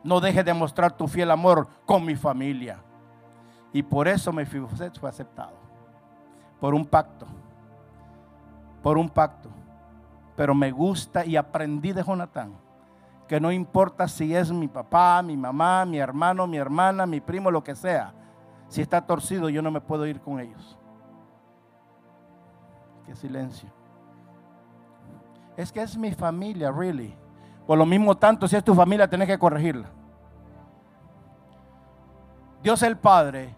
no 0.03 0.19
deje 0.19 0.43
de 0.43 0.53
mostrar 0.53 0.97
tu 0.97 1.07
fiel 1.07 1.31
amor 1.31 1.67
con 1.85 2.03
mi 2.03 2.15
familia. 2.15 2.79
Y 3.71 3.83
por 3.83 4.07
eso 4.07 4.33
Mefiboset 4.33 4.99
fue 4.99 5.09
aceptado. 5.09 5.57
Por 6.59 6.73
un 6.73 6.85
pacto. 6.85 7.25
Por 8.81 8.97
un 8.97 9.09
pacto. 9.09 9.49
Pero 10.35 10.53
me 10.55 10.71
gusta 10.71 11.25
y 11.25 11.35
aprendí 11.35 11.91
de 11.91 12.03
Jonatán 12.03 12.62
que 13.33 13.41
no 13.41 13.51
importa 13.51 14.07
si 14.07 14.35
es 14.35 14.51
mi 14.51 14.67
papá, 14.67 15.23
mi 15.23 15.35
mamá, 15.35 15.85
mi 15.85 15.97
hermano, 15.97 16.45
mi 16.45 16.57
hermana, 16.57 17.07
mi 17.07 17.19
primo, 17.19 17.49
lo 17.49 17.63
que 17.63 17.73
sea. 17.73 18.13
Si 18.67 18.79
está 18.79 19.01
torcido, 19.01 19.49
yo 19.49 19.59
no 19.63 19.71
me 19.71 19.81
puedo 19.81 20.05
ir 20.05 20.21
con 20.21 20.39
ellos. 20.39 20.77
Qué 23.07 23.15
silencio. 23.15 23.71
Es 25.57 25.71
que 25.71 25.81
es 25.81 25.97
mi 25.97 26.11
familia, 26.11 26.71
really. 26.71 27.17
Por 27.65 27.79
lo 27.79 27.87
mismo 27.87 28.15
tanto, 28.15 28.47
si 28.47 28.55
es 28.55 28.63
tu 28.63 28.75
familia, 28.75 29.09
tienes 29.09 29.27
que 29.27 29.39
corregirla. 29.39 29.89
Dios 32.61 32.83
el 32.83 32.95
Padre 32.95 33.55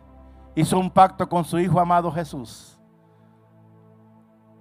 hizo 0.55 0.79
un 0.79 0.89
pacto 0.89 1.27
con 1.27 1.43
su 1.43 1.59
Hijo 1.59 1.81
amado 1.81 2.09
Jesús. 2.13 2.79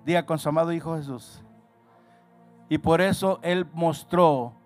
Diga 0.04 0.26
con 0.26 0.40
su 0.40 0.48
amado 0.48 0.72
Hijo 0.72 0.96
Jesús. 0.96 1.40
Y 2.68 2.78
por 2.78 3.00
eso 3.00 3.38
Él 3.42 3.64
mostró 3.74 4.63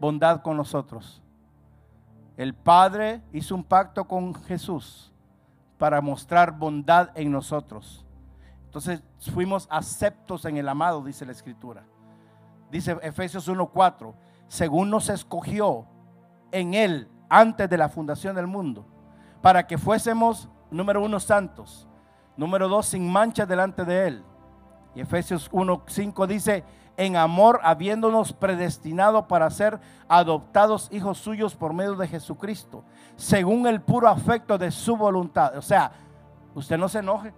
bondad 0.00 0.42
con 0.42 0.56
nosotros. 0.56 1.22
El 2.36 2.54
Padre 2.54 3.22
hizo 3.32 3.54
un 3.54 3.64
pacto 3.64 4.06
con 4.06 4.34
Jesús 4.34 5.12
para 5.76 6.00
mostrar 6.00 6.56
bondad 6.56 7.10
en 7.14 7.32
nosotros. 7.32 8.04
Entonces 8.64 9.02
fuimos 9.32 9.66
aceptos 9.70 10.44
en 10.44 10.56
el 10.56 10.68
amado, 10.68 11.02
dice 11.02 11.24
la 11.24 11.32
Escritura. 11.32 11.84
Dice 12.70 12.96
Efesios 13.02 13.48
1:4, 13.48 14.14
según 14.46 14.90
nos 14.90 15.08
escogió 15.08 15.86
en 16.52 16.74
Él 16.74 17.08
antes 17.28 17.68
de 17.68 17.78
la 17.78 17.88
fundación 17.88 18.36
del 18.36 18.46
mundo, 18.46 18.86
para 19.40 19.66
que 19.66 19.78
fuésemos, 19.78 20.48
número 20.70 21.02
uno, 21.02 21.18
santos, 21.18 21.88
número 22.36 22.68
dos, 22.68 22.86
sin 22.86 23.10
mancha 23.10 23.46
delante 23.46 23.84
de 23.84 24.06
Él. 24.06 24.24
Y 24.94 25.00
Efesios 25.00 25.50
1:5 25.50 26.26
dice, 26.26 26.64
en 26.98 27.16
amor 27.16 27.60
habiéndonos 27.62 28.32
predestinado 28.32 29.28
para 29.28 29.48
ser 29.50 29.78
adoptados 30.08 30.88
hijos 30.90 31.18
suyos 31.18 31.54
por 31.54 31.72
medio 31.72 31.94
de 31.94 32.08
Jesucristo, 32.08 32.82
según 33.14 33.68
el 33.68 33.80
puro 33.80 34.08
afecto 34.08 34.58
de 34.58 34.72
su 34.72 34.96
voluntad. 34.96 35.56
O 35.56 35.62
sea, 35.62 35.92
usted 36.56 36.76
no 36.76 36.88
se 36.88 36.98
enoje 36.98 37.32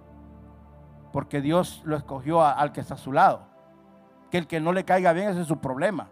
porque 1.13 1.43
Dios 1.43 1.83
lo 1.85 1.95
escogió 1.97 2.43
al 2.43 2.73
que 2.73 2.81
está 2.81 2.95
a 2.95 2.97
su 2.99 3.13
lado. 3.13 3.43
Que 4.31 4.39
el 4.39 4.47
que 4.47 4.61
no 4.61 4.73
le 4.73 4.85
caiga 4.85 5.13
bien 5.13 5.29
ese 5.29 5.43
es 5.43 5.47
su 5.47 5.59
problema. 5.59 6.09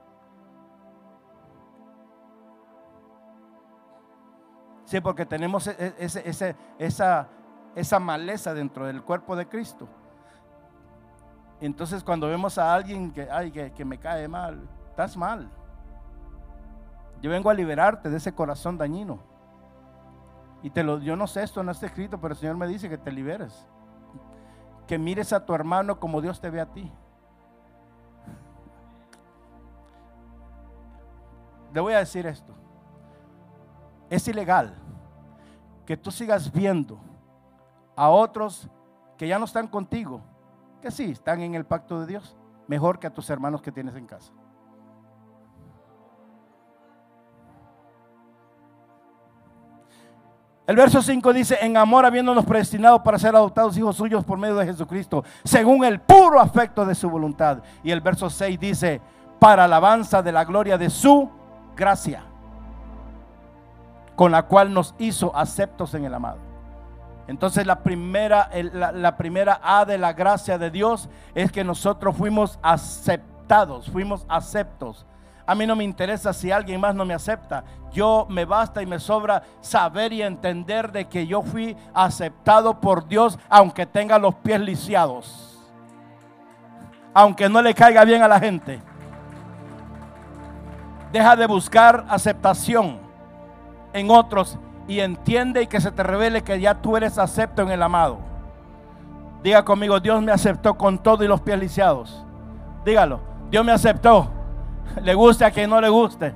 Sí, 4.84 5.00
porque 5.00 5.24
tenemos 5.24 5.66
e, 5.68 5.76
e, 5.78 5.94
ese, 5.98 6.54
esa, 6.78 7.28
esa 7.74 7.98
maleza 7.98 8.52
dentro 8.52 8.86
del 8.86 9.02
cuerpo 9.02 9.36
de 9.36 9.48
Cristo. 9.48 9.88
Entonces 11.60 12.04
cuando 12.04 12.28
vemos 12.28 12.56
a 12.58 12.72
alguien 12.72 13.10
que, 13.10 13.28
ay, 13.30 13.50
que, 13.50 13.84
me 13.84 13.98
cae 13.98 14.28
mal, 14.28 14.68
estás 14.90 15.16
mal. 15.16 15.48
Yo 17.20 17.30
vengo 17.30 17.50
a 17.50 17.54
liberarte 17.54 18.08
de 18.08 18.16
ese 18.16 18.32
corazón 18.32 18.78
dañino. 18.78 19.18
Y 20.62 20.70
te 20.70 20.82
lo, 20.82 20.98
yo 20.98 21.16
no 21.16 21.26
sé, 21.26 21.42
esto 21.42 21.62
no 21.62 21.72
está 21.72 21.86
escrito, 21.86 22.20
pero 22.20 22.34
el 22.34 22.40
Señor 22.40 22.56
me 22.56 22.66
dice 22.66 22.88
que 22.88 22.98
te 22.98 23.10
liberes 23.10 23.66
que 24.88 24.98
mires 24.98 25.34
a 25.34 25.44
tu 25.44 25.54
hermano 25.54 26.00
como 26.00 26.20
Dios 26.20 26.40
te 26.40 26.48
ve 26.48 26.60
a 26.60 26.66
ti. 26.66 26.90
Le 31.72 31.80
voy 31.80 31.92
a 31.92 31.98
decir 31.98 32.26
esto. 32.26 32.54
es 34.08 34.26
ilegal 34.26 34.74
que 35.84 35.98
tú 35.98 36.10
sigas 36.10 36.50
viendo 36.50 36.98
a 37.94 38.08
otros 38.08 38.68
que 39.18 39.28
ya 39.28 39.38
no 39.38 39.44
están 39.44 39.68
contigo, 39.68 40.22
que 40.80 40.90
sí, 40.90 41.10
están 41.10 41.40
en 41.42 41.54
el 41.54 41.64
pacto 41.64 42.00
de 42.00 42.06
Dios, 42.06 42.36
mejor 42.66 42.98
que 42.98 43.06
a 43.06 43.10
tus 43.10 43.28
hermanos 43.30 43.62
que 43.62 43.72
tienes 43.72 43.94
en 43.96 44.06
casa. 44.06 44.32
El 50.68 50.76
verso 50.76 51.00
5 51.00 51.32
dice, 51.32 51.56
en 51.62 51.78
amor 51.78 52.04
habiéndonos 52.04 52.44
predestinado 52.44 53.02
para 53.02 53.18
ser 53.18 53.34
adoptados 53.34 53.78
hijos 53.78 53.96
suyos 53.96 54.22
por 54.22 54.36
medio 54.36 54.56
de 54.56 54.66
Jesucristo, 54.66 55.24
según 55.42 55.82
el 55.82 55.98
puro 55.98 56.38
afecto 56.38 56.84
de 56.84 56.94
su 56.94 57.08
voluntad. 57.08 57.62
Y 57.82 57.90
el 57.90 58.02
verso 58.02 58.28
6 58.28 58.60
dice, 58.60 59.00
para 59.38 59.64
alabanza 59.64 60.22
de 60.22 60.30
la 60.30 60.44
gloria 60.44 60.76
de 60.76 60.90
su 60.90 61.30
gracia, 61.74 62.22
con 64.14 64.30
la 64.30 64.42
cual 64.42 64.74
nos 64.74 64.94
hizo 64.98 65.34
aceptos 65.34 65.94
en 65.94 66.04
el 66.04 66.12
amado. 66.12 66.47
Entonces 67.28 67.66
la 67.66 67.82
primera, 67.82 68.50
la, 68.72 69.16
primera 69.18 69.60
A 69.62 69.84
de 69.84 69.98
la 69.98 70.14
gracia 70.14 70.56
de 70.56 70.70
Dios 70.70 71.10
es 71.34 71.52
que 71.52 71.62
nosotros 71.62 72.16
fuimos 72.16 72.58
aceptados, 72.62 73.90
fuimos 73.90 74.24
aceptos. 74.30 75.04
A 75.46 75.54
mí 75.54 75.66
no 75.66 75.76
me 75.76 75.84
interesa 75.84 76.32
si 76.32 76.50
alguien 76.50 76.80
más 76.80 76.94
no 76.94 77.04
me 77.04 77.12
acepta. 77.12 77.64
Yo 77.92 78.26
me 78.30 78.46
basta 78.46 78.82
y 78.82 78.86
me 78.86 78.98
sobra 78.98 79.42
saber 79.60 80.14
y 80.14 80.22
entender 80.22 80.90
de 80.90 81.04
que 81.04 81.26
yo 81.26 81.42
fui 81.42 81.76
aceptado 81.92 82.80
por 82.80 83.06
Dios 83.06 83.38
aunque 83.50 83.84
tenga 83.84 84.18
los 84.18 84.34
pies 84.36 84.60
lisiados. 84.60 85.58
Aunque 87.12 87.46
no 87.46 87.60
le 87.60 87.74
caiga 87.74 88.04
bien 88.04 88.22
a 88.22 88.28
la 88.28 88.40
gente. 88.40 88.80
Deja 91.12 91.36
de 91.36 91.46
buscar 91.46 92.06
aceptación 92.08 92.98
en 93.92 94.10
otros 94.10 94.58
y 94.88 95.00
entiende 95.00 95.62
y 95.62 95.66
que 95.68 95.80
se 95.80 95.92
te 95.92 96.02
revele 96.02 96.42
que 96.42 96.58
ya 96.58 96.74
tú 96.74 96.96
eres 96.96 97.18
acepto 97.18 97.62
en 97.62 97.70
el 97.70 97.82
amado. 97.82 98.18
Diga 99.44 99.64
conmigo, 99.64 100.00
Dios 100.00 100.20
me 100.20 100.32
aceptó 100.32 100.76
con 100.76 100.98
todo 100.98 101.22
y 101.22 101.28
los 101.28 101.40
pies 101.40 101.60
lisiados. 101.60 102.24
Dígalo, 102.84 103.20
Dios 103.50 103.64
me 103.64 103.70
aceptó 103.70 104.32
le 105.02 105.14
guste 105.14 105.44
a 105.44 105.50
quien 105.50 105.70
no 105.70 105.80
le 105.80 105.88
guste. 105.88 106.34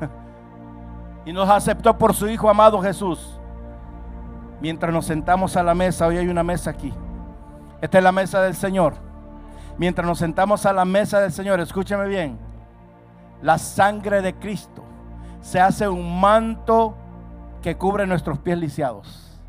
Y 1.24 1.32
nos 1.32 1.48
aceptó 1.48 1.96
por 1.96 2.14
su 2.14 2.28
Hijo 2.28 2.50
amado 2.50 2.80
Jesús. 2.82 3.38
Mientras 4.60 4.92
nos 4.92 5.06
sentamos 5.06 5.56
a 5.56 5.62
la 5.62 5.74
mesa, 5.74 6.06
hoy 6.06 6.18
hay 6.18 6.28
una 6.28 6.42
mesa 6.42 6.70
aquí. 6.70 6.92
Esta 7.80 7.98
es 7.98 8.04
la 8.04 8.12
mesa 8.12 8.42
del 8.42 8.54
Señor. 8.54 8.94
Mientras 9.78 10.06
nos 10.06 10.18
sentamos 10.18 10.66
a 10.66 10.72
la 10.72 10.84
mesa 10.84 11.20
del 11.20 11.32
Señor, 11.32 11.60
escúcheme 11.60 12.06
bien. 12.06 12.38
La 13.40 13.58
sangre 13.58 14.20
de 14.20 14.34
Cristo 14.34 14.82
se 15.40 15.60
hace 15.60 15.88
un 15.88 16.20
manto 16.20 16.96
que 17.62 17.76
cubre 17.76 18.06
nuestros 18.06 18.38
pies 18.38 18.58
lisiados. 18.58 19.40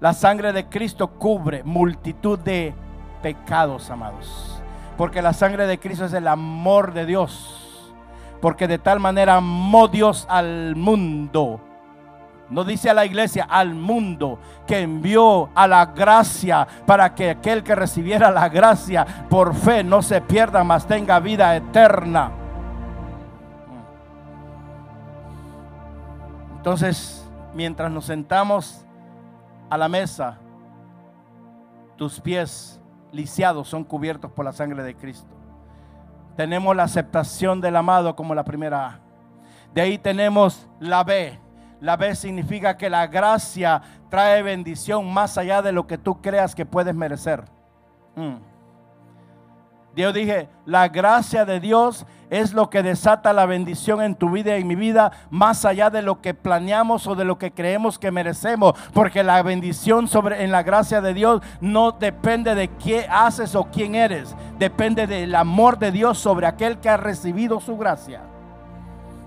La 0.00 0.12
sangre 0.12 0.52
de 0.52 0.68
Cristo 0.68 1.12
cubre 1.12 1.62
multitud 1.64 2.38
de 2.38 2.74
pecados, 3.22 3.90
amados. 3.90 4.60
Porque 4.98 5.22
la 5.22 5.32
sangre 5.32 5.66
de 5.66 5.78
Cristo 5.78 6.04
es 6.04 6.12
el 6.12 6.28
amor 6.28 6.92
de 6.92 7.06
Dios 7.06 7.64
porque 8.44 8.68
de 8.68 8.76
tal 8.76 9.00
manera 9.00 9.36
amó 9.36 9.88
Dios 9.88 10.26
al 10.28 10.76
mundo. 10.76 11.60
No 12.50 12.62
dice 12.62 12.90
a 12.90 12.94
la 12.94 13.06
iglesia, 13.06 13.46
al 13.48 13.74
mundo, 13.74 14.38
que 14.66 14.80
envió 14.80 15.48
a 15.54 15.66
la 15.66 15.86
gracia 15.86 16.68
para 16.84 17.14
que 17.14 17.30
aquel 17.30 17.62
que 17.62 17.74
recibiera 17.74 18.30
la 18.30 18.50
gracia 18.50 19.06
por 19.30 19.54
fe 19.54 19.82
no 19.82 20.02
se 20.02 20.20
pierda, 20.20 20.62
mas 20.62 20.86
tenga 20.86 21.20
vida 21.20 21.56
eterna. 21.56 22.32
Entonces, 26.58 27.23
mientras 27.54 27.90
nos 27.90 28.06
sentamos 28.06 28.84
a 29.70 29.78
la 29.78 29.88
mesa, 29.88 30.38
tus 31.96 32.20
pies 32.20 32.80
lisiados 33.12 33.68
son 33.68 33.84
cubiertos 33.84 34.30
por 34.32 34.44
la 34.44 34.52
sangre 34.52 34.82
de 34.82 34.96
Cristo 34.96 35.34
tenemos 36.36 36.74
la 36.74 36.84
aceptación 36.84 37.60
del 37.60 37.76
amado 37.76 38.16
como 38.16 38.34
la 38.34 38.44
primera 38.44 38.86
A. 38.86 39.00
De 39.72 39.80
ahí 39.80 39.98
tenemos 39.98 40.68
la 40.80 41.04
B. 41.04 41.38
La 41.80 41.96
B 41.96 42.14
significa 42.14 42.76
que 42.76 42.90
la 42.90 43.06
gracia 43.06 43.82
trae 44.08 44.42
bendición 44.42 45.12
más 45.12 45.36
allá 45.38 45.62
de 45.62 45.72
lo 45.72 45.86
que 45.86 45.98
tú 45.98 46.20
creas 46.20 46.54
que 46.54 46.66
puedes 46.66 46.94
merecer. 46.94 47.44
Mm. 48.16 48.36
Dios 49.94 50.12
dije, 50.12 50.48
la 50.66 50.88
gracia 50.88 51.44
de 51.44 51.60
Dios 51.60 52.04
es 52.30 52.52
lo 52.52 52.68
que 52.68 52.82
desata 52.82 53.32
la 53.32 53.46
bendición 53.46 54.02
en 54.02 54.16
tu 54.16 54.30
vida 54.30 54.56
y 54.56 54.62
en 54.62 54.66
mi 54.66 54.74
vida, 54.74 55.12
más 55.30 55.64
allá 55.64 55.88
de 55.90 56.02
lo 56.02 56.20
que 56.20 56.34
planeamos 56.34 57.06
o 57.06 57.14
de 57.14 57.24
lo 57.24 57.38
que 57.38 57.52
creemos 57.52 57.98
que 57.98 58.10
merecemos, 58.10 58.74
porque 58.92 59.22
la 59.22 59.40
bendición 59.42 60.08
sobre 60.08 60.42
en 60.42 60.50
la 60.50 60.64
gracia 60.64 61.00
de 61.00 61.14
Dios 61.14 61.42
no 61.60 61.92
depende 61.92 62.56
de 62.56 62.68
qué 62.68 63.06
haces 63.08 63.54
o 63.54 63.64
quién 63.64 63.94
eres, 63.94 64.34
depende 64.58 65.06
del 65.06 65.34
amor 65.34 65.78
de 65.78 65.92
Dios 65.92 66.18
sobre 66.18 66.46
aquel 66.46 66.78
que 66.78 66.88
ha 66.88 66.96
recibido 66.96 67.60
su 67.60 67.76
gracia. 67.76 68.22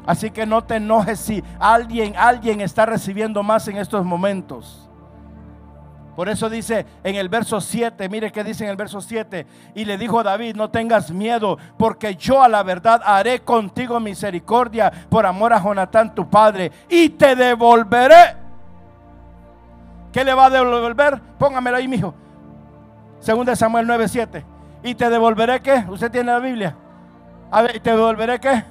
Así 0.06 0.32
que 0.32 0.46
no 0.46 0.64
te 0.64 0.76
enojes 0.76 1.20
si 1.20 1.44
alguien 1.60 2.16
alguien 2.18 2.62
está 2.62 2.86
recibiendo 2.86 3.44
más 3.44 3.68
en 3.68 3.78
estos 3.78 4.06
momentos. 4.06 4.87
Por 6.18 6.28
eso 6.30 6.50
dice 6.50 6.84
en 7.04 7.14
el 7.14 7.30
verso 7.30 7.62
7, 7.62 8.10
mire 8.10 8.32
que 8.32 8.44
dice 8.44 8.64
en 8.64 8.72
el 8.72 8.76
verso 8.76 9.02
7, 9.02 9.46
y 9.76 9.86
le 9.86 10.00
dijo 10.00 10.20
a 10.20 10.24
David, 10.24 10.56
no 10.56 10.72
tengas 10.72 11.12
miedo, 11.12 11.60
porque 11.78 12.16
yo 12.16 12.42
a 12.42 12.48
la 12.48 12.64
verdad 12.64 13.04
haré 13.06 13.42
contigo 13.42 14.00
misericordia 14.00 14.92
por 15.10 15.28
amor 15.28 15.54
a 15.54 15.62
Jonatán 15.62 16.16
tu 16.16 16.28
padre, 16.28 16.72
y 16.90 17.10
te 17.10 17.36
devolveré. 17.36 18.36
¿Qué 20.12 20.26
le 20.26 20.34
va 20.34 20.46
a 20.46 20.50
devolver? 20.50 21.22
Póngamelo 21.38 21.78
ahí, 21.78 21.88
mijo. 21.88 22.16
Segunda 23.20 23.56
Samuel 23.56 23.86
9, 23.86 24.08
7. 24.08 24.44
¿Y 24.86 24.96
te 24.96 25.12
devolveré 25.12 25.60
qué? 25.60 25.86
¿Usted 25.88 26.10
tiene 26.10 26.32
la 26.32 26.40
Biblia? 26.40 26.76
A 27.52 27.62
ver, 27.62 27.76
¿y 27.76 27.80
te 27.80 27.92
devolveré 27.92 28.40
qué? 28.40 28.64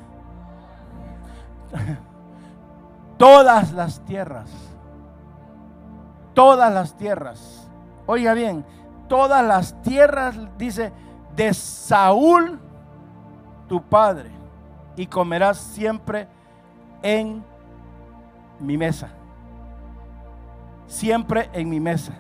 Todas 3.16 3.70
las 3.70 4.04
tierras 4.04 4.65
todas 6.36 6.70
las 6.70 6.94
tierras. 6.98 7.66
Oiga 8.04 8.34
bien, 8.34 8.64
todas 9.08 9.44
las 9.44 9.80
tierras, 9.80 10.36
dice, 10.58 10.92
de 11.34 11.54
Saúl, 11.54 12.60
tu 13.68 13.82
padre, 13.82 14.30
y 14.96 15.06
comerás 15.06 15.56
siempre 15.56 16.28
en 17.02 17.42
mi 18.60 18.76
mesa. 18.76 19.08
Siempre 20.86 21.48
en 21.54 21.70
mi 21.70 21.80
mesa. 21.80 22.12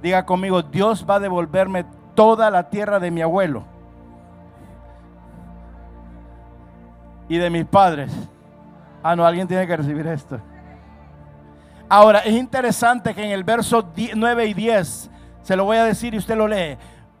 Diga 0.00 0.24
conmigo, 0.24 0.62
Dios 0.62 1.04
va 1.08 1.16
a 1.16 1.20
devolverme 1.20 1.84
toda 2.14 2.50
la 2.50 2.70
tierra 2.70 2.98
de 3.00 3.10
mi 3.10 3.20
abuelo 3.20 3.64
y 7.28 7.36
de 7.36 7.50
mis 7.50 7.66
padres. 7.66 8.10
Ah, 9.02 9.14
no, 9.14 9.26
alguien 9.26 9.46
tiene 9.46 9.66
que 9.66 9.76
recibir 9.76 10.06
esto. 10.06 10.40
Ahora, 11.88 12.20
es 12.20 12.34
interesante 12.34 13.14
que 13.14 13.24
en 13.24 13.30
el 13.30 13.44
verso 13.44 13.92
9 14.14 14.46
y 14.46 14.54
10, 14.54 15.10
se 15.42 15.56
lo 15.56 15.64
voy 15.64 15.76
a 15.76 15.84
decir 15.84 16.14
y 16.14 16.18
usted 16.18 16.36
lo 16.36 16.48
lee, 16.48 16.78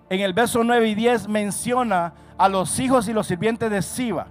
en 0.08 0.20
el 0.20 0.32
verso 0.32 0.64
9 0.64 0.88
y 0.88 0.94
10 0.94 1.28
menciona 1.28 2.14
a 2.38 2.48
los 2.48 2.78
hijos 2.78 3.08
y 3.08 3.12
los 3.12 3.26
sirvientes 3.26 3.70
de 3.70 3.82
Siba. 3.82 4.26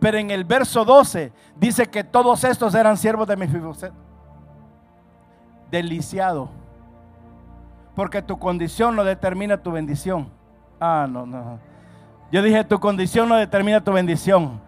Pero 0.00 0.18
en 0.18 0.30
el 0.30 0.44
verso 0.44 0.84
12 0.84 1.32
dice 1.56 1.86
que 1.86 2.04
todos 2.04 2.44
estos 2.44 2.74
eran 2.74 2.96
siervos 2.96 3.26
de 3.26 3.36
Mefiboset. 3.36 3.92
Deliciado. 5.70 6.50
Porque 7.94 8.20
tu 8.20 8.38
condición 8.38 8.96
no 8.96 9.04
determina 9.04 9.56
tu 9.56 9.72
bendición. 9.72 10.28
Ah, 10.80 11.06
no, 11.08 11.24
no. 11.24 11.58
Yo 12.30 12.42
dije, 12.42 12.64
tu 12.64 12.78
condición 12.80 13.28
no 13.28 13.36
determina 13.36 13.82
tu 13.82 13.92
bendición 13.92 14.60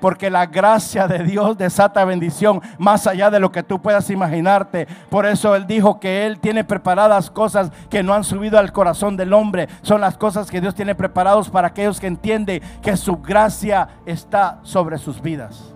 porque 0.00 0.30
la 0.30 0.46
gracia 0.46 1.06
de 1.06 1.24
Dios 1.24 1.56
desata 1.56 2.04
bendición 2.04 2.60
más 2.78 3.06
allá 3.06 3.30
de 3.30 3.40
lo 3.40 3.50
que 3.50 3.62
tú 3.62 3.80
puedas 3.80 4.10
imaginarte. 4.10 4.86
Por 5.10 5.26
eso 5.26 5.54
Él 5.54 5.66
dijo 5.66 6.00
que 6.00 6.26
Él 6.26 6.38
tiene 6.40 6.64
preparadas 6.64 7.30
cosas 7.30 7.70
que 7.88 8.02
no 8.02 8.14
han 8.14 8.24
subido 8.24 8.58
al 8.58 8.72
corazón 8.72 9.16
del 9.16 9.32
hombre. 9.32 9.68
Son 9.82 10.00
las 10.00 10.16
cosas 10.16 10.50
que 10.50 10.60
Dios 10.60 10.74
tiene 10.74 10.94
preparados 10.94 11.50
para 11.50 11.68
aquellos 11.68 12.00
que 12.00 12.06
entienden 12.06 12.62
que 12.82 12.96
su 12.96 13.16
gracia 13.16 13.88
está 14.06 14.58
sobre 14.62 14.98
sus 14.98 15.20
vidas. 15.20 15.74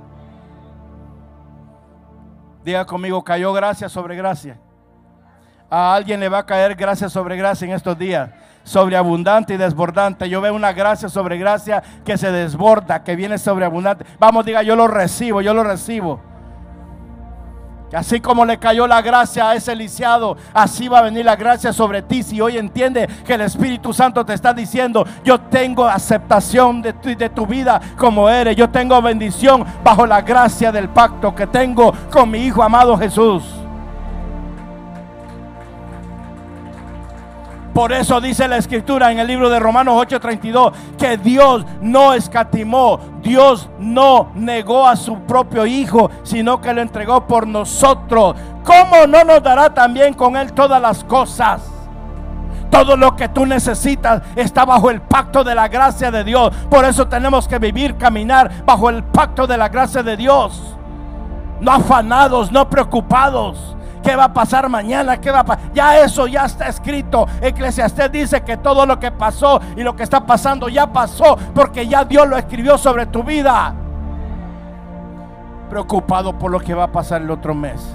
Diga 2.65 2.85
conmigo, 2.85 3.25
cayó 3.25 3.53
gracia 3.53 3.89
sobre 3.89 4.17
gracia. 4.17 4.59
A 5.71 5.95
alguien 5.95 6.21
le 6.21 6.29
va 6.29 6.39
a 6.39 6.47
caer 6.47 6.75
gracia 6.75 7.09
sobre 7.09 7.37
gracia 7.37 7.67
en 7.67 7.73
estos 7.73 7.99
días 7.99 8.31
sobreabundante 8.69 9.55
y 9.55 9.57
desbordante. 9.57 10.29
Yo 10.29 10.41
veo 10.41 10.55
una 10.55 10.73
gracia 10.73 11.09
sobre 11.09 11.39
gracia 11.39 11.83
que 12.05 12.17
se 12.17 12.31
desborda, 12.31 13.03
que 13.03 13.17
viene 13.17 13.39
sobreabundante. 13.39 14.05
Vamos, 14.19 14.45
diga, 14.45 14.63
yo 14.63 14.77
lo 14.77 14.87
recibo, 14.87 15.41
yo 15.41 15.55
lo 15.55 15.65
recibo. 15.65 16.21
Así 17.93 18.21
como 18.21 18.45
le 18.45 18.59
cayó 18.59 18.87
la 18.87 19.01
gracia 19.01 19.49
a 19.49 19.55
ese 19.55 19.75
lisiado, 19.75 20.37
así 20.53 20.89
va 20.89 20.99
a 20.99 21.03
venir 21.03 21.25
la 21.25 21.37
gracia 21.37 21.73
sobre 21.73 22.03
ti. 22.03 22.23
Si 22.23 22.39
hoy 22.39 22.59
entiende 22.59 23.09
que 23.25 23.33
el 23.33 23.41
Espíritu 23.41 23.95
Santo 23.95 24.27
te 24.27 24.35
está 24.35 24.53
diciendo, 24.53 25.07
yo 25.25 25.41
tengo 25.41 25.87
aceptación 25.87 26.83
de 26.83 26.93
tu, 26.93 27.17
de 27.17 27.31
tu 27.31 27.47
vida 27.47 27.81
como 27.97 28.29
eres. 28.29 28.57
Yo 28.57 28.69
tengo 28.69 29.01
bendición 29.01 29.65
bajo 29.83 30.07
la 30.07 30.21
gracia 30.21 30.71
del 30.71 30.91
pacto 30.91 31.35
que 31.35 31.47
tengo 31.47 31.95
con 32.11 32.31
mi 32.31 32.41
Hijo 32.41 32.63
amado 32.63 32.97
Jesús. 32.99 33.68
Por 37.75 37.93
eso 37.93 38.21
dice 38.21 38.49
la 38.49 38.57
escritura 38.57 39.13
en 39.13 39.19
el 39.19 39.27
libro 39.27 39.49
de 39.51 39.61
Romanos 39.61 39.95
8:32 39.95 40.73
que 40.99 41.17
Dios 41.17 41.65
no 41.81 42.13
escatimó, 42.13 42.99
Dios 43.23 43.69
no 43.79 44.31
negó 44.35 44.87
a 44.87 44.97
su 44.97 45.21
propio 45.21 45.65
Hijo, 45.65 46.11
sino 46.23 46.61
que 46.61 46.73
lo 46.73 46.81
entregó 46.81 47.27
por 47.27 47.47
nosotros. 47.47 48.35
¿Cómo 48.65 49.07
no 49.07 49.23
nos 49.25 49.43
dará 49.43 49.73
también 49.73 50.15
con 50.15 50.37
Él 50.37 50.53
todas 50.53 50.83
las 50.83 51.05
cosas? 51.05 51.63
Todo 52.71 52.97
lo 52.97 53.17
que 53.17 53.29
tú 53.29 53.47
necesitas 53.47 54.23
está 54.37 54.65
bajo 54.65 54.91
el 54.91 55.01
pacto 55.01 55.43
de 55.43 55.55
la 55.55 55.69
gracia 55.69 56.11
de 56.11 56.25
Dios. 56.25 56.53
Por 56.69 56.85
eso 56.85 57.07
tenemos 57.07 57.49
que 57.49 57.59
vivir, 57.59 57.97
caminar 57.97 58.65
bajo 58.67 58.91
el 58.91 59.05
pacto 59.05 59.47
de 59.47 59.57
la 59.57 59.69
gracia 59.69 60.03
de 60.03 60.17
Dios. 60.17 60.77
No 61.61 61.73
afanados, 61.73 62.53
no 62.53 62.69
preocupados 62.69 63.78
¿Qué 64.09 64.17
va 64.17 64.25
a 64.25 64.33
pasar 64.33 64.71
mañana? 64.71 65.21
¿Qué 65.21 65.31
va 65.31 65.41
a 65.41 65.45
pasar? 65.45 65.71
Ya 65.75 65.99
eso 65.99 66.27
ya 66.27 66.47
está 66.47 66.67
escrito. 66.67 67.27
Eclesiastés 67.43 68.11
dice 68.11 68.41
que 68.41 68.57
todo 68.57 68.87
lo 68.87 68.99
que 68.99 69.11
pasó 69.11 69.61
y 69.77 69.83
lo 69.83 69.95
que 69.95 70.03
está 70.03 70.25
pasando 70.25 70.71
ya 70.71 70.91
pasó 70.91 71.37
porque 71.55 71.87
ya 71.87 72.07
Dios 72.07 72.27
lo 72.27 72.39
escribió 72.39 72.79
sobre 72.79 73.05
tu 73.05 73.23
vida. 73.23 73.75
Preocupado 75.69 76.39
por 76.39 76.51
lo 76.51 76.59
que 76.59 76.73
va 76.73 76.85
a 76.85 76.91
pasar 76.91 77.21
el 77.21 77.31
otro 77.31 77.55
mes. 77.55 77.87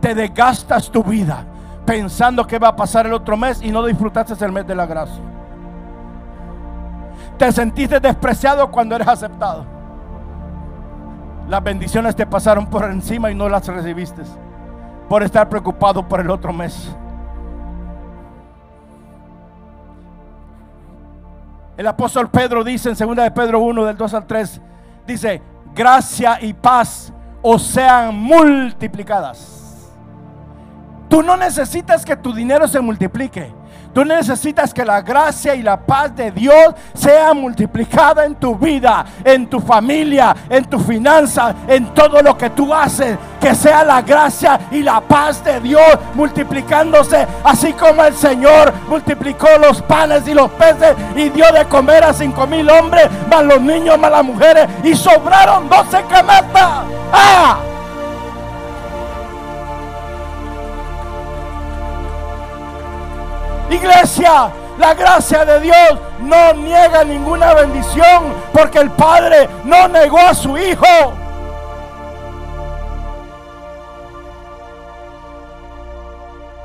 Te 0.00 0.14
desgastas 0.14 0.88
tu 0.88 1.02
vida 1.02 1.44
pensando 1.84 2.46
que 2.46 2.60
va 2.60 2.68
a 2.68 2.76
pasar 2.76 3.06
el 3.06 3.14
otro 3.14 3.36
mes 3.36 3.60
y 3.64 3.72
no 3.72 3.84
disfrutaste 3.84 4.44
el 4.44 4.52
mes 4.52 4.64
de 4.64 4.76
la 4.76 4.86
gracia. 4.86 5.24
Te 7.36 7.50
sentiste 7.50 7.98
despreciado 7.98 8.70
cuando 8.70 8.94
eres 8.94 9.08
aceptado. 9.08 9.75
Las 11.48 11.62
bendiciones 11.62 12.16
te 12.16 12.26
pasaron 12.26 12.66
por 12.66 12.84
encima 12.84 13.30
y 13.30 13.34
no 13.34 13.48
las 13.48 13.66
recibiste. 13.66 14.22
Por 15.08 15.22
estar 15.22 15.48
preocupado 15.48 16.06
por 16.06 16.20
el 16.20 16.30
otro 16.30 16.52
mes. 16.52 16.94
El 21.76 21.86
apóstol 21.86 22.30
Pedro 22.30 22.64
dice 22.64 22.88
en 22.88 22.96
2 22.96 23.16
de 23.16 23.30
Pedro 23.30 23.60
1 23.60 23.84
del 23.84 23.96
2 23.96 24.14
al 24.14 24.26
3, 24.26 24.60
dice, 25.06 25.42
gracia 25.74 26.38
y 26.40 26.54
paz 26.54 27.12
os 27.42 27.62
sean 27.62 28.16
multiplicadas. 28.16 29.92
Tú 31.08 31.22
no 31.22 31.36
necesitas 31.36 32.04
que 32.04 32.16
tu 32.16 32.32
dinero 32.32 32.66
se 32.66 32.80
multiplique. 32.80 33.54
Tú 33.96 34.04
necesitas 34.04 34.74
que 34.74 34.84
la 34.84 35.00
gracia 35.00 35.54
y 35.54 35.62
la 35.62 35.78
paz 35.78 36.14
de 36.14 36.30
Dios 36.30 36.74
sea 36.92 37.32
multiplicada 37.32 38.26
en 38.26 38.34
tu 38.34 38.54
vida, 38.54 39.06
en 39.24 39.46
tu 39.46 39.58
familia, 39.58 40.36
en 40.50 40.66
tu 40.66 40.78
finanza, 40.78 41.54
en 41.66 41.94
todo 41.94 42.20
lo 42.20 42.36
que 42.36 42.50
tú 42.50 42.74
haces. 42.74 43.16
Que 43.40 43.54
sea 43.54 43.82
la 43.84 44.02
gracia 44.02 44.60
y 44.70 44.82
la 44.82 45.00
paz 45.00 45.42
de 45.42 45.60
Dios 45.60 45.98
multiplicándose, 46.12 47.26
así 47.42 47.72
como 47.72 48.04
el 48.04 48.14
Señor 48.14 48.70
multiplicó 48.86 49.48
los 49.58 49.80
panes 49.80 50.28
y 50.28 50.34
los 50.34 50.50
peces 50.50 50.94
y 51.14 51.30
dio 51.30 51.50
de 51.50 51.64
comer 51.64 52.04
a 52.04 52.12
cinco 52.12 52.46
mil 52.46 52.68
hombres, 52.68 53.08
más 53.30 53.44
los 53.44 53.62
niños, 53.62 53.98
más 53.98 54.10
las 54.10 54.24
mujeres, 54.24 54.68
y 54.84 54.94
sobraron 54.94 55.70
doce 55.70 56.04
cametas. 56.10 56.84
¡Ah! 57.14 57.75
Iglesia, 63.74 64.50
la 64.78 64.94
gracia 64.94 65.44
de 65.44 65.60
Dios 65.60 65.98
no 66.20 66.52
niega 66.54 67.04
ninguna 67.04 67.54
bendición 67.54 68.34
porque 68.52 68.78
el 68.78 68.90
Padre 68.90 69.48
no 69.64 69.88
negó 69.88 70.18
a 70.18 70.34
su 70.34 70.56
Hijo. 70.56 70.86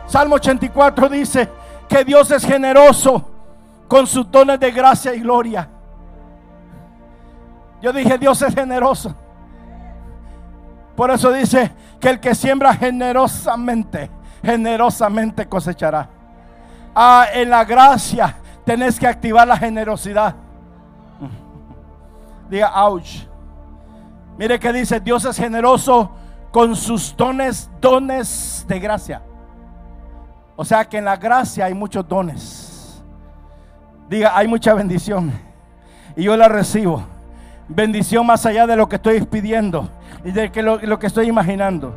Salmo 0.08 0.36
84 0.36 1.08
dice 1.08 1.50
que 1.88 2.04
Dios 2.04 2.30
es 2.32 2.46
generoso 2.46 3.30
con 3.88 4.06
sus 4.06 4.30
dones 4.30 4.60
de 4.60 4.72
gracia 4.72 5.14
y 5.16 5.22
gloria. 5.22 5.70
Yo 7.82 7.92
dije, 7.94 8.18
Dios 8.18 8.42
es 8.42 8.54
generoso. 8.54 9.16
Por 10.96 11.10
eso 11.12 11.32
dice 11.32 11.72
que 12.00 12.10
el 12.10 12.20
que 12.20 12.36
siembra 12.36 12.74
generosamente, 12.76 14.12
generosamente 14.44 15.48
cosechará. 15.48 16.10
Ah, 16.96 17.28
en 17.34 17.50
la 17.50 17.64
gracia 17.64 18.36
tenés 18.66 19.00
que 19.00 19.08
activar 19.08 19.48
la 19.48 19.58
generosidad. 19.58 20.36
Diga, 22.50 22.72
ouch. 22.86 23.26
Mire 24.38 24.60
que 24.60 24.74
dice, 24.74 25.00
Dios 25.00 25.26
es 25.26 25.38
generoso 25.38 26.12
con 26.52 26.76
sus 26.76 27.16
dones, 27.16 27.70
dones 27.80 28.66
de 28.68 28.80
gracia. 28.80 29.22
O 30.56 30.66
sea 30.66 30.86
que 30.86 30.98
en 30.98 31.06
la 31.06 31.16
gracia 31.16 31.66
hay 31.66 31.74
muchos 31.74 32.08
dones. 32.08 33.02
Diga, 34.10 34.36
hay 34.36 34.48
mucha 34.48 34.74
bendición. 34.74 35.32
Y 36.16 36.24
yo 36.24 36.36
la 36.36 36.48
recibo. 36.48 37.04
Bendición 37.68 38.26
más 38.26 38.46
allá 38.46 38.68
de 38.68 38.76
lo 38.76 38.90
que 38.90 38.98
estoy 38.98 39.22
pidiendo 39.22 39.90
y 40.26 40.32
de 40.32 40.52
lo, 40.62 40.78
lo 40.80 41.00
que 41.00 41.08
estoy 41.08 41.28
imaginando. 41.28 41.96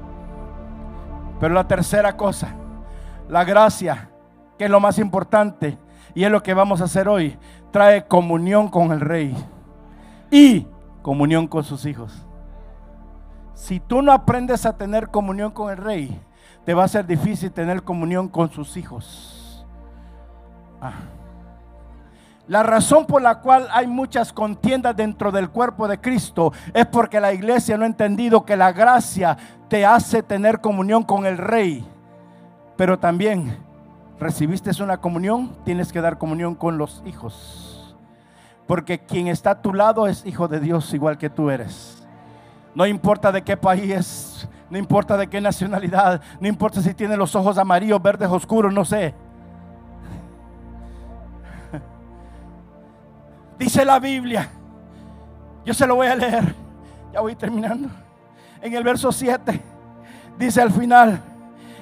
Pero 1.40 1.52
la 1.52 1.66
tercera 1.66 2.16
cosa, 2.16 2.54
la 3.28 3.42
gracia 3.42 4.08
que 4.58 4.64
es 4.64 4.70
lo 4.70 4.80
más 4.80 4.98
importante 4.98 5.78
y 6.14 6.24
es 6.24 6.30
lo 6.30 6.42
que 6.42 6.54
vamos 6.54 6.80
a 6.80 6.84
hacer 6.84 7.08
hoy, 7.08 7.36
trae 7.70 8.06
comunión 8.06 8.68
con 8.68 8.92
el 8.92 9.00
rey 9.00 9.34
y 10.30 10.66
comunión 11.02 11.46
con 11.46 11.64
sus 11.64 11.86
hijos. 11.86 12.24
Si 13.54 13.80
tú 13.80 14.02
no 14.02 14.12
aprendes 14.12 14.66
a 14.66 14.76
tener 14.76 15.08
comunión 15.08 15.50
con 15.50 15.70
el 15.70 15.76
rey, 15.76 16.20
te 16.64 16.74
va 16.74 16.84
a 16.84 16.88
ser 16.88 17.06
difícil 17.06 17.52
tener 17.52 17.82
comunión 17.82 18.28
con 18.28 18.50
sus 18.50 18.76
hijos. 18.76 19.64
Ah. 20.80 20.92
La 22.46 22.62
razón 22.62 23.06
por 23.06 23.22
la 23.22 23.40
cual 23.40 23.68
hay 23.72 23.86
muchas 23.86 24.32
contiendas 24.32 24.94
dentro 24.94 25.32
del 25.32 25.48
cuerpo 25.48 25.88
de 25.88 25.98
Cristo 25.98 26.52
es 26.74 26.84
porque 26.86 27.18
la 27.18 27.32
iglesia 27.32 27.78
no 27.78 27.84
ha 27.84 27.86
entendido 27.86 28.44
que 28.44 28.56
la 28.56 28.72
gracia 28.72 29.36
te 29.68 29.86
hace 29.86 30.22
tener 30.22 30.60
comunión 30.60 31.04
con 31.04 31.24
el 31.24 31.38
rey, 31.38 31.86
pero 32.76 32.98
también 32.98 33.56
recibiste 34.18 34.70
una 34.82 34.98
comunión, 34.98 35.56
tienes 35.64 35.92
que 35.92 36.00
dar 36.00 36.18
comunión 36.18 36.54
con 36.54 36.78
los 36.78 37.02
hijos. 37.06 37.96
Porque 38.66 38.98
quien 38.98 39.28
está 39.28 39.50
a 39.50 39.62
tu 39.62 39.74
lado 39.74 40.06
es 40.06 40.24
hijo 40.24 40.48
de 40.48 40.60
Dios 40.60 40.92
igual 40.94 41.18
que 41.18 41.30
tú 41.30 41.50
eres. 41.50 42.06
No 42.74 42.86
importa 42.86 43.30
de 43.30 43.42
qué 43.42 43.56
país, 43.56 44.48
no 44.70 44.78
importa 44.78 45.16
de 45.16 45.28
qué 45.28 45.40
nacionalidad, 45.40 46.20
no 46.40 46.48
importa 46.48 46.80
si 46.82 46.94
tiene 46.94 47.16
los 47.16 47.34
ojos 47.36 47.58
amarillos, 47.58 48.02
verdes, 48.02 48.28
oscuros, 48.28 48.72
no 48.72 48.84
sé. 48.84 49.14
Dice 53.58 53.84
la 53.84 54.00
Biblia, 54.00 54.48
yo 55.64 55.74
se 55.74 55.86
lo 55.86 55.96
voy 55.96 56.06
a 56.08 56.16
leer, 56.16 56.54
ya 57.12 57.20
voy 57.20 57.36
terminando. 57.36 57.88
En 58.60 58.74
el 58.74 58.82
verso 58.82 59.12
7 59.12 59.60
dice 60.38 60.60
al 60.62 60.72
final, 60.72 61.20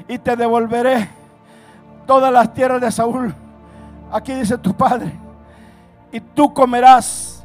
y 0.09 0.19
te 0.19 0.37
devolveré 0.37 1.09
todas 2.07 2.33
las 2.33 2.53
tierras 2.53 2.81
de 2.81 2.91
Saúl. 2.91 3.35
Aquí 4.11 4.35
dice 4.35 4.59
tu 4.59 4.75
padre. 4.75 5.13
Y 6.11 6.21
tú 6.21 6.53
comerás 6.53 7.45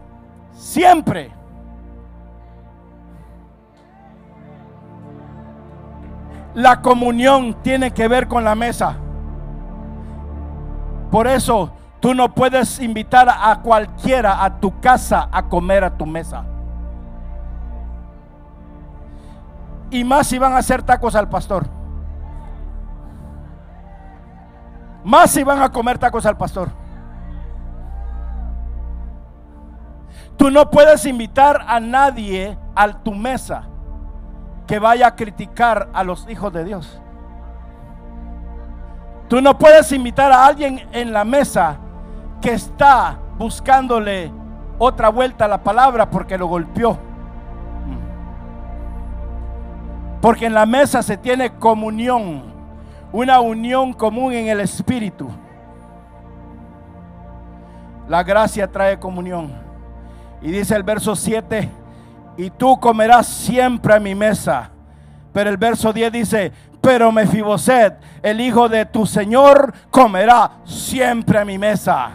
siempre. 0.54 1.32
La 6.54 6.82
comunión 6.82 7.56
tiene 7.62 7.92
que 7.92 8.08
ver 8.08 8.28
con 8.28 8.44
la 8.44 8.56
mesa. 8.56 8.98
Por 11.12 11.28
eso 11.28 11.72
tú 12.00 12.14
no 12.14 12.34
puedes 12.34 12.80
invitar 12.80 13.30
a 13.30 13.62
cualquiera 13.62 14.44
a 14.44 14.60
tu 14.60 14.80
casa 14.80 15.30
a 15.32 15.48
comer 15.48 15.84
a 15.84 15.96
tu 15.96 16.06
mesa. 16.06 16.44
Y 19.90 20.04
más 20.04 20.28
si 20.28 20.38
van 20.38 20.54
a 20.54 20.58
hacer 20.58 20.84
tacos 20.84 21.16
al 21.16 21.30
pastor. 21.30 21.77
Más 25.08 25.32
si 25.32 25.42
van 25.42 25.62
a 25.62 25.72
comer 25.72 25.98
tacos 25.98 26.26
al 26.26 26.36
pastor. 26.36 26.68
Tú 30.36 30.52
no 30.52 30.70
puedes 30.70 31.06
invitar 31.06 31.64
a 31.66 31.80
nadie 31.80 32.58
a 32.76 32.92
tu 32.92 33.14
mesa 33.14 33.64
que 34.68 34.80
vaya 34.80 35.08
a 35.08 35.16
criticar 35.16 35.88
a 35.94 36.04
los 36.04 36.28
hijos 36.30 36.52
de 36.52 36.66
Dios. 36.66 37.02
Tú 39.30 39.42
no 39.42 39.58
puedes 39.58 39.90
invitar 39.94 40.30
a 40.34 40.46
alguien 40.46 40.86
en 40.92 41.14
la 41.14 41.24
mesa 41.24 41.78
que 42.42 42.52
está 42.52 43.18
buscándole 43.38 44.30
otra 44.78 45.08
vuelta 45.08 45.46
a 45.46 45.48
la 45.48 45.64
palabra 45.64 46.10
porque 46.10 46.38
lo 46.38 46.48
golpeó. 46.48 47.00
Porque 50.20 50.48
en 50.48 50.54
la 50.54 50.66
mesa 50.66 51.02
se 51.02 51.16
tiene 51.16 51.54
comunión, 51.54 52.47
una 53.12 53.40
unión 53.40 53.94
común 53.94 54.34
en 54.34 54.48
el 54.48 54.60
Espíritu. 54.60 55.30
La 58.08 58.24
gracia 58.24 58.68
trae 58.68 59.00
comunión. 59.00 59.52
Y 60.42 60.52
dice 60.52 60.76
el 60.76 60.84
verso 60.84 61.16
7, 61.16 61.70
y 62.38 62.50
tú 62.52 62.80
comerás 62.80 63.28
siempre 63.28 63.96
a 63.96 64.00
mi 64.00 64.14
mesa. 64.14 64.70
Pero 65.34 65.50
el 65.50 65.58
verso 65.58 65.92
10 65.92 66.12
dice, 66.12 66.52
pero 66.82 67.12
Mefiboset, 67.12 67.96
el 68.24 68.40
hijo 68.40 68.70
de 68.70 68.86
tu 68.86 69.06
Señor, 69.06 69.74
comerá 69.90 70.52
siempre 70.64 71.40
a 71.40 71.46
mi 71.46 71.58
mesa. 71.58 72.12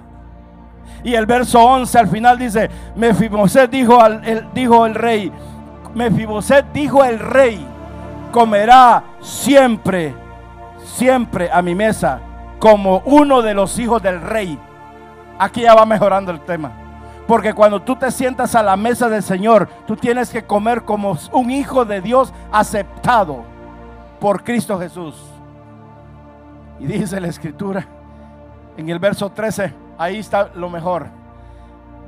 Y 1.04 1.14
el 1.14 1.26
verso 1.26 1.60
11 1.62 1.98
al 1.98 2.08
final 2.08 2.38
dice, 2.38 2.70
Mefiboset 2.94 3.70
dijo, 3.70 4.00
al, 4.00 4.48
dijo 4.54 4.86
el 4.86 4.94
rey, 4.94 5.32
Mefiboset 5.94 6.72
dijo 6.72 7.04
el 7.04 7.18
rey, 7.18 7.66
comerá 8.30 9.02
siempre, 9.20 10.14
siempre 10.84 11.50
a 11.52 11.62
mi 11.62 11.74
mesa, 11.74 12.20
como 12.58 13.02
uno 13.04 13.42
de 13.42 13.54
los 13.54 13.78
hijos 13.78 14.02
del 14.02 14.20
rey. 14.20 14.58
Aquí 15.38 15.62
ya 15.62 15.74
va 15.74 15.86
mejorando 15.86 16.30
el 16.30 16.40
tema. 16.40 16.72
Porque 17.26 17.54
cuando 17.54 17.80
tú 17.80 17.96
te 17.96 18.10
sientas 18.10 18.54
a 18.54 18.62
la 18.62 18.76
mesa 18.76 19.08
del 19.08 19.22
Señor, 19.22 19.68
tú 19.86 19.96
tienes 19.96 20.30
que 20.30 20.44
comer 20.44 20.82
como 20.82 21.16
un 21.32 21.50
hijo 21.50 21.84
de 21.84 22.00
Dios 22.00 22.32
aceptado 22.50 23.44
por 24.20 24.42
Cristo 24.44 24.78
Jesús. 24.78 25.14
Y 26.78 26.86
dice 26.86 27.20
la 27.20 27.28
escritura 27.28 27.86
en 28.76 28.88
el 28.88 28.98
verso 28.98 29.30
13, 29.30 29.72
ahí 29.98 30.18
está 30.18 30.50
lo 30.54 30.68
mejor. 30.68 31.06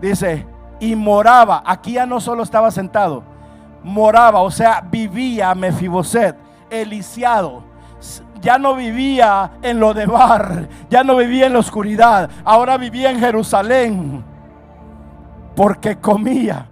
Dice, 0.00 0.46
y 0.80 0.96
moraba, 0.96 1.62
aquí 1.64 1.92
ya 1.92 2.06
no 2.06 2.20
solo 2.20 2.42
estaba 2.42 2.70
sentado, 2.70 3.22
moraba, 3.82 4.40
o 4.40 4.50
sea, 4.50 4.80
vivía 4.80 5.54
Mefiboset, 5.54 6.36
eliciado. 6.70 7.62
Ya 8.44 8.58
no 8.58 8.74
vivía 8.74 9.52
en 9.62 9.80
lo 9.80 9.94
de 9.94 10.04
bar, 10.04 10.68
ya 10.90 11.02
no 11.02 11.16
vivía 11.16 11.46
en 11.46 11.54
la 11.54 11.60
oscuridad, 11.60 12.28
ahora 12.44 12.76
vivía 12.76 13.10
en 13.10 13.18
Jerusalén, 13.18 14.22
porque 15.56 15.96
comía 15.96 16.66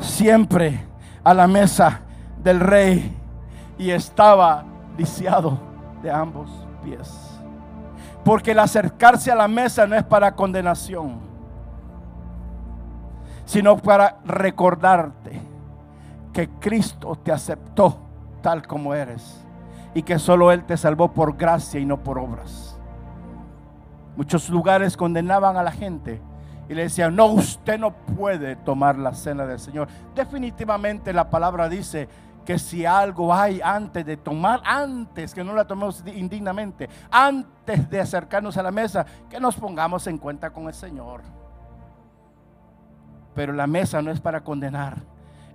siempre 0.00 0.84
a 1.22 1.32
la 1.32 1.46
mesa 1.46 2.00
del 2.42 2.58
rey 2.58 3.16
y 3.78 3.92
estaba 3.92 4.64
lisiado 4.98 5.56
de 6.02 6.10
ambos 6.10 6.50
pies. 6.82 7.08
Porque 8.24 8.50
el 8.50 8.58
acercarse 8.58 9.30
a 9.30 9.36
la 9.36 9.46
mesa 9.46 9.86
no 9.86 9.94
es 9.94 10.02
para 10.02 10.34
condenación, 10.34 11.20
sino 13.44 13.76
para 13.76 14.16
recordarte 14.24 15.40
que 16.32 16.48
Cristo 16.58 17.16
te 17.22 17.30
aceptó 17.30 18.00
tal 18.42 18.66
como 18.66 18.92
eres 18.92 19.43
y 19.94 20.02
que 20.02 20.18
solo 20.18 20.50
Él 20.50 20.64
te 20.64 20.76
salvó 20.76 21.12
por 21.12 21.36
gracia 21.36 21.80
y 21.80 21.86
no 21.86 22.02
por 22.02 22.18
obras. 22.18 22.78
Muchos 24.16 24.48
lugares 24.50 24.96
condenaban 24.96 25.56
a 25.56 25.62
la 25.62 25.72
gente 25.72 26.20
y 26.68 26.74
le 26.74 26.82
decían, 26.82 27.14
no, 27.14 27.26
usted 27.26 27.78
no 27.78 27.92
puede 27.92 28.56
tomar 28.56 28.98
la 28.98 29.14
cena 29.14 29.46
del 29.46 29.58
Señor. 29.58 29.88
Definitivamente 30.14 31.12
la 31.12 31.30
palabra 31.30 31.68
dice 31.68 32.08
que 32.44 32.58
si 32.58 32.84
algo 32.84 33.32
hay 33.34 33.60
antes 33.62 34.04
de 34.04 34.16
tomar, 34.16 34.60
antes 34.64 35.34
que 35.34 35.42
no 35.42 35.54
la 35.54 35.66
tomemos 35.66 36.04
indignamente, 36.06 36.88
antes 37.10 37.88
de 37.88 38.00
acercarnos 38.00 38.56
a 38.56 38.62
la 38.62 38.70
mesa, 38.70 39.04
que 39.28 39.40
nos 39.40 39.56
pongamos 39.56 40.06
en 40.06 40.18
cuenta 40.18 40.50
con 40.50 40.66
el 40.66 40.74
Señor. 40.74 41.22
Pero 43.34 43.52
la 43.52 43.66
mesa 43.66 44.00
no 44.02 44.10
es 44.10 44.20
para 44.20 44.44
condenar, 44.44 44.98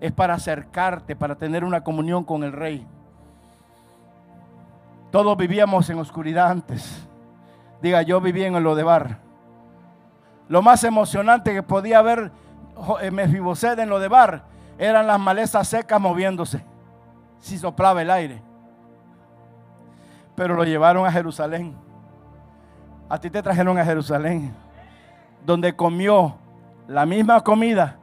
es 0.01 0.11
para 0.11 0.33
acercarte, 0.33 1.15
para 1.15 1.35
tener 1.35 1.63
una 1.63 1.81
comunión 1.81 2.23
con 2.23 2.43
el 2.43 2.51
Rey. 2.51 2.85
Todos 5.11 5.35
vivíamos 5.37 5.89
en 5.89 5.99
oscuridad 5.99 6.51
antes. 6.51 7.07
Diga, 7.81 8.01
yo 8.01 8.21
vivía 8.21 8.47
en 8.47 8.61
lo 8.63 8.75
de 8.75 8.83
bar. 8.83 9.19
Lo 10.47 10.61
más 10.61 10.83
emocionante 10.83 11.53
que 11.53 11.63
podía 11.63 12.01
ver 12.01 12.31
eh, 13.01 13.11
Mefiboset 13.11 13.77
en 13.79 13.89
lo 13.89 13.99
de 13.99 14.07
bar 14.07 14.43
eran 14.77 15.07
las 15.07 15.19
malezas 15.19 15.67
secas 15.67 15.99
moviéndose 15.99 16.63
si 17.39 17.57
soplaba 17.57 18.01
el 18.01 18.11
aire. 18.11 18.41
Pero 20.35 20.55
lo 20.55 20.63
llevaron 20.63 21.05
a 21.05 21.11
Jerusalén. 21.11 21.75
A 23.09 23.17
ti 23.19 23.29
te 23.29 23.41
trajeron 23.41 23.77
a 23.77 23.85
Jerusalén, 23.85 24.53
donde 25.45 25.75
comió 25.75 26.35
la 26.87 27.05
misma 27.05 27.41
comida 27.41 27.97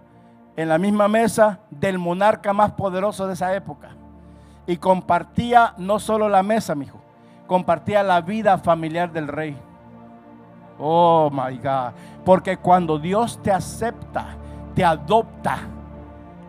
en 0.57 0.69
la 0.69 0.79
misma 0.79 1.07
mesa 1.07 1.61
del 1.71 1.99
monarca 1.99 2.53
más 2.53 2.73
poderoso 2.73 3.27
de 3.27 3.35
esa 3.35 3.55
época. 3.55 3.91
Y 4.67 4.77
compartía 4.77 5.75
no 5.79 5.99
solo 5.99 6.29
la 6.29 6.43
mesa, 6.43 6.75
mi 6.75 6.87
hijo, 6.87 7.01
compartía 7.47 8.03
la 8.03 8.21
vida 8.21 8.59
familiar 8.59 9.13
del 9.13 9.29
rey. 9.29 9.57
Oh 10.79 11.31
my 11.31 11.57
God. 11.59 11.93
Porque 12.25 12.57
cuando 12.57 12.99
Dios 12.99 13.41
te 13.43 13.53
acepta, 13.53 14.37
te 14.75 14.85
adopta, 14.85 15.59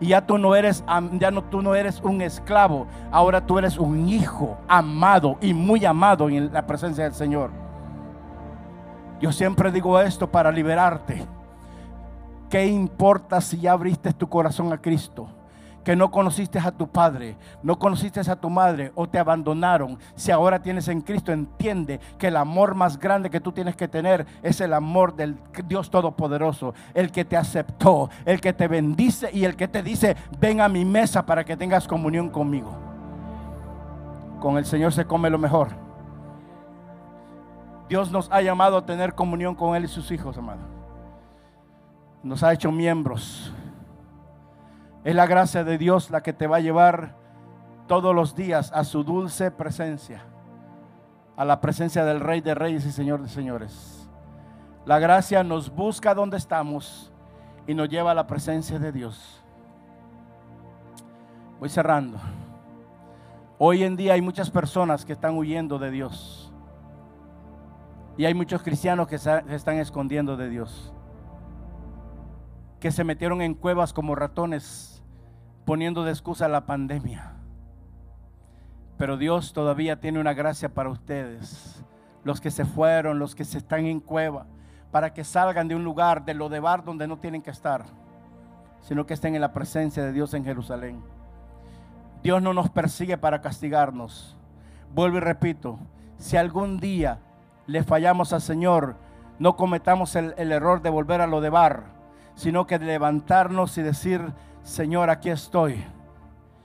y 0.00 0.08
ya 0.08 0.24
tú 0.24 0.38
no 0.38 0.54
eres 0.54 0.84
ya 1.12 1.30
no 1.30 1.42
tú 1.42 1.60
no 1.60 1.74
eres 1.74 2.00
un 2.02 2.20
esclavo, 2.22 2.86
ahora 3.10 3.44
tú 3.44 3.58
eres 3.58 3.78
un 3.78 4.08
hijo 4.08 4.56
amado 4.68 5.36
y 5.40 5.52
muy 5.52 5.84
amado 5.84 6.28
en 6.28 6.52
la 6.52 6.66
presencia 6.66 7.04
del 7.04 7.14
Señor. 7.14 7.50
Yo 9.20 9.32
siempre 9.32 9.72
digo 9.72 9.98
esto 10.00 10.30
para 10.30 10.52
liberarte. 10.52 11.26
¿Qué 12.48 12.66
importa 12.66 13.40
si 13.40 13.58
ya 13.58 13.72
abriste 13.72 14.12
tu 14.12 14.28
corazón 14.28 14.72
a 14.72 14.78
Cristo? 14.78 15.28
Que 15.88 15.96
no 15.96 16.10
conociste 16.10 16.58
a 16.58 16.70
tu 16.70 16.86
padre, 16.86 17.38
no 17.62 17.78
conociste 17.78 18.20
a 18.20 18.36
tu 18.36 18.50
madre 18.50 18.92
o 18.94 19.08
te 19.08 19.18
abandonaron, 19.18 19.98
si 20.16 20.30
ahora 20.30 20.60
tienes 20.60 20.86
en 20.88 21.00
Cristo, 21.00 21.32
entiende 21.32 21.98
que 22.18 22.26
el 22.26 22.36
amor 22.36 22.74
más 22.74 22.98
grande 22.98 23.30
que 23.30 23.40
tú 23.40 23.52
tienes 23.52 23.74
que 23.74 23.88
tener 23.88 24.26
es 24.42 24.60
el 24.60 24.74
amor 24.74 25.16
del 25.16 25.38
Dios 25.64 25.88
Todopoderoso, 25.88 26.74
el 26.92 27.10
que 27.10 27.24
te 27.24 27.38
aceptó, 27.38 28.10
el 28.26 28.38
que 28.38 28.52
te 28.52 28.68
bendice 28.68 29.30
y 29.32 29.46
el 29.46 29.56
que 29.56 29.66
te 29.66 29.82
dice, 29.82 30.14
ven 30.38 30.60
a 30.60 30.68
mi 30.68 30.84
mesa 30.84 31.24
para 31.24 31.42
que 31.42 31.56
tengas 31.56 31.88
comunión 31.88 32.28
conmigo. 32.28 32.76
Con 34.40 34.58
el 34.58 34.66
Señor 34.66 34.92
se 34.92 35.06
come 35.06 35.30
lo 35.30 35.38
mejor. 35.38 35.68
Dios 37.88 38.12
nos 38.12 38.30
ha 38.30 38.42
llamado 38.42 38.76
a 38.76 38.84
tener 38.84 39.14
comunión 39.14 39.54
con 39.54 39.74
Él 39.74 39.86
y 39.86 39.88
sus 39.88 40.10
hijos, 40.10 40.36
amado. 40.36 40.60
Nos 42.22 42.42
ha 42.42 42.52
hecho 42.52 42.70
miembros 42.70 43.54
es 45.08 45.14
la 45.14 45.26
gracia 45.26 45.64
de 45.64 45.78
Dios 45.78 46.10
la 46.10 46.22
que 46.22 46.34
te 46.34 46.46
va 46.46 46.58
a 46.58 46.60
llevar 46.60 47.14
todos 47.86 48.14
los 48.14 48.34
días 48.34 48.70
a 48.74 48.84
su 48.84 49.04
dulce 49.04 49.50
presencia, 49.50 50.22
a 51.34 51.46
la 51.46 51.62
presencia 51.62 52.04
del 52.04 52.20
Rey 52.20 52.42
de 52.42 52.54
Reyes 52.54 52.84
y 52.84 52.92
Señor 52.92 53.22
de 53.22 53.30
Señores. 53.30 54.06
La 54.84 54.98
gracia 54.98 55.42
nos 55.42 55.74
busca 55.74 56.12
donde 56.12 56.36
estamos 56.36 57.10
y 57.66 57.72
nos 57.72 57.88
lleva 57.88 58.10
a 58.10 58.14
la 58.14 58.26
presencia 58.26 58.78
de 58.78 58.92
Dios. 58.92 59.42
Voy 61.58 61.70
cerrando. 61.70 62.18
Hoy 63.56 63.84
en 63.84 63.96
día 63.96 64.12
hay 64.12 64.20
muchas 64.20 64.50
personas 64.50 65.06
que 65.06 65.14
están 65.14 65.38
huyendo 65.38 65.78
de 65.78 65.90
Dios. 65.90 66.52
Y 68.18 68.26
hay 68.26 68.34
muchos 68.34 68.62
cristianos 68.62 69.08
que 69.08 69.16
se 69.16 69.42
están 69.48 69.78
escondiendo 69.78 70.36
de 70.36 70.50
Dios. 70.50 70.92
Que 72.78 72.90
se 72.90 73.04
metieron 73.04 73.40
en 73.40 73.54
cuevas 73.54 73.94
como 73.94 74.14
ratones 74.14 74.97
poniendo 75.68 76.02
de 76.02 76.12
excusa 76.12 76.48
la 76.48 76.64
pandemia. 76.64 77.32
Pero 78.96 79.18
Dios 79.18 79.52
todavía 79.52 80.00
tiene 80.00 80.18
una 80.18 80.32
gracia 80.32 80.70
para 80.70 80.88
ustedes, 80.88 81.84
los 82.24 82.40
que 82.40 82.50
se 82.50 82.64
fueron, 82.64 83.18
los 83.18 83.34
que 83.34 83.44
se 83.44 83.58
están 83.58 83.84
en 83.84 84.00
cueva, 84.00 84.46
para 84.90 85.12
que 85.12 85.24
salgan 85.24 85.68
de 85.68 85.74
un 85.74 85.84
lugar, 85.84 86.24
de 86.24 86.32
lo 86.32 86.48
de 86.48 86.58
bar 86.58 86.84
donde 86.86 87.06
no 87.06 87.18
tienen 87.18 87.42
que 87.42 87.50
estar, 87.50 87.84
sino 88.80 89.04
que 89.04 89.12
estén 89.12 89.34
en 89.34 89.42
la 89.42 89.52
presencia 89.52 90.02
de 90.02 90.14
Dios 90.14 90.32
en 90.32 90.42
Jerusalén. 90.42 91.02
Dios 92.22 92.40
no 92.40 92.54
nos 92.54 92.70
persigue 92.70 93.18
para 93.18 93.42
castigarnos. 93.42 94.38
Vuelvo 94.94 95.18
y 95.18 95.20
repito, 95.20 95.78
si 96.16 96.38
algún 96.38 96.80
día 96.80 97.18
le 97.66 97.84
fallamos 97.84 98.32
al 98.32 98.40
Señor, 98.40 98.96
no 99.38 99.56
cometamos 99.56 100.16
el, 100.16 100.32
el 100.38 100.50
error 100.50 100.80
de 100.80 100.88
volver 100.88 101.20
a 101.20 101.26
lo 101.26 101.42
de 101.42 101.50
bar, 101.50 101.98
sino 102.36 102.66
que 102.66 102.78
de 102.78 102.86
levantarnos 102.86 103.76
y 103.76 103.82
decir, 103.82 104.32
Señor, 104.68 105.08
aquí 105.08 105.30
estoy. 105.30 105.82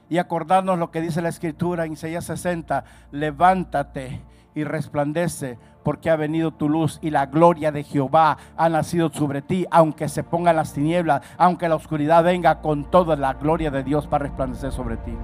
Y 0.09 0.17
acordarnos 0.17 0.77
lo 0.77 0.91
que 0.91 0.99
dice 0.99 1.21
la 1.21 1.29
escritura 1.29 1.85
en 1.85 1.93
Isaías 1.93 2.25
60, 2.25 2.83
levántate 3.11 4.21
y 4.53 4.65
resplandece 4.65 5.57
porque 5.83 6.09
ha 6.09 6.15
venido 6.17 6.51
tu 6.51 6.67
luz 6.67 6.99
y 7.01 7.09
la 7.09 7.25
gloria 7.25 7.71
de 7.71 7.83
Jehová 7.83 8.37
ha 8.57 8.69
nacido 8.69 9.09
sobre 9.09 9.41
ti, 9.41 9.65
aunque 9.71 10.09
se 10.09 10.21
pongan 10.21 10.57
las 10.57 10.73
tinieblas, 10.73 11.21
aunque 11.37 11.69
la 11.69 11.75
oscuridad 11.75 12.23
venga, 12.25 12.61
con 12.61 12.83
toda 12.91 13.15
la 13.15 13.33
gloria 13.33 13.71
de 13.71 13.83
Dios 13.83 14.05
para 14.05 14.23
resplandecer 14.23 14.73
sobre 14.73 14.97
ti. 14.97 15.17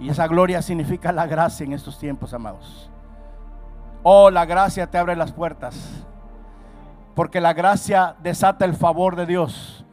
Y 0.00 0.10
esa 0.10 0.26
gloria 0.26 0.60
significa 0.60 1.12
la 1.12 1.26
gracia 1.26 1.64
en 1.64 1.72
estos 1.72 1.98
tiempos, 1.98 2.34
amados. 2.34 2.90
Oh, 4.02 4.30
la 4.30 4.44
gracia 4.44 4.90
te 4.90 4.98
abre 4.98 5.16
las 5.16 5.32
puertas, 5.32 6.04
porque 7.14 7.40
la 7.40 7.54
gracia 7.54 8.16
desata 8.22 8.64
el 8.64 8.74
favor 8.74 9.14
de 9.14 9.26
Dios. 9.26 9.85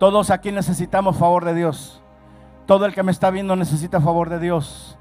Todos 0.00 0.30
aquí 0.30 0.50
necesitamos 0.50 1.16
favor 1.18 1.44
de 1.44 1.54
Dios. 1.54 2.02
Todo 2.66 2.86
el 2.86 2.94
que 2.94 3.02
me 3.02 3.12
está 3.12 3.30
viendo 3.30 3.54
necesita 3.54 4.00
favor 4.00 4.30
de 4.30 4.38
Dios. 4.40 4.98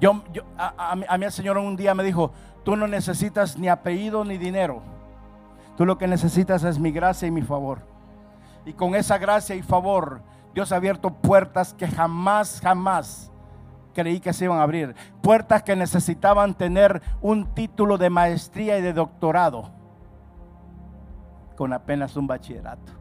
Yo, 0.00 0.22
a 0.56 0.96
mí- 0.96 1.04
a 1.06 1.18
mí 1.18 1.24
el 1.26 1.30
Señor 1.32 1.58
un 1.58 1.76
día 1.76 1.94
me 1.94 2.02
dijo, 2.02 2.32
tú 2.64 2.76
no 2.76 2.88
necesitas 2.88 3.58
ni 3.58 3.68
apellido 3.68 4.24
ni 4.24 4.38
dinero. 4.38 4.80
Tú 5.76 5.84
lo 5.84 5.98
que 5.98 6.06
necesitas 6.08 6.64
es 6.64 6.78
mi 6.78 6.90
gracia 6.92 7.28
y 7.28 7.30
mi 7.30 7.42
favor. 7.42 7.80
Y 8.64 8.72
con 8.72 8.94
esa 8.94 9.18
gracia 9.18 9.54
y 9.54 9.60
favor, 9.62 10.22
Dios 10.54 10.72
ha 10.72 10.76
abierto 10.76 11.10
puertas 11.10 11.74
que 11.74 11.86
jamás, 11.88 12.58
jamás 12.62 13.30
creí 13.92 14.18
que 14.20 14.32
se 14.32 14.46
iban 14.46 14.58
a 14.60 14.62
abrir. 14.62 14.94
Puertas 15.20 15.62
que 15.62 15.76
necesitaban 15.76 16.54
tener 16.54 17.02
un 17.20 17.46
título 17.54 17.98
de 17.98 18.08
maestría 18.08 18.78
y 18.78 18.82
de 18.82 18.94
doctorado 18.94 19.70
con 21.56 21.74
apenas 21.74 22.16
un 22.16 22.26
bachillerato. 22.26 22.92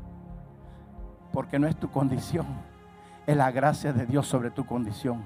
Porque 1.31 1.59
no 1.59 1.67
es 1.67 1.75
tu 1.75 1.89
condición, 1.89 2.45
es 3.27 3.37
la 3.37 3.51
gracia 3.51 3.93
de 3.93 4.05
Dios 4.05 4.27
sobre 4.27 4.49
tu 4.49 4.65
condición, 4.65 5.23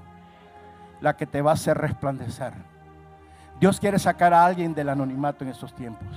la 1.00 1.16
que 1.16 1.26
te 1.26 1.42
va 1.42 1.52
a 1.52 1.54
hacer 1.54 1.78
resplandecer. 1.78 2.52
Dios 3.60 3.80
quiere 3.80 3.98
sacar 3.98 4.34
a 4.34 4.44
alguien 4.44 4.74
del 4.74 4.88
anonimato 4.88 5.44
en 5.44 5.50
estos 5.50 5.74
tiempos. 5.74 6.08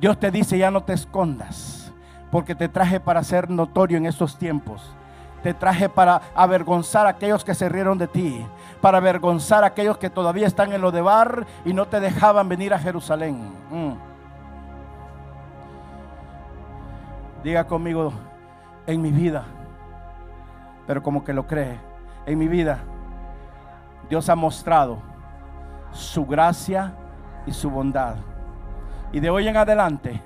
Dios 0.00 0.18
te 0.18 0.30
dice, 0.30 0.58
ya 0.58 0.70
no 0.70 0.82
te 0.82 0.92
escondas, 0.92 1.92
porque 2.30 2.54
te 2.54 2.68
traje 2.68 3.00
para 3.00 3.22
ser 3.24 3.48
notorio 3.50 3.96
en 3.96 4.06
estos 4.06 4.38
tiempos. 4.38 4.82
Te 5.42 5.54
traje 5.54 5.88
para 5.88 6.20
avergonzar 6.34 7.06
a 7.06 7.10
aquellos 7.10 7.44
que 7.44 7.54
se 7.54 7.68
rieron 7.68 7.96
de 7.96 8.08
ti, 8.08 8.44
para 8.80 8.98
avergonzar 8.98 9.64
a 9.64 9.68
aquellos 9.68 9.96
que 9.98 10.10
todavía 10.10 10.46
están 10.46 10.72
en 10.72 10.80
lo 10.80 10.90
de 10.90 11.00
bar 11.00 11.46
y 11.64 11.72
no 11.72 11.86
te 11.86 12.00
dejaban 12.00 12.48
venir 12.48 12.74
a 12.74 12.78
Jerusalén. 12.78 13.52
Mm. 13.70 13.92
Diga 17.44 17.64
conmigo, 17.64 18.12
en 18.88 19.02
mi 19.02 19.12
vida, 19.12 19.44
pero 20.86 21.02
como 21.02 21.22
que 21.22 21.34
lo 21.34 21.46
cree, 21.46 21.78
en 22.24 22.38
mi 22.38 22.48
vida, 22.48 22.78
Dios 24.08 24.30
ha 24.30 24.34
mostrado 24.34 24.96
su 25.92 26.24
gracia 26.24 26.94
y 27.46 27.52
su 27.52 27.68
bondad. 27.68 28.16
Y 29.12 29.20
de 29.20 29.28
hoy 29.28 29.46
en 29.46 29.58
adelante, 29.58 30.22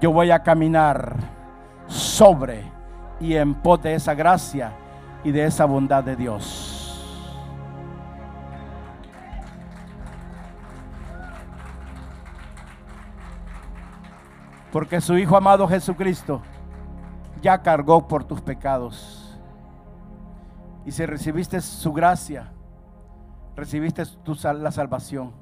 yo 0.00 0.10
voy 0.10 0.32
a 0.32 0.42
caminar 0.42 1.14
sobre 1.86 2.64
y 3.20 3.36
en 3.36 3.54
pos 3.54 3.80
de 3.82 3.94
esa 3.94 4.14
gracia 4.14 4.72
y 5.22 5.30
de 5.30 5.44
esa 5.44 5.64
bondad 5.64 6.02
de 6.02 6.16
Dios. 6.16 6.72
Porque 14.72 15.00
su 15.00 15.16
Hijo 15.16 15.36
amado 15.36 15.68
Jesucristo 15.68 16.42
ya 17.42 17.62
cargó 17.62 18.06
por 18.06 18.24
tus 18.24 18.40
pecados. 18.40 19.38
Y 20.84 20.92
si 20.92 21.04
recibiste 21.04 21.60
su 21.60 21.92
gracia, 21.92 22.52
recibiste 23.56 24.04
la 24.54 24.70
salvación. 24.70 25.32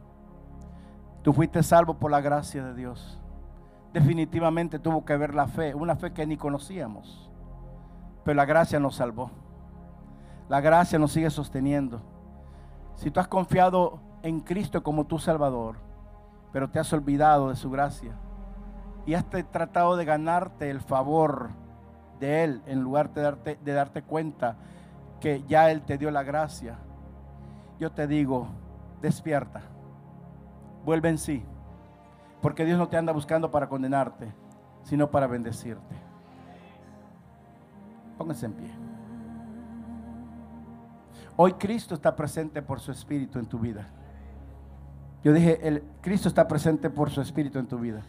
Tú 1.23 1.33
fuiste 1.33 1.63
salvo 1.63 1.95
por 1.95 2.11
la 2.11 2.21
gracia 2.21 2.65
de 2.65 2.75
Dios. 2.75 3.21
Definitivamente 3.93 4.79
tuvo 4.79 5.05
que 5.05 5.17
ver 5.17 5.35
la 5.35 5.47
fe, 5.47 5.75
una 5.75 5.97
fe 5.97 6.13
que 6.13 6.27
ni 6.27 6.37
conocíamos. 6.37 7.31
Pero 8.25 8.37
la 8.37 8.45
gracia 8.45 8.81
nos 8.81 8.97
salvó. 8.97 9.31
La 10.49 10.61
gracia 10.61 10.99
nos 10.99 11.13
sigue 11.13 11.31
sosteniendo. 11.31 12.03
Si 12.97 13.11
tú 13.11 13.21
has 13.21 13.29
confiado 13.29 14.01
en 14.23 14.41
Cristo 14.41 14.83
como 14.83 15.05
tu 15.05 15.19
Salvador, 15.19 15.77
pero 16.53 16.71
te 16.71 16.79
has 16.79 16.93
olvidado 16.93 17.51
de 17.51 17.57
su 17.57 17.71
gracia 17.71 18.13
y 19.07 19.15
has 19.15 19.25
tratado 19.29 19.97
de 19.97 20.05
ganarte 20.05 20.71
el 20.71 20.81
favor 20.81 21.51
de 22.21 22.45
Él 22.45 22.63
en 22.67 22.81
lugar 22.81 23.13
de 23.13 23.23
darte, 23.23 23.59
de 23.63 23.73
darte 23.73 24.03
cuenta 24.03 24.57
que 25.21 25.43
ya 25.49 25.71
Él 25.71 25.83
te 25.83 25.99
dio 25.99 26.11
la 26.11 26.23
gracia, 26.23 26.77
yo 27.79 27.93
te 27.93 28.07
digo, 28.07 28.49
despierta, 29.01 29.63
vuelve 30.85 31.09
en 31.09 31.19
sí, 31.19 31.43
porque 32.41 32.65
Dios 32.65 32.79
no 32.79 32.89
te 32.89 32.97
anda 32.97 33.13
buscando 33.13 33.51
para 33.51 33.69
condenarte, 33.69 34.33
sino 34.83 35.11
para 35.11 35.27
bendecirte. 35.27 35.95
Pónganse 38.19 38.47
en 38.47 38.53
pie. 38.53 38.71
Hoy 41.37 41.55
Cristo 41.55 41.95
está 41.95 42.15
presente 42.15 42.63
por 42.63 42.81
su 42.81 42.93
Espíritu 42.93 43.39
en 43.39 43.47
tu 43.47 43.59
vida. 43.59 43.89
Yo 45.25 45.33
dije, 45.33 45.67
el, 45.67 45.83
Cristo 46.01 46.29
está 46.29 46.47
presente 46.47 46.91
por 46.91 47.11
su 47.11 47.21
Espíritu 47.21 47.59
en 47.59 47.67
tu 47.67 47.79
vida. 47.79 48.03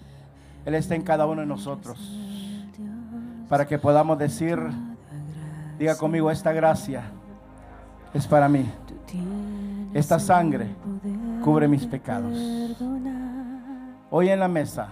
Él 0.65 0.75
está 0.75 0.95
en 0.95 1.01
cada 1.01 1.25
uno 1.25 1.41
de 1.41 1.47
nosotros. 1.47 1.97
Para 3.49 3.65
que 3.67 3.77
podamos 3.77 4.17
decir, 4.17 4.59
diga 5.77 5.97
conmigo, 5.97 6.31
esta 6.31 6.51
gracia 6.51 7.03
es 8.13 8.25
para 8.25 8.49
mí. 8.49 8.65
Esta 9.93 10.19
sangre 10.19 10.67
cubre 11.43 11.67
mis 11.67 11.85
pecados. 11.85 12.33
Hoy 14.09 14.29
en 14.29 14.39
la 14.39 14.47
mesa, 14.47 14.89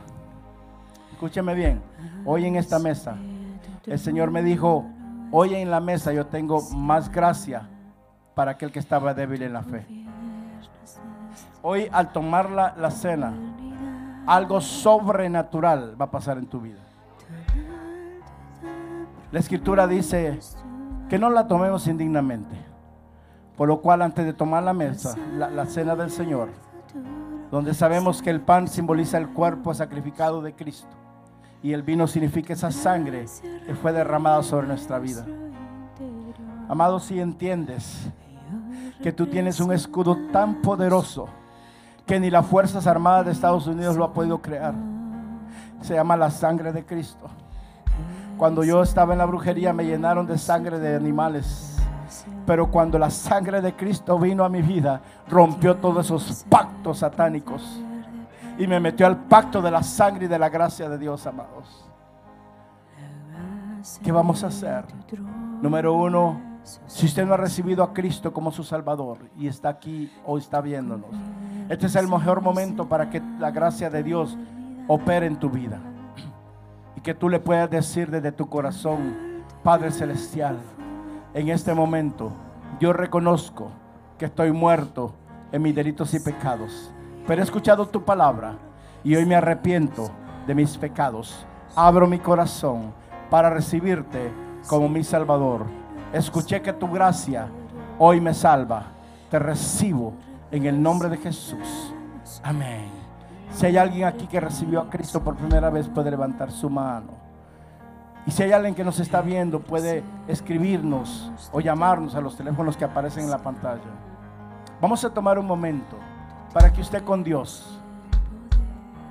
escúcheme 1.11 1.53
bien, 1.55 1.81
hoy 2.25 2.45
en 2.45 2.55
esta 2.55 2.79
mesa, 2.79 3.15
el 3.85 3.99
Señor 3.99 4.31
me 4.31 4.43
dijo, 4.43 4.85
hoy 5.31 5.55
en 5.55 5.71
la 5.71 5.79
mesa 5.79 6.13
yo 6.13 6.25
tengo 6.27 6.61
más 6.71 7.09
gracia 7.11 7.67
para 8.35 8.51
aquel 8.51 8.71
que 8.71 8.79
estaba 8.79 9.13
débil 9.13 9.41
en 9.41 9.53
la 9.53 9.63
fe. 9.63 9.85
Hoy 11.61 11.87
al 11.91 12.11
tomar 12.11 12.49
la, 12.49 12.75
la 12.77 12.91
cena, 12.91 13.33
algo 14.27 14.61
sobrenatural 14.61 15.99
va 15.99 16.05
a 16.05 16.11
pasar 16.11 16.37
en 16.37 16.45
tu 16.45 16.59
vida. 16.59 16.79
La 19.33 19.39
escritura 19.39 19.87
dice 19.87 20.39
que 21.09 21.17
no 21.17 21.31
la 21.31 21.47
tomemos 21.47 21.87
indignamente. 21.87 22.55
Por 23.57 23.67
lo 23.67 23.81
cual 23.81 24.03
antes 24.03 24.25
de 24.25 24.33
tomar 24.33 24.61
la 24.61 24.73
mesa, 24.73 25.15
la, 25.35 25.65
cena 25.65 25.95
del 25.95 26.11
Señor, 26.11 26.49
donde 27.49 27.73
sabemos 27.73 28.21
que 28.21 28.29
el 28.29 28.41
pan 28.41 28.67
simboliza 28.67 29.17
el 29.17 29.29
cuerpo 29.29 29.73
sacrificado 29.73 30.43
de 30.43 30.53
Cristo 30.53 30.95
y 31.63 31.73
el 31.73 31.81
vino 31.81 32.05
significa 32.05 32.53
esa 32.53 32.69
sangre 32.69 33.25
que 33.65 33.73
fue 33.73 33.91
derramada 33.91 34.43
sobre 34.43 34.67
nuestra 34.67 34.99
vida. 34.99 35.25
Amado, 36.69 36.99
si 36.99 37.19
entiendes 37.19 38.07
que 39.01 39.11
tú 39.11 39.25
tienes 39.25 39.59
un 39.59 39.73
escudo 39.73 40.15
tan 40.31 40.61
poderoso 40.61 41.27
que 42.05 42.19
ni 42.19 42.29
las 42.29 42.45
Fuerzas 42.45 42.85
Armadas 42.85 43.25
de 43.25 43.31
Estados 43.31 43.65
Unidos 43.65 43.97
lo 43.97 44.03
ha 44.03 44.13
podido 44.13 44.43
crear, 44.43 44.75
se 45.81 45.95
llama 45.95 46.15
la 46.17 46.29
sangre 46.29 46.71
de 46.71 46.85
Cristo. 46.85 47.31
Cuando 48.43 48.65
yo 48.65 48.83
estaba 48.83 49.13
en 49.13 49.19
la 49.19 49.25
brujería 49.25 49.71
me 49.71 49.85
llenaron 49.85 50.27
de 50.27 50.37
sangre 50.37 50.77
de 50.77 50.97
animales. 50.97 51.77
Pero 52.45 52.69
cuando 52.69 52.99
la 52.99 53.09
sangre 53.09 53.61
de 53.61 53.73
Cristo 53.73 54.19
vino 54.19 54.43
a 54.43 54.49
mi 54.49 54.61
vida, 54.61 55.01
rompió 55.29 55.77
todos 55.77 56.07
esos 56.07 56.43
pactos 56.49 56.97
satánicos. 56.97 57.81
Y 58.57 58.67
me 58.67 58.81
metió 58.81 59.07
al 59.07 59.15
pacto 59.15 59.61
de 59.61 59.71
la 59.71 59.81
sangre 59.81 60.25
y 60.25 60.27
de 60.27 60.37
la 60.37 60.49
gracia 60.49 60.89
de 60.89 60.97
Dios, 60.97 61.25
amados. 61.25 61.89
¿Qué 64.03 64.11
vamos 64.11 64.43
a 64.43 64.47
hacer? 64.47 64.83
Número 65.61 65.93
uno, 65.93 66.41
si 66.85 67.05
usted 67.05 67.25
no 67.25 67.35
ha 67.35 67.37
recibido 67.37 67.81
a 67.81 67.93
Cristo 67.93 68.33
como 68.33 68.51
su 68.51 68.65
Salvador 68.65 69.19
y 69.37 69.47
está 69.47 69.69
aquí 69.69 70.11
o 70.25 70.37
está 70.37 70.59
viéndonos, 70.59 71.15
este 71.69 71.85
es 71.85 71.95
el 71.95 72.09
mejor 72.09 72.41
momento 72.41 72.89
para 72.89 73.09
que 73.09 73.21
la 73.39 73.51
gracia 73.51 73.89
de 73.89 74.03
Dios 74.03 74.37
opere 74.89 75.27
en 75.27 75.37
tu 75.37 75.49
vida. 75.49 75.79
Que 77.03 77.13
tú 77.13 77.27
le 77.27 77.41
puedas 77.41 77.69
decir 77.69 78.09
desde 78.09 78.31
tu 78.31 78.47
corazón, 78.47 79.43
Padre 79.61 79.91
Celestial, 79.91 80.57
en 81.33 81.49
este 81.49 81.73
momento 81.73 82.31
yo 82.79 82.93
reconozco 82.93 83.71
que 84.17 84.25
estoy 84.25 84.53
muerto 84.53 85.13
en 85.51 85.61
mis 85.61 85.75
delitos 85.75 86.13
y 86.13 86.19
pecados. 86.21 86.93
Pero 87.27 87.41
he 87.41 87.43
escuchado 87.43 87.87
tu 87.87 88.03
palabra 88.03 88.55
y 89.03 89.15
hoy 89.15 89.25
me 89.25 89.35
arrepiento 89.35 90.09
de 90.47 90.55
mis 90.55 90.77
pecados. 90.77 91.45
Abro 91.75 92.07
mi 92.07 92.19
corazón 92.19 92.93
para 93.29 93.49
recibirte 93.49 94.31
como 94.67 94.87
mi 94.87 95.03
Salvador. 95.03 95.65
Escuché 96.13 96.61
que 96.61 96.71
tu 96.71 96.89
gracia 96.89 97.47
hoy 97.99 98.21
me 98.21 98.33
salva. 98.33 98.85
Te 99.29 99.39
recibo 99.39 100.13
en 100.51 100.65
el 100.65 100.81
nombre 100.81 101.09
de 101.09 101.17
Jesús. 101.17 101.93
Amén. 102.43 103.02
Si 103.53 103.67
hay 103.67 103.77
alguien 103.77 104.07
aquí 104.07 104.27
que 104.27 104.39
recibió 104.39 104.81
a 104.81 104.89
Cristo 104.89 105.23
por 105.23 105.35
primera 105.35 105.69
vez, 105.69 105.87
puede 105.87 106.09
levantar 106.09 106.51
su 106.51 106.69
mano. 106.69 107.11
Y 108.25 108.31
si 108.31 108.43
hay 108.43 108.51
alguien 108.51 108.73
que 108.73 108.83
nos 108.83 108.99
está 108.99 109.21
viendo, 109.21 109.59
puede 109.59 110.03
escribirnos 110.27 111.31
o 111.51 111.59
llamarnos 111.59 112.15
a 112.15 112.21
los 112.21 112.35
teléfonos 112.35 112.75
que 112.77 112.85
aparecen 112.85 113.25
en 113.25 113.29
la 113.29 113.37
pantalla. 113.37 113.81
Vamos 114.81 115.03
a 115.05 115.09
tomar 115.09 115.37
un 115.37 115.45
momento 115.45 115.97
para 116.53 116.71
que 116.71 116.81
usted 116.81 117.03
con 117.03 117.23
Dios. 117.23 117.79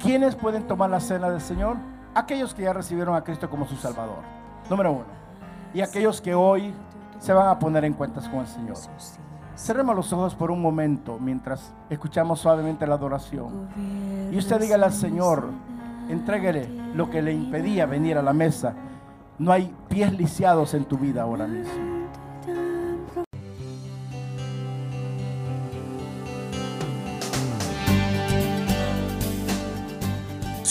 ¿Quiénes 0.01 0.34
pueden 0.34 0.66
tomar 0.66 0.90
la 0.90 1.01
cena 1.01 1.30
del 1.30 1.40
Señor? 1.40 1.76
Aquellos 2.14 2.53
que 2.53 2.62
ya 2.62 2.72
recibieron 2.72 3.14
a 3.14 3.22
Cristo 3.22 3.49
como 3.49 3.66
su 3.66 3.76
Salvador. 3.76 4.22
Número 4.68 4.93
uno. 4.93 5.05
Y 5.72 5.80
aquellos 5.82 6.20
que 6.20 6.34
hoy 6.34 6.74
se 7.20 7.32
van 7.32 7.47
a 7.47 7.59
poner 7.59 7.84
en 7.84 7.93
cuentas 7.93 8.28
con 8.28 8.40
el 8.40 8.47
Señor. 8.47 8.76
Cerremos 9.62 9.94
los 9.94 10.12
ojos 10.12 10.34
por 10.34 10.50
un 10.50 10.60
momento 10.60 11.20
mientras 11.20 11.72
escuchamos 11.88 12.40
suavemente 12.40 12.84
la 12.84 12.96
adoración. 12.96 13.68
Y 14.32 14.36
usted 14.36 14.60
dígale 14.60 14.86
al 14.86 14.92
Señor, 14.92 15.50
entréguele 16.08 16.68
lo 16.96 17.08
que 17.08 17.22
le 17.22 17.32
impedía 17.32 17.86
venir 17.86 18.18
a 18.18 18.22
la 18.22 18.32
mesa. 18.32 18.74
No 19.38 19.52
hay 19.52 19.72
pies 19.88 20.12
lisiados 20.14 20.74
en 20.74 20.84
tu 20.84 20.98
vida 20.98 21.22
ahora 21.22 21.46
mismo. 21.46 21.91